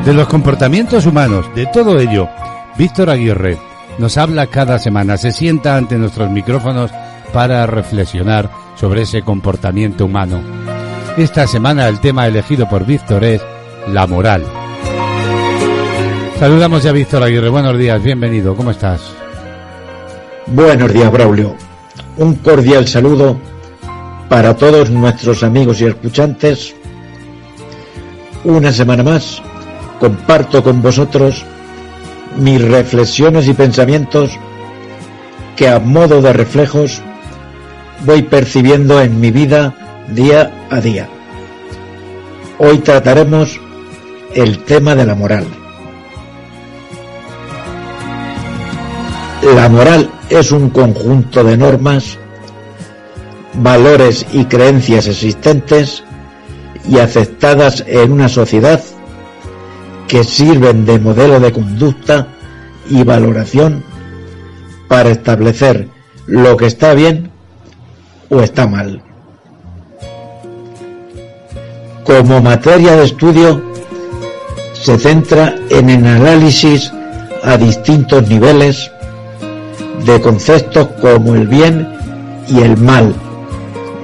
De 0.05 0.12
los 0.12 0.28
comportamientos 0.28 1.07
humanos, 1.07 1.47
de 1.55 1.66
todo 1.66 1.99
ello, 1.99 2.28
Víctor 2.76 3.11
Aguirre 3.11 3.59
nos 3.99 4.16
habla 4.16 4.47
cada 4.47 4.78
semana, 4.78 5.18
se 5.18 5.30
sienta 5.30 5.76
ante 5.76 5.99
nuestros 5.99 6.30
micrófonos 6.30 6.91
para 7.34 7.66
reflexionar 7.66 8.51
sobre 8.74 9.03
ese 9.03 9.22
comportamiento 9.22 10.07
humano. 10.07 10.41
Esta 11.16 11.47
semana 11.47 11.86
el 11.86 12.01
tema 12.01 12.26
elegido 12.26 12.66
por 12.68 12.86
Víctor 12.86 13.24
es 13.24 13.43
la 13.88 14.07
moral. 14.07 14.43
Saludamos 16.38 16.86
a 16.86 16.93
Víctor 16.93 17.22
Aguirre. 17.22 17.51
Buenos 17.51 17.76
días, 17.76 18.03
bienvenido. 18.03 18.57
¿Cómo 18.57 18.70
estás? 18.70 19.03
Buenos 20.47 20.91
días, 20.93 21.12
Braulio. 21.12 21.55
Un 22.16 22.36
cordial 22.36 22.88
saludo 22.88 23.38
para 24.31 24.57
todos 24.57 24.91
nuestros 24.91 25.43
amigos 25.43 25.81
y 25.81 25.87
escuchantes. 25.87 26.72
Una 28.45 28.72
semana 28.72 29.03
más 29.03 29.43
comparto 29.99 30.62
con 30.62 30.81
vosotros 30.81 31.45
mis 32.37 32.62
reflexiones 32.62 33.49
y 33.49 33.55
pensamientos 33.55 34.31
que 35.57 35.68
a 35.68 35.81
modo 35.81 36.22
de 36.22 36.33
reflejos 36.33 37.03
voy 38.07 38.22
percibiendo 38.22 39.01
en 39.03 39.20
mi 39.20 39.33
vida 39.33 40.05
día 40.07 40.53
a 40.70 40.81
día. 40.81 41.09
Hoy 42.59 42.78
trataremos 42.78 43.61
el 44.33 44.61
tema 44.61 44.95
de 44.95 45.07
la 45.07 45.16
moral. 45.16 45.45
La 49.57 49.68
moral 49.68 50.09
es 50.28 50.53
un 50.53 50.70
conjunto 50.70 51.43
de 51.43 51.57
normas, 51.57 52.16
valores 53.55 54.26
y 54.32 54.44
creencias 54.44 55.07
existentes 55.07 56.03
y 56.88 56.98
aceptadas 56.98 57.84
en 57.86 58.12
una 58.12 58.28
sociedad 58.28 58.80
que 60.09 60.24
sirven 60.24 60.86
de 60.86 60.98
modelo 60.98 61.38
de 61.40 61.53
conducta 61.53 62.28
y 62.88 63.05
valoración 63.05 63.84
para 64.88 65.11
establecer 65.11 65.88
lo 66.26 66.57
que 66.57 66.66
está 66.66 66.94
bien 66.94 67.30
o 68.28 68.40
está 68.40 68.66
mal. 68.66 69.03
Como 72.05 72.40
materia 72.40 72.96
de 72.96 73.05
estudio 73.05 73.62
se 74.72 74.98
centra 74.98 75.55
en 75.68 75.90
el 75.90 76.07
análisis 76.07 76.92
a 77.44 77.57
distintos 77.57 78.28
niveles 78.28 78.90
de 80.05 80.20
conceptos 80.20 80.88
como 81.01 81.34
el 81.34 81.46
bien 81.46 81.88
y 82.48 82.61
el 82.61 82.76
mal, 82.76 83.14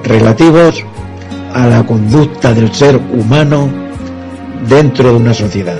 relativos 0.07 0.83
a 1.53 1.67
la 1.67 1.83
conducta 1.83 2.53
del 2.53 2.73
ser 2.73 2.95
humano 2.95 3.69
dentro 4.67 5.09
de 5.09 5.15
una 5.15 5.33
sociedad. 5.33 5.77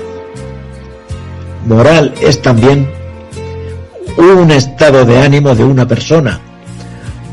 Moral 1.66 2.14
es 2.20 2.40
también 2.40 2.90
un 4.16 4.50
estado 4.50 5.04
de 5.04 5.18
ánimo 5.18 5.54
de 5.54 5.64
una 5.64 5.86
persona 5.86 6.40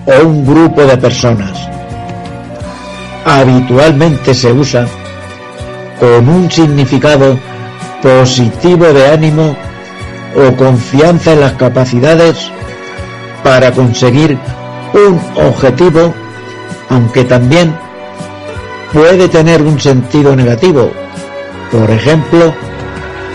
o 0.06 0.26
un 0.26 0.46
grupo 0.46 0.84
de 0.86 0.98
personas. 0.98 1.68
Habitualmente 3.26 4.34
se 4.34 4.52
usa 4.52 4.88
con 6.00 6.30
un 6.30 6.52
significado 6.52 7.40
positivo 8.02 8.86
de 8.86 9.08
ánimo 9.08 9.56
o 10.36 10.56
confianza 10.56 11.34
en 11.34 11.42
las 11.42 11.54
capacidades 11.54 12.52
para 13.44 13.72
conseguir 13.72 14.38
un 14.94 15.20
objetivo, 15.36 16.14
aunque 16.90 17.24
también 17.24 17.76
puede 18.94 19.28
tener 19.28 19.62
un 19.62 19.80
sentido 19.80 20.36
negativo, 20.36 20.92
por 21.72 21.90
ejemplo, 21.90 22.54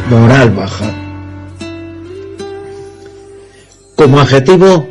moral 0.09 0.51
baja. 0.51 0.91
Como 3.95 4.21
adjetivo, 4.21 4.87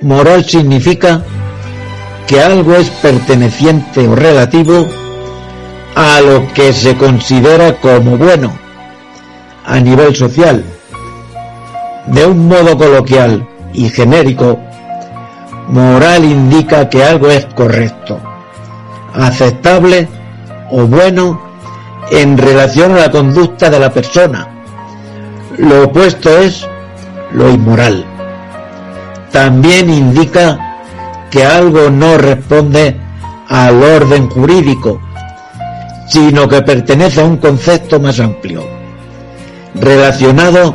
moral 0.00 0.44
significa 0.44 1.22
que 2.26 2.40
algo 2.40 2.74
es 2.74 2.88
perteneciente 2.90 4.08
o 4.08 4.14
relativo 4.14 4.88
a 5.94 6.20
lo 6.20 6.52
que 6.54 6.72
se 6.72 6.96
considera 6.96 7.78
como 7.80 8.16
bueno 8.16 8.52
a 9.64 9.78
nivel 9.80 10.14
social. 10.14 10.64
De 12.06 12.26
un 12.26 12.48
modo 12.48 12.76
coloquial 12.76 13.46
y 13.72 13.88
genérico, 13.88 14.58
moral 15.68 16.24
indica 16.24 16.88
que 16.88 17.02
algo 17.02 17.30
es 17.30 17.46
correcto, 17.46 18.20
aceptable 19.14 20.08
o 20.70 20.86
bueno 20.86 21.40
en 22.10 22.36
relación 22.36 22.92
a 22.92 23.00
la 23.00 23.10
conducta 23.10 23.70
de 23.70 23.80
la 23.80 23.90
persona. 23.90 24.48
Lo 25.58 25.84
opuesto 25.84 26.36
es 26.38 26.66
lo 27.32 27.50
inmoral. 27.50 28.04
También 29.32 29.90
indica 29.90 30.58
que 31.30 31.44
algo 31.44 31.90
no 31.90 32.16
responde 32.18 32.96
al 33.48 33.82
orden 33.82 34.28
jurídico, 34.28 35.00
sino 36.08 36.48
que 36.48 36.62
pertenece 36.62 37.20
a 37.20 37.24
un 37.24 37.38
concepto 37.38 37.98
más 37.98 38.20
amplio, 38.20 38.64
relacionado 39.74 40.74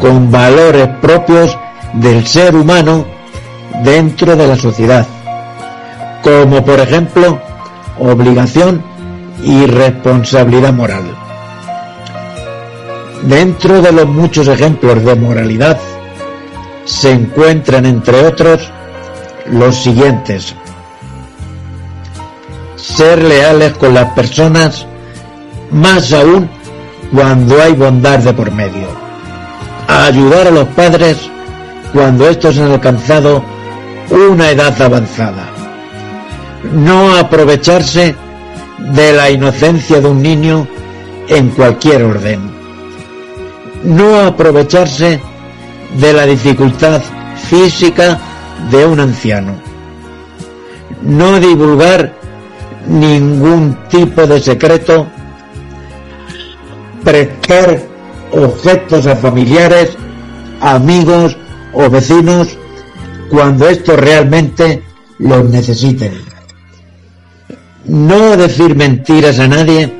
con 0.00 0.30
valores 0.30 0.88
propios 1.00 1.56
del 1.94 2.26
ser 2.26 2.54
humano 2.54 3.04
dentro 3.82 4.36
de 4.36 4.46
la 4.46 4.56
sociedad, 4.56 5.06
como 6.22 6.64
por 6.64 6.80
ejemplo 6.80 7.40
obligación 7.98 8.82
y 9.42 9.66
responsabilidad 9.66 10.72
moral. 10.72 11.04
Dentro 13.22 13.82
de 13.82 13.92
los 13.92 14.08
muchos 14.08 14.48
ejemplos 14.48 15.04
de 15.04 15.14
moralidad 15.14 15.78
se 16.84 17.12
encuentran 17.12 17.86
entre 17.86 18.26
otros 18.26 18.70
los 19.46 19.76
siguientes. 19.76 20.54
Ser 22.76 23.22
leales 23.22 23.74
con 23.74 23.94
las 23.94 24.12
personas, 24.12 24.86
más 25.70 26.12
aún 26.12 26.48
cuando 27.14 27.62
hay 27.62 27.74
bondad 27.74 28.18
de 28.20 28.32
por 28.32 28.50
medio. 28.52 28.88
Ayudar 29.86 30.46
a 30.46 30.50
los 30.50 30.68
padres 30.68 31.18
cuando 31.92 32.28
estos 32.28 32.56
han 32.58 32.70
alcanzado 32.70 33.44
una 34.10 34.50
edad 34.50 34.80
avanzada. 34.82 35.48
No 36.72 37.14
aprovecharse 37.14 38.14
de 38.78 39.12
la 39.12 39.30
inocencia 39.30 40.00
de 40.00 40.08
un 40.08 40.22
niño 40.22 40.66
en 41.28 41.50
cualquier 41.50 42.02
orden. 42.02 42.40
No 43.84 44.20
aprovecharse 44.20 45.20
de 45.98 46.12
la 46.12 46.26
dificultad 46.26 47.00
física 47.48 48.18
de 48.70 48.84
un 48.84 49.00
anciano. 49.00 49.54
No 51.02 51.40
divulgar 51.40 52.12
ningún 52.86 53.76
tipo 53.88 54.26
de 54.26 54.40
secreto. 54.40 55.06
Prestar 57.04 57.80
objetos 58.32 59.06
a 59.06 59.16
familiares, 59.16 59.96
amigos 60.60 61.36
o 61.72 61.88
vecinos 61.88 62.59
cuando 63.30 63.68
estos 63.68 63.98
realmente 63.98 64.82
los 65.18 65.44
necesiten. 65.48 66.12
No 67.84 68.36
decir 68.36 68.74
mentiras 68.74 69.38
a 69.38 69.46
nadie. 69.46 69.92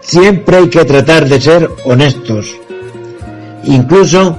Siempre 0.00 0.56
hay 0.56 0.68
que 0.68 0.84
tratar 0.84 1.28
de 1.28 1.40
ser 1.40 1.70
honestos, 1.84 2.54
incluso 3.64 4.38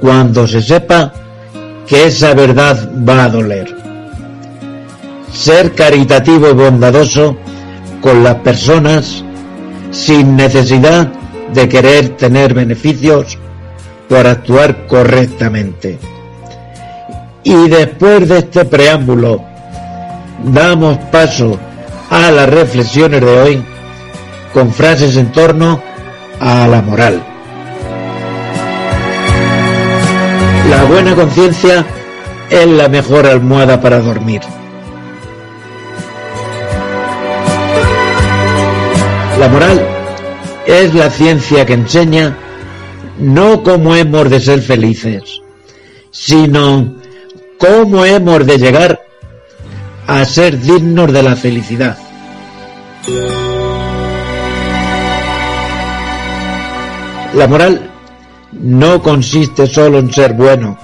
cuando 0.00 0.46
se 0.46 0.62
sepa 0.62 1.12
que 1.86 2.06
esa 2.06 2.34
verdad 2.34 2.90
va 3.06 3.24
a 3.24 3.28
doler. 3.28 3.74
Ser 5.32 5.74
caritativo 5.74 6.48
y 6.48 6.54
bondadoso 6.54 7.36
con 8.00 8.24
las 8.24 8.36
personas 8.36 9.22
sin 9.90 10.36
necesidad 10.36 11.12
de 11.52 11.68
querer 11.68 12.16
tener 12.16 12.54
beneficios 12.54 13.38
por 14.08 14.26
actuar 14.26 14.86
correctamente. 14.86 15.98
Y 17.48 17.68
después 17.68 18.28
de 18.28 18.38
este 18.38 18.64
preámbulo, 18.64 19.40
damos 20.42 20.98
paso 21.12 21.56
a 22.10 22.32
las 22.32 22.48
reflexiones 22.48 23.20
de 23.20 23.40
hoy 23.40 23.64
con 24.52 24.72
frases 24.72 25.16
en 25.16 25.30
torno 25.30 25.80
a 26.40 26.66
la 26.66 26.82
moral. 26.82 27.22
La 30.68 30.84
buena 30.86 31.14
conciencia 31.14 31.86
es 32.50 32.66
la 32.66 32.88
mejor 32.88 33.26
almohada 33.26 33.80
para 33.80 34.00
dormir. 34.00 34.40
La 39.38 39.46
moral 39.46 39.86
es 40.66 40.92
la 40.94 41.10
ciencia 41.10 41.64
que 41.64 41.74
enseña 41.74 42.36
no 43.20 43.62
cómo 43.62 43.94
hemos 43.94 44.30
de 44.30 44.40
ser 44.40 44.62
felices, 44.62 45.42
sino 46.10 46.95
cómo 47.58 48.04
hemos 48.04 48.46
de 48.46 48.58
llegar 48.58 49.00
a 50.06 50.24
ser 50.24 50.58
dignos 50.58 51.12
de 51.12 51.22
la 51.22 51.36
felicidad. 51.36 51.96
La 57.34 57.46
moral 57.46 57.90
no 58.52 59.02
consiste 59.02 59.66
solo 59.66 59.98
en 59.98 60.12
ser 60.12 60.32
bueno, 60.32 60.78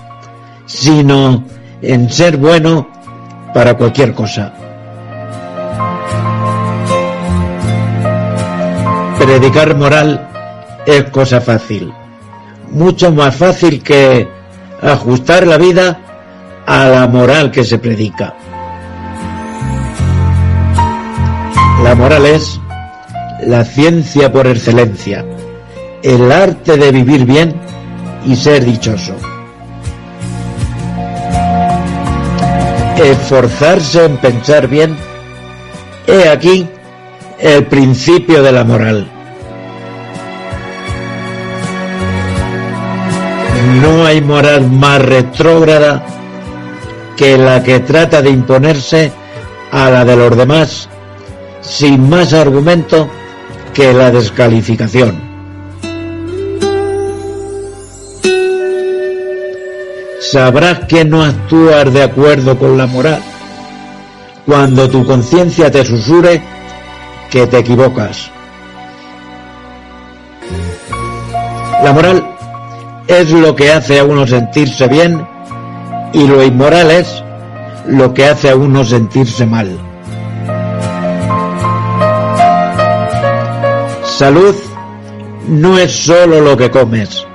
sino 0.67 1.45
en 1.81 2.11
ser 2.11 2.37
bueno 2.37 2.89
para 3.55 3.75
cualquier 3.75 4.13
cosa. 4.13 4.53
Predicar 9.19 9.77
moral 9.77 10.29
es 10.85 11.05
cosa 11.05 11.41
fácil, 11.41 11.93
mucho 12.71 13.13
más 13.13 13.35
fácil 13.37 13.83
que 13.83 14.29
ajustar 14.83 15.47
la 15.47 15.59
vida 15.59 16.12
a 16.67 16.87
la 16.87 17.07
moral 17.09 17.51
que 17.51 17.65
se 17.65 17.79
predica. 17.79 18.35
La 21.83 21.95
moral 21.95 22.27
es 22.27 22.61
la 23.47 23.65
ciencia 23.65 24.33
por 24.33 24.47
excelencia, 24.47 25.25
el 26.03 26.31
arte 26.31 26.77
de 26.77 26.93
vivir 26.93 27.25
bien 27.25 27.55
y 28.25 28.37
ser 28.37 28.65
dichoso. 28.65 29.17
Esforzarse 32.97 34.05
en 34.05 34.17
pensar 34.19 34.69
bien, 34.69 34.97
he 36.07 36.29
aquí 36.29 36.69
el 37.41 37.67
principio 37.67 38.43
de 38.43 38.53
la 38.53 38.63
moral. 38.63 39.09
No 43.83 44.05
hay 44.07 44.21
moral 44.21 44.71
más 44.71 45.03
retrógrada 45.03 46.05
que 47.17 47.37
la 47.39 47.63
que 47.63 47.81
trata 47.81 48.23
de 48.23 48.31
imponerse 48.31 49.13
a 49.71 49.91
la 49.91 50.05
de 50.05 50.17
los 50.17 50.37
demás 50.37 50.89
sin 51.61 52.09
más 52.09 52.33
argumento 52.33 53.09
que 53.73 53.93
la 53.93 54.11
descalificación. 54.11 55.33
Sabrás 60.21 60.87
que 60.87 61.05
no 61.05 61.23
actúas 61.23 61.93
de 61.93 62.03
acuerdo 62.03 62.59
con 62.59 62.79
la 62.79 62.87
moral 62.87 63.23
cuando 64.47 64.89
tu 64.89 65.05
conciencia 65.05 65.71
te 65.71 65.85
susure 65.85 66.43
que 67.31 67.47
te 67.47 67.59
equivocas. 67.59 68.31
La 71.83 71.93
moral 71.93 72.25
es 73.07 73.31
lo 73.31 73.55
que 73.55 73.73
hace 73.73 73.99
a 73.99 74.05
uno 74.05 74.27
sentirse 74.27 74.87
bien 74.89 75.27
y 76.13 76.27
lo 76.27 76.43
inmoral 76.43 76.91
es 76.91 77.23
lo 77.87 78.13
que 78.15 78.27
hace 78.27 78.51
a 78.51 78.57
uno 78.57 78.85
sentirse 78.85 79.47
mal. 79.47 79.79
Salud 84.05 84.55
no 85.49 85.79
es 85.79 85.93
solo 85.93 86.41
lo 86.41 86.57
que 86.57 86.71
comes, 86.71 87.27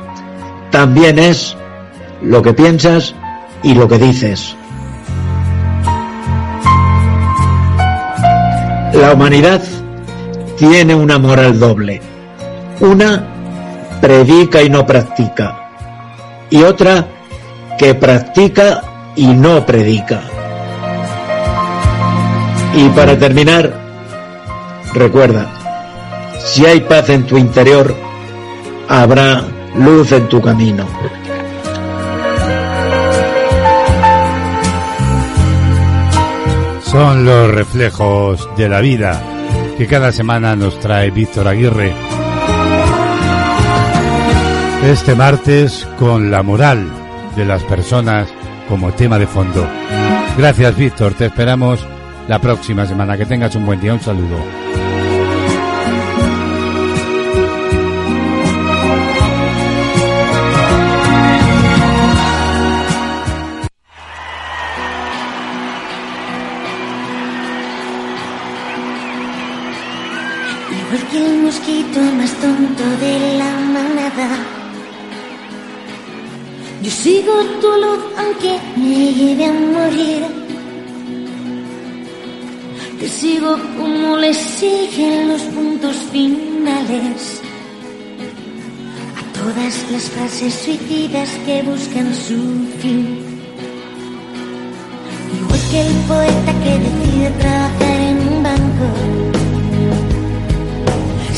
también 0.71 1.19
es 1.19 1.55
lo 2.21 2.41
que 2.41 2.53
piensas 2.53 3.13
y 3.63 3.73
lo 3.73 3.87
que 3.87 3.97
dices. 3.97 4.55
La 8.93 9.13
humanidad 9.13 9.61
tiene 10.57 10.95
una 10.95 11.19
moral 11.19 11.59
doble. 11.59 12.01
Una 12.79 13.27
predica 14.01 14.63
y 14.63 14.69
no 14.69 14.85
practica. 14.85 15.69
Y 16.49 16.63
otra 16.63 17.07
que 17.77 17.93
practica 17.93 18.81
y 19.15 19.27
no 19.27 19.65
predica. 19.65 20.21
Y 22.75 22.89
para 22.89 23.17
terminar, 23.17 23.73
recuerda, 24.93 25.47
si 26.39 26.65
hay 26.65 26.81
paz 26.81 27.09
en 27.09 27.25
tu 27.25 27.37
interior, 27.37 27.95
habrá 28.87 29.43
luz 29.75 30.11
en 30.11 30.27
tu 30.27 30.41
camino. 30.41 30.85
Son 36.83 37.25
los 37.25 37.51
reflejos 37.51 38.49
de 38.57 38.69
la 38.69 38.79
vida 38.79 39.21
que 39.77 39.87
cada 39.87 40.11
semana 40.11 40.55
nos 40.55 40.79
trae 40.79 41.11
Víctor 41.11 41.47
Aguirre. 41.47 41.93
Este 44.83 45.15
martes 45.15 45.87
con 45.99 46.31
la 46.31 46.41
moral 46.43 47.06
de 47.37 47.45
las 47.45 47.63
personas 47.63 48.27
como 48.67 48.91
tema 48.93 49.19
de 49.19 49.27
fondo. 49.27 49.65
Gracias 50.37 50.75
Víctor, 50.75 51.13
te 51.13 51.27
esperamos 51.27 51.79
la 52.27 52.39
próxima 52.39 52.85
semana. 52.85 53.15
Que 53.15 53.25
tengas 53.25 53.55
un 53.55 53.65
buen 53.65 53.79
día, 53.79 53.93
un 53.93 54.01
saludo. 54.01 54.37
Igual 70.71 71.07
que 71.11 71.25
el 71.25 71.41
mosquito 71.43 71.99
más 72.17 72.31
tonto 72.33 72.83
de 72.99 73.37
la 73.37 73.76
Yo 76.87 76.93
sigo 76.93 77.33
tu 77.59 77.67
luz 77.67 77.99
aunque 78.17 78.57
me 78.77 79.11
lleve 79.11 79.43
a 79.43 79.51
morir. 79.51 80.21
Te 82.97 83.09
sigo 83.09 83.57
como 83.77 84.15
le 84.15 84.33
siguen 84.33 85.27
los 85.27 85.41
puntos 85.41 85.97
finales. 86.13 87.41
A 89.19 89.33
todas 89.37 89.91
las 89.91 90.03
frases 90.11 90.53
suicidas 90.53 91.29
que 91.45 91.61
buscan 91.63 92.15
su 92.15 92.39
fin. 92.79 93.19
Igual 95.39 95.61
que 95.69 95.81
el 95.87 95.93
poeta 96.11 96.51
que 96.63 96.73
decide 96.85 97.29
trabajar 97.41 97.99
en 98.11 98.17
un 98.29 98.43
banco. 98.43 98.87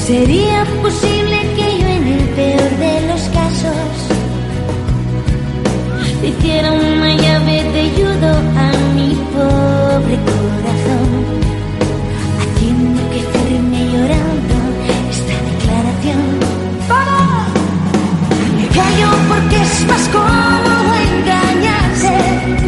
¿Sería 0.06 0.64
posible 0.84 1.38
que 1.56 1.80
yo 1.80 1.88
en 1.88 2.08
el 2.08 2.30
peor 2.36 2.70
de 2.86 3.08
los 3.08 3.22
casos 3.30 3.99
le 6.22 6.28
hiciera 6.30 6.72
una 6.72 7.16
llave 7.16 7.64
de 7.76 7.84
judo 7.96 8.32
a 8.66 8.72
mi 8.96 9.16
pobre 9.34 10.18
corazón? 10.30 11.10
Haciendo 12.42 13.02
que 13.12 13.20
firme 13.20 13.80
llorando 13.94 14.56
esta 15.10 15.36
declaración. 15.50 16.24
Me 18.58 18.68
callo 18.68 19.10
porque 19.30 19.56
es 19.62 19.88
más 19.88 20.08
cómodo 20.10 20.96
engañarse. 21.14 22.59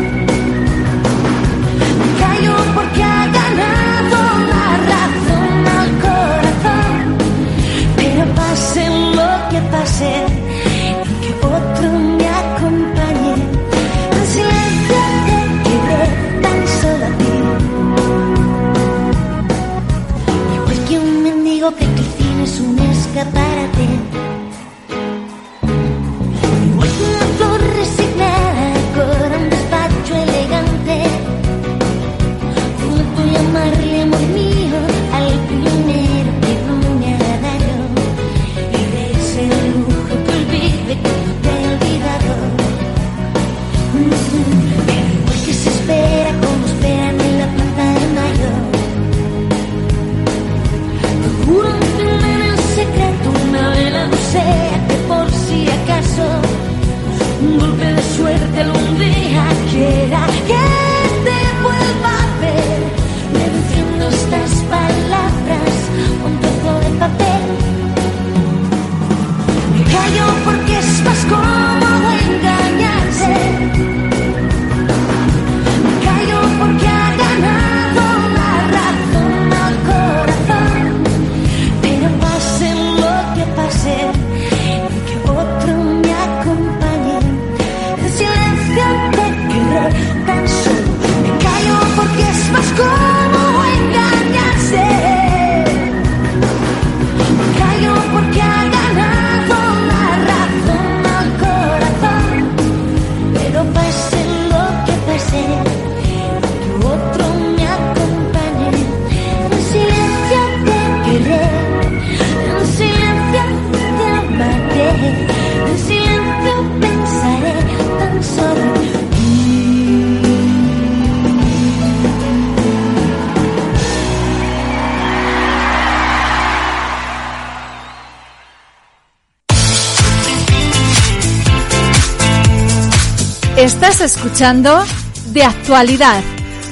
De 134.42 135.44
Actualidad 135.44 136.24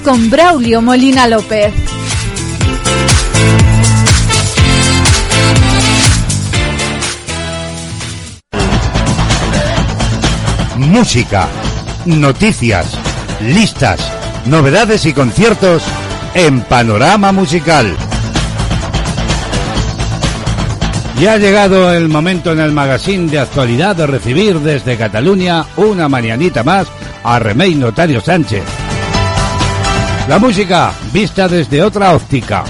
con 0.03 0.31
Braulio 0.31 0.81
Molina 0.81 1.27
López. 1.27 1.71
Música, 10.77 11.47
noticias, 12.07 12.97
listas, 13.45 13.99
novedades 14.47 15.05
y 15.05 15.13
conciertos 15.13 15.83
en 16.33 16.61
Panorama 16.61 17.31
Musical. 17.31 17.95
Ya 21.19 21.33
ha 21.33 21.37
llegado 21.37 21.93
el 21.93 22.09
momento 22.09 22.51
en 22.51 22.61
el 22.61 22.71
magazine 22.71 23.29
de 23.29 23.37
actualidad 23.37 23.95
de 23.95 24.07
recibir 24.07 24.59
desde 24.59 24.97
Cataluña 24.97 25.65
una 25.77 26.09
mañanita 26.09 26.63
más 26.63 26.87
a 27.23 27.39
Remey 27.39 27.75
Notario 27.75 28.21
Sánchez. 28.21 28.63
La 30.27 30.39
música 30.39 30.91
vista 31.11 31.47
desde 31.47 31.81
otra 31.81 32.15
óptica. 32.15 32.63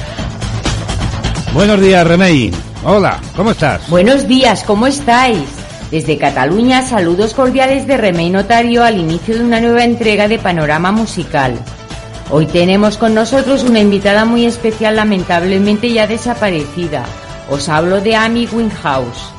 Buenos 1.53 1.79
días, 1.81 2.05
Remey. 2.07 2.51
Hola, 2.83 3.19
¿cómo 3.35 3.51
estás? 3.51 3.89
Buenos 3.89 4.27
días, 4.27 4.63
¿cómo 4.63 4.87
estáis? 4.87 5.43
Desde 5.91 6.17
Cataluña, 6.17 6.83
saludos 6.83 7.33
cordiales 7.33 7.87
de 7.87 7.97
Remey 7.97 8.29
Notario 8.29 8.83
al 8.83 8.97
inicio 8.97 9.37
de 9.37 9.43
una 9.43 9.59
nueva 9.59 9.83
entrega 9.83 10.27
de 10.27 10.39
Panorama 10.39 10.91
Musical. 10.91 11.59
Hoy 12.31 12.45
tenemos 12.45 12.97
con 12.97 13.15
nosotros 13.15 13.63
una 13.63 13.79
invitada 13.79 14.23
muy 14.23 14.45
especial, 14.45 14.95
lamentablemente 14.95 15.91
ya 15.91 16.05
desaparecida. 16.05 17.03
Os 17.49 17.67
hablo 17.69 18.01
de 18.01 18.15
Amy 18.15 18.47
Winehouse. 18.51 19.31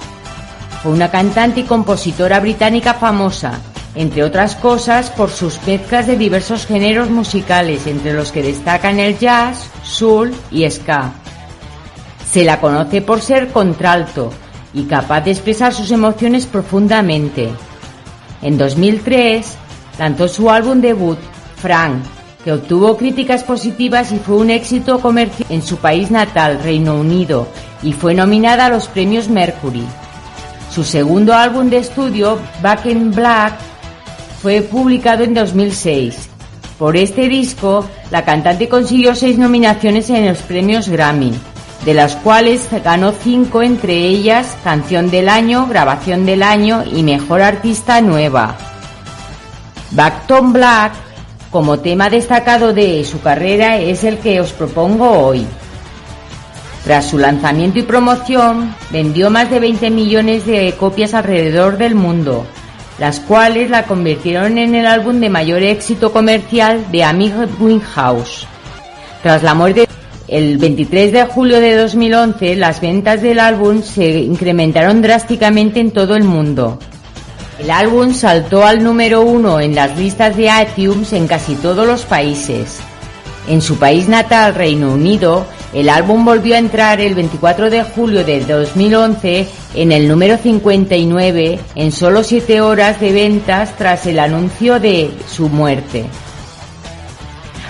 Fue 0.83 0.93
una 0.93 1.11
cantante 1.11 1.61
y 1.61 1.65
compositora 1.65 2.41
británica 2.41 2.95
famosa, 2.95 3.61
entre 3.95 4.23
otras 4.23 4.55
cosas 4.55 5.11
por 5.11 5.31
sus 5.31 5.59
mezclas 5.67 6.07
de 6.07 6.17
diversos 6.17 6.67
géneros 6.67 7.11
musicales, 7.11 7.87
entre 7.87 8.13
los 8.13 8.33
que 8.33 8.43
destacan 8.43 9.01
el 9.01 9.19
jazz, 9.19 9.67
soul 9.83 10.33
y 10.51 10.69
ska. 10.71 11.13
Se 12.31 12.45
la 12.45 12.61
conoce 12.61 13.03
por 13.03 13.21
ser 13.21 13.49
contralto 13.49 14.33
y 14.73 14.85
capaz 14.85 15.23
de 15.23 15.33
expresar 15.33 15.75
sus 15.75 15.91
emociones 15.91 16.47
profundamente. 16.47 17.51
En 18.43 18.57
2003 18.57 19.47
lanzó 19.99 20.29
su 20.29 20.49
álbum 20.49 20.81
debut, 20.81 21.19
Frank, 21.57 22.03
que 22.45 22.53
obtuvo 22.53 22.97
críticas 22.97 23.43
positivas 23.43 24.13
y 24.13 24.19
fue 24.19 24.37
un 24.37 24.51
éxito 24.51 25.01
comercial 25.01 25.47
en 25.51 25.63
su 25.63 25.77
país 25.77 26.11
natal, 26.11 26.61
Reino 26.63 26.95
Unido, 26.95 27.49
y 27.83 27.93
fue 27.93 28.15
nominada 28.15 28.67
a 28.67 28.71
los 28.71 28.89
premios 28.89 29.29
Mercury. 29.29 29.85
Su 30.71 30.85
segundo 30.85 31.35
álbum 31.35 31.69
de 31.69 31.79
estudio, 31.79 32.39
Back 32.63 32.87
in 32.87 33.11
Black, 33.11 33.55
fue 34.43 34.63
publicado 34.63 35.25
en 35.25 35.35
2006. 35.35 36.29
Por 36.79 36.97
este 36.97 37.29
disco, 37.29 37.87
la 38.11 38.25
cantante 38.25 38.69
consiguió 38.69 39.15
seis 39.15 39.37
nominaciones 39.37 40.09
en 40.09 40.27
los 40.27 40.39
premios 40.39 40.89
Grammy, 40.89 41.35
de 41.85 41.95
las 41.95 42.17
cuales 42.17 42.69
ganó 42.83 43.13
cinco, 43.13 43.63
entre 43.63 43.95
ellas 43.97 44.57
Canción 44.65 45.11
del 45.11 45.29
Año, 45.29 45.67
Grabación 45.67 46.25
del 46.25 46.43
Año 46.43 46.85
y 46.91 47.03
Mejor 47.03 47.43
Artista 47.43 48.01
Nueva. 48.01 48.57
Backton 49.91 50.53
Black, 50.53 50.93
como 51.51 51.81
tema 51.81 52.09
destacado 52.09 52.73
de 52.73 53.05
su 53.05 53.21
carrera, 53.21 53.79
es 53.79 54.05
el 54.05 54.19
que 54.19 54.41
os 54.41 54.53
propongo 54.53 55.11
hoy. 55.11 55.47
Tras 56.85 57.07
su 57.11 57.19
lanzamiento 57.19 57.79
y 57.79 57.83
promoción, 57.83 58.75
vendió 58.91 59.29
más 59.29 59.51
de 59.51 59.61
20 59.61 59.91
millones 59.91 60.47
de 60.47 60.75
copias 60.79 61.13
alrededor 61.13 61.77
del 61.77 61.95
mundo, 61.95 62.47
las 63.01 63.19
cuales 63.19 63.71
la 63.71 63.85
convirtieron 63.85 64.59
en 64.59 64.75
el 64.75 64.87
álbum 64.87 65.21
de 65.21 65.31
mayor 65.31 65.63
éxito 65.63 66.13
comercial 66.13 66.85
de 66.93 67.03
Amy 67.03 67.33
Winehouse. 67.59 68.47
Tras 69.23 69.43
la 69.43 69.55
muerte 69.55 69.89
el 70.29 70.59
23 70.59 71.11
de 71.11 71.25
julio 71.25 71.61
de 71.61 71.77
2011, 71.77 72.57
las 72.57 72.83
ventas 72.83 73.23
del 73.23 73.41
álbum 73.41 73.83
se 73.83 74.21
incrementaron 74.21 75.01
drásticamente 75.01 75.81
en 75.81 75.93
todo 75.93 76.15
el 76.15 76.25
mundo. 76.25 76.79
El 77.59 77.71
álbum 77.71 78.13
saltó 78.13 78.65
al 78.65 78.85
número 78.85 79.23
uno 79.23 79.61
en 79.61 79.75
las 79.75 79.99
listas 79.99 80.37
de 80.37 80.51
iTunes 80.63 81.15
en 81.15 81.27
casi 81.27 81.55
todos 81.55 81.87
los 81.87 82.05
países. 82.05 82.81
En 83.49 83.63
su 83.63 83.79
país 83.79 84.09
natal, 84.09 84.55
Reino 84.55 84.93
Unido, 84.93 85.47
el 85.73 85.89
álbum 85.89 86.25
volvió 86.25 86.57
a 86.57 86.59
entrar 86.59 87.01
el 87.01 87.15
24 87.15 87.71
de 87.71 87.85
julio 87.85 88.25
de 88.25 88.41
2011 88.45 89.49
en 89.75 89.93
el 89.93 90.09
número 90.09 90.37
59 90.37 91.61
en 91.75 91.93
solo 91.93 92.25
7 92.25 92.61
horas 92.61 93.01
de 93.01 93.13
ventas 93.13 93.77
tras 93.77 94.07
el 94.07 94.19
anuncio 94.19 94.81
de 94.81 95.11
su 95.29 95.49
muerte. 95.49 96.07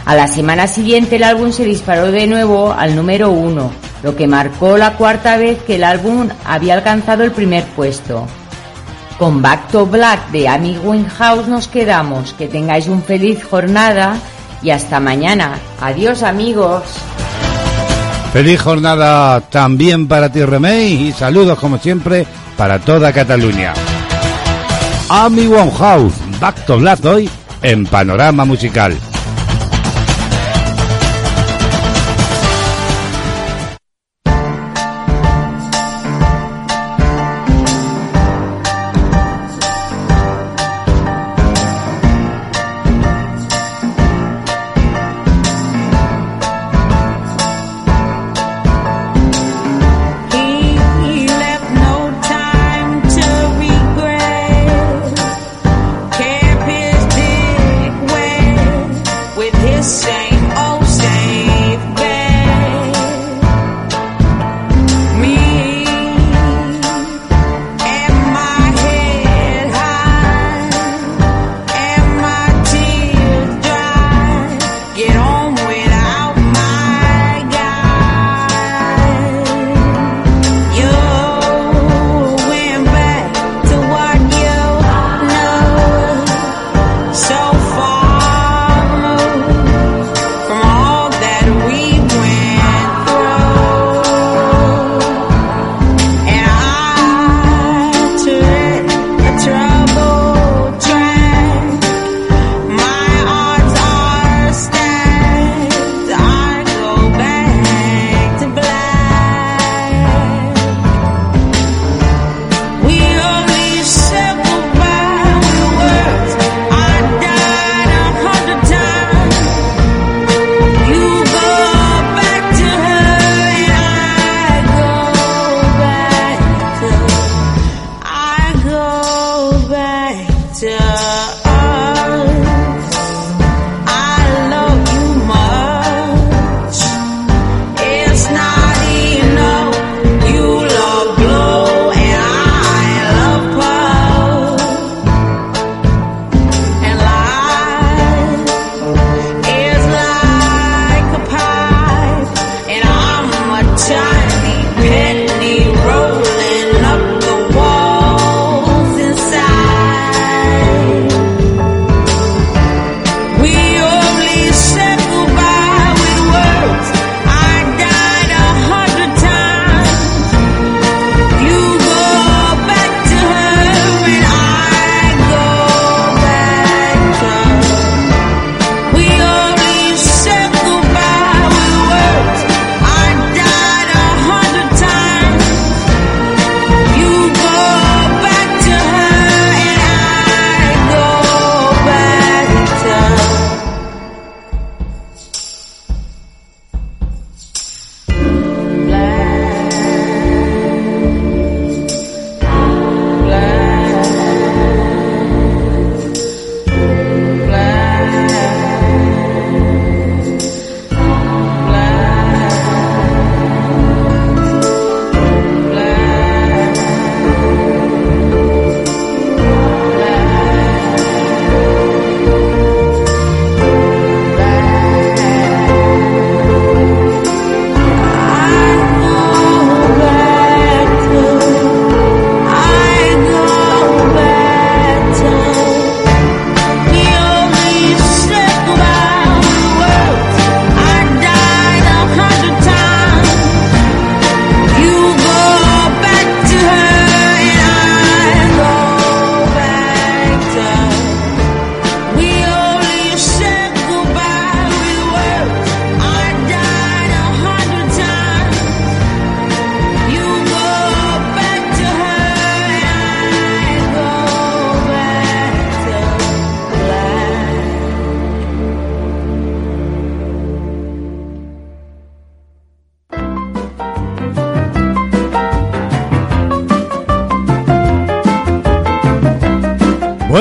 A 0.06 0.14
la 0.14 0.26
semana 0.26 0.66
siguiente 0.66 1.16
el 1.16 1.24
álbum 1.24 1.52
se 1.52 1.64
disparó 1.64 2.10
de 2.10 2.26
nuevo 2.26 2.72
al 2.72 2.96
número 2.96 3.30
1, 3.30 3.70
lo 4.02 4.16
que 4.16 4.26
marcó 4.26 4.78
la 4.78 4.94
cuarta 4.94 5.36
vez 5.36 5.62
que 5.62 5.76
el 5.76 5.84
álbum 5.84 6.28
había 6.44 6.74
alcanzado 6.74 7.22
el 7.22 7.32
primer 7.32 7.64
puesto. 7.64 8.26
Con 9.20 9.42
Back 9.42 9.68
to 9.68 9.84
Black 9.84 10.30
de 10.30 10.48
Amy 10.48 10.78
Winehouse 10.82 11.46
nos 11.46 11.68
quedamos. 11.68 12.32
Que 12.32 12.48
tengáis 12.48 12.88
un 12.88 13.02
feliz 13.02 13.44
jornada 13.44 14.16
y 14.62 14.70
hasta 14.70 14.98
mañana. 14.98 15.58
Adiós 15.78 16.22
amigos. 16.22 16.84
Feliz 18.32 18.60
jornada 18.60 19.40
también 19.40 20.06
para 20.06 20.30
ti, 20.30 20.44
Remey, 20.44 21.08
y 21.08 21.12
saludos 21.12 21.58
como 21.58 21.78
siempre 21.78 22.26
para 22.56 22.78
toda 22.78 23.12
Cataluña. 23.12 23.74
Amy 25.08 25.48
Winehouse, 25.48 26.14
Back 26.40 26.64
to 26.64 26.78
Black 26.78 27.04
hoy 27.04 27.28
en 27.62 27.84
Panorama 27.86 28.44
Musical. 28.44 28.96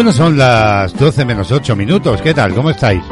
Bueno, 0.09 0.25
son 0.25 0.37
las 0.39 0.91
12 0.95 1.23
menos 1.23 1.51
8 1.51 1.75
minutos. 1.75 2.19
¿Qué 2.23 2.33
tal? 2.33 2.55
¿Cómo 2.55 2.71
estáis? 2.71 3.03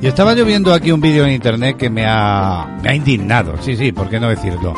Y 0.00 0.06
estaba 0.06 0.32
yo 0.32 0.46
viendo 0.46 0.72
aquí 0.72 0.90
un 0.90 1.02
vídeo 1.02 1.26
en 1.26 1.32
internet 1.32 1.76
que 1.76 1.90
me 1.90 2.06
ha, 2.06 2.78
me 2.82 2.88
ha 2.88 2.94
indignado. 2.94 3.54
Sí, 3.60 3.76
sí, 3.76 3.92
¿por 3.92 4.08
qué 4.08 4.18
no 4.18 4.30
decirlo? 4.30 4.72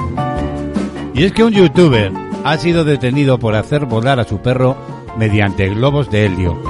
Y 1.14 1.22
es 1.22 1.30
que 1.30 1.44
un 1.44 1.52
youtuber 1.52 2.10
ha 2.42 2.56
sido 2.56 2.82
detenido 2.82 3.38
por 3.38 3.54
hacer 3.54 3.86
volar 3.86 4.18
a 4.18 4.24
su 4.24 4.42
perro 4.42 4.76
mediante 5.16 5.68
globos 5.68 6.10
de 6.10 6.26
helio. 6.26 6.60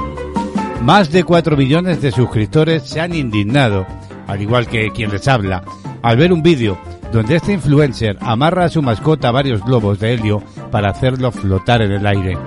Más 0.83 1.11
de 1.11 1.23
4 1.23 1.57
millones 1.57 2.03
de 2.03 2.11
suscriptores 2.11 2.83
se 2.83 3.01
han 3.01 3.15
indignado, 3.15 3.87
al 4.27 4.43
igual 4.43 4.67
que 4.67 4.91
quien 4.91 5.09
les 5.09 5.27
habla, 5.27 5.63
al 6.03 6.17
ver 6.17 6.31
un 6.31 6.43
vídeo 6.43 6.77
donde 7.11 7.37
este 7.37 7.53
influencer 7.53 8.15
amarra 8.21 8.65
a 8.65 8.69
su 8.69 8.83
mascota 8.83 9.31
varios 9.31 9.65
globos 9.65 9.99
de 9.99 10.13
helio 10.13 10.43
para 10.69 10.91
hacerlo 10.91 11.31
flotar 11.31 11.81
en 11.81 11.93
el 11.93 12.05
aire. 12.05 12.37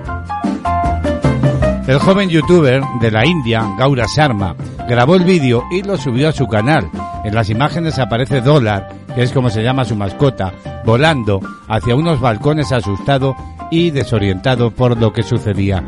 El 1.87 1.99
joven 1.99 2.29
youtuber 2.29 2.81
de 2.99 3.11
la 3.11 3.27
India, 3.27 3.63
Gaura 3.77 4.07
Sharma, 4.07 4.55
grabó 4.87 5.15
el 5.15 5.23
vídeo 5.23 5.65
y 5.69 5.83
lo 5.83 5.97
subió 5.97 6.29
a 6.29 6.31
su 6.31 6.47
canal. 6.47 6.89
En 7.23 7.35
las 7.35 7.51
imágenes 7.51 7.99
aparece 7.99 8.41
Dólar, 8.41 8.89
que 9.13 9.21
es 9.21 9.31
como 9.31 9.51
se 9.51 9.61
llama 9.61 9.85
su 9.85 9.95
mascota, 9.95 10.51
volando 10.83 11.41
hacia 11.67 11.95
unos 11.95 12.19
balcones 12.19 12.71
asustado 12.71 13.35
y 13.69 13.91
desorientado 13.91 14.71
por 14.71 14.99
lo 14.99 15.13
que 15.13 15.21
sucedía. 15.21 15.83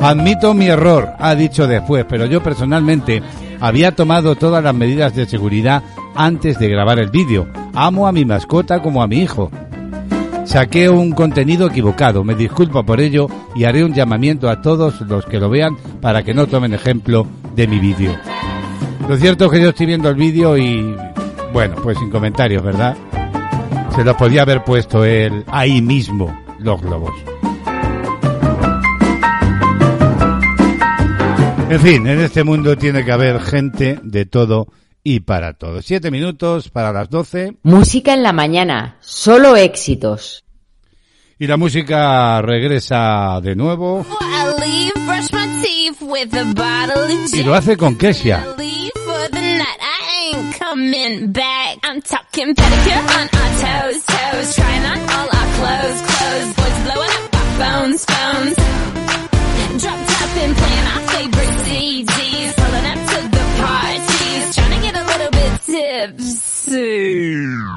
Admito 0.00 0.54
mi 0.54 0.68
error, 0.68 1.12
ha 1.18 1.34
dicho 1.34 1.66
después, 1.66 2.06
pero 2.08 2.24
yo 2.24 2.42
personalmente 2.42 3.22
había 3.60 3.94
tomado 3.94 4.36
todas 4.36 4.64
las 4.64 4.74
medidas 4.74 5.14
de 5.14 5.26
seguridad 5.26 5.82
antes 6.14 6.58
de 6.58 6.68
grabar 6.68 6.98
el 6.98 7.10
vídeo. 7.10 7.46
Amo 7.74 8.08
a 8.08 8.12
mi 8.12 8.24
mascota 8.24 8.80
como 8.80 9.02
a 9.02 9.06
mi 9.06 9.18
hijo. 9.18 9.50
Saqué 10.44 10.90
un 10.90 11.12
contenido 11.12 11.68
equivocado, 11.68 12.24
me 12.24 12.34
disculpo 12.34 12.84
por 12.84 13.00
ello 13.00 13.28
y 13.54 13.64
haré 13.64 13.84
un 13.84 13.94
llamamiento 13.94 14.50
a 14.50 14.60
todos 14.60 15.00
los 15.02 15.24
que 15.26 15.38
lo 15.38 15.48
vean 15.48 15.76
para 16.00 16.22
que 16.22 16.34
no 16.34 16.46
tomen 16.46 16.74
ejemplo 16.74 17.26
de 17.54 17.66
mi 17.66 17.78
vídeo. 17.78 18.16
Lo 19.08 19.16
cierto 19.16 19.46
es 19.46 19.50
que 19.52 19.60
yo 19.60 19.68
estoy 19.70 19.86
viendo 19.86 20.08
el 20.08 20.16
vídeo 20.16 20.56
y, 20.58 20.94
bueno, 21.52 21.76
pues 21.82 21.98
sin 21.98 22.10
comentarios, 22.10 22.62
¿verdad? 22.62 22.96
Se 23.94 24.04
los 24.04 24.16
podía 24.16 24.42
haber 24.42 24.64
puesto 24.64 25.04
él 25.04 25.44
ahí 25.48 25.80
mismo, 25.80 26.36
los 26.58 26.80
globos. 26.80 27.14
En 31.70 31.80
fin, 31.80 32.06
en 32.06 32.20
este 32.20 32.44
mundo 32.44 32.76
tiene 32.76 33.04
que 33.04 33.12
haber 33.12 33.40
gente 33.40 33.98
de 34.02 34.26
todo 34.26 34.66
y 35.04 35.20
para 35.20 35.54
todo. 35.54 35.82
Siete 35.82 36.10
minutos 36.10 36.68
para 36.68 36.92
las 36.92 37.10
doce. 37.10 37.56
Música 37.62 38.14
en 38.14 38.22
la 38.22 38.32
mañana, 38.32 38.96
solo 39.00 39.56
éxitos. 39.56 40.44
Y 41.38 41.46
la 41.46 41.56
música 41.56 42.40
regresa 42.40 43.40
de 43.42 43.56
nuevo 43.56 44.06
y 47.32 47.42
lo 47.42 47.54
hace 47.54 47.76
con 47.76 47.98
ain't 50.32 50.54
coming 50.54 51.32
back. 51.32 51.78
I'm 51.82 52.00
talking 52.02 52.54
pedicure 52.54 53.02
on 53.18 53.28
our 53.40 53.52
toes, 53.60 54.04
toes. 54.06 54.54
Trying 54.54 54.84
on 54.84 54.98
all 55.10 55.28
our 55.38 55.48
clothes, 55.56 56.02
clothes. 56.02 56.54
Boys 56.54 56.78
blowing 56.84 57.10
up 57.10 57.34
our 57.34 57.48
phones, 57.58 58.04
phones. 58.04 58.81
soon. 66.66 67.71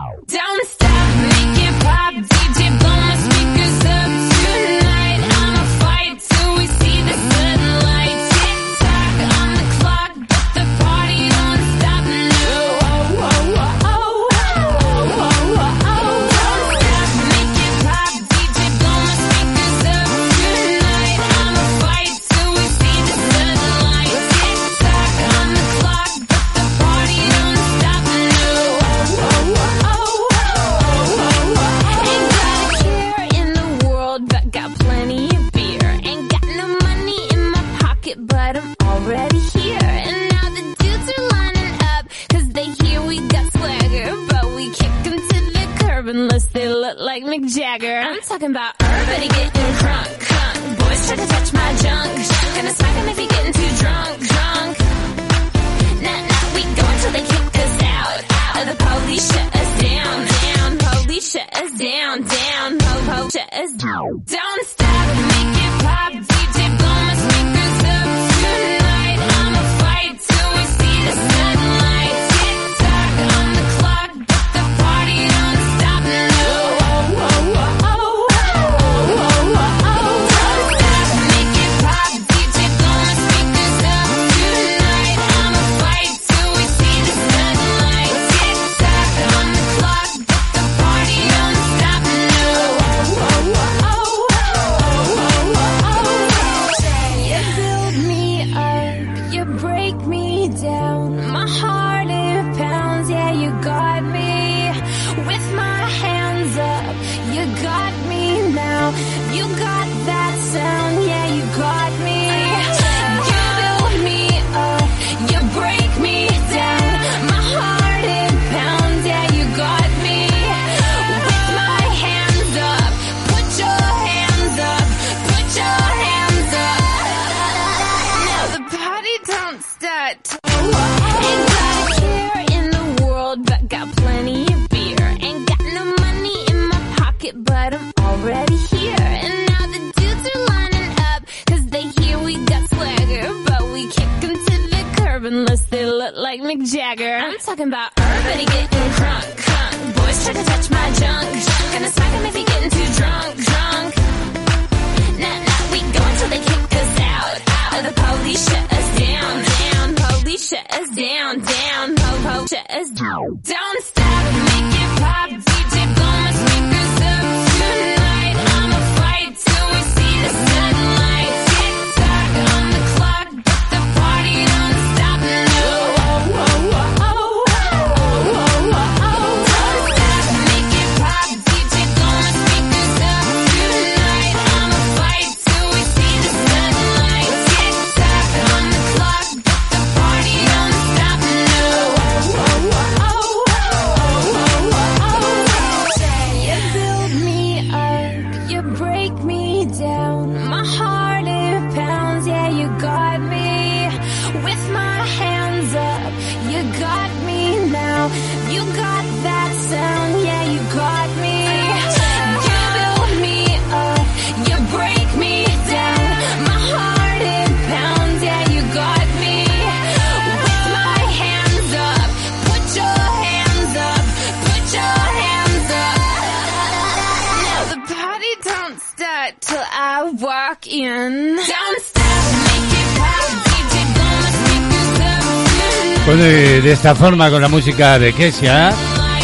esta 236.86 237.04
forma 237.04 237.32
con 237.32 237.42
la 237.42 237.48
música 237.48 237.98
de 237.98 238.14
Kesia 238.14 238.72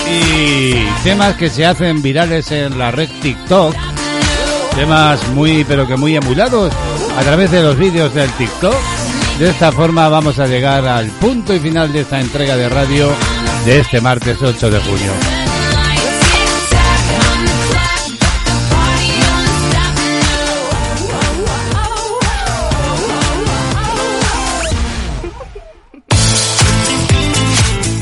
y 0.09 0.73
temas 1.03 1.35
que 1.35 1.47
se 1.47 1.63
hacen 1.63 2.01
virales 2.01 2.51
en 2.51 2.75
la 2.79 2.89
red 2.89 3.07
TikTok. 3.21 3.75
Temas 4.75 5.27
muy, 5.35 5.63
pero 5.63 5.85
que 5.85 5.95
muy 5.95 6.15
emulados 6.15 6.73
a 7.15 7.21
través 7.21 7.51
de 7.51 7.61
los 7.61 7.77
vídeos 7.77 8.15
del 8.15 8.31
TikTok. 8.31 8.73
De 9.37 9.51
esta 9.51 9.71
forma 9.71 10.09
vamos 10.09 10.39
a 10.39 10.47
llegar 10.47 10.87
al 10.87 11.05
punto 11.09 11.53
y 11.53 11.59
final 11.59 11.93
de 11.93 12.01
esta 12.01 12.19
entrega 12.19 12.57
de 12.57 12.67
radio 12.67 13.09
de 13.63 13.81
este 13.81 14.01
martes 14.01 14.41
8 14.41 14.71
de 14.71 14.79
junio. 14.79 15.50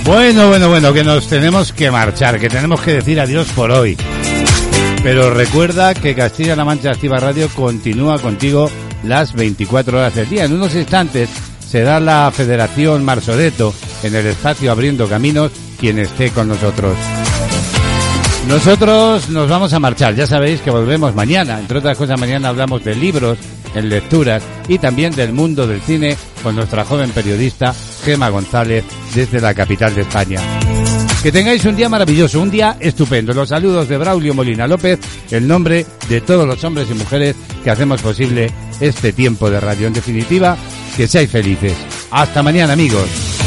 Bueno, 0.09 0.47
bueno, 0.47 0.69
bueno, 0.69 0.91
que 0.91 1.03
nos 1.03 1.27
tenemos 1.27 1.71
que 1.71 1.91
marchar, 1.91 2.39
que 2.39 2.49
tenemos 2.49 2.81
que 2.81 2.93
decir 2.93 3.19
adiós 3.19 3.47
por 3.49 3.69
hoy. 3.69 3.95
Pero 5.03 5.29
recuerda 5.29 5.93
que 5.93 6.15
Castilla-La 6.15 6.65
Mancha 6.65 6.89
Activa 6.89 7.19
Radio 7.19 7.47
continúa 7.49 8.17
contigo 8.17 8.71
las 9.03 9.33
24 9.33 9.99
horas 9.99 10.15
del 10.15 10.27
día. 10.27 10.45
En 10.45 10.53
unos 10.53 10.73
instantes 10.73 11.29
será 11.59 11.99
la 11.99 12.31
Federación 12.33 13.05
Marsoreto 13.05 13.71
en 14.01 14.15
el 14.15 14.25
espacio 14.25 14.71
Abriendo 14.71 15.07
Caminos 15.07 15.51
quien 15.79 15.99
esté 15.99 16.31
con 16.31 16.47
nosotros. 16.47 16.97
Nosotros 18.47 19.29
nos 19.29 19.47
vamos 19.47 19.73
a 19.73 19.79
marchar, 19.79 20.15
ya 20.15 20.25
sabéis 20.25 20.61
que 20.61 20.71
volvemos 20.71 21.13
mañana, 21.13 21.59
entre 21.59 21.77
otras 21.77 21.95
cosas 21.95 22.19
mañana 22.19 22.49
hablamos 22.49 22.83
de 22.83 22.95
libros 22.95 23.37
en 23.75 23.89
lecturas 23.89 24.43
y 24.67 24.77
también 24.77 25.13
del 25.15 25.33
mundo 25.33 25.67
del 25.67 25.81
cine 25.81 26.17
con 26.43 26.55
nuestra 26.55 26.85
joven 26.85 27.11
periodista 27.11 27.73
Gema 28.03 28.29
González 28.29 28.83
desde 29.13 29.41
la 29.41 29.53
capital 29.53 29.95
de 29.95 30.01
España. 30.01 30.39
Que 31.21 31.33
tengáis 31.33 31.65
un 31.65 31.75
día 31.75 31.89
maravilloso, 31.89 32.39
un 32.39 32.49
día 32.49 32.77
estupendo. 32.79 33.33
Los 33.33 33.49
saludos 33.49 33.89
de 33.89 33.97
Braulio 33.97 34.33
Molina 34.33 34.67
López, 34.67 34.99
el 35.31 35.47
nombre 35.47 35.85
de 36.07 36.21
todos 36.21 36.47
los 36.47 36.63
hombres 36.63 36.87
y 36.89 36.93
mujeres 36.93 37.35
que 37.61 37.69
hacemos 37.69 38.01
posible 38.01 38.49
este 38.79 39.11
tiempo 39.11 39.49
de 39.49 39.59
radio. 39.59 39.87
En 39.87 39.93
definitiva, 39.93 40.55
que 40.95 41.07
seáis 41.07 41.29
felices. 41.29 41.73
Hasta 42.11 42.41
mañana 42.41 42.73
amigos. 42.73 43.38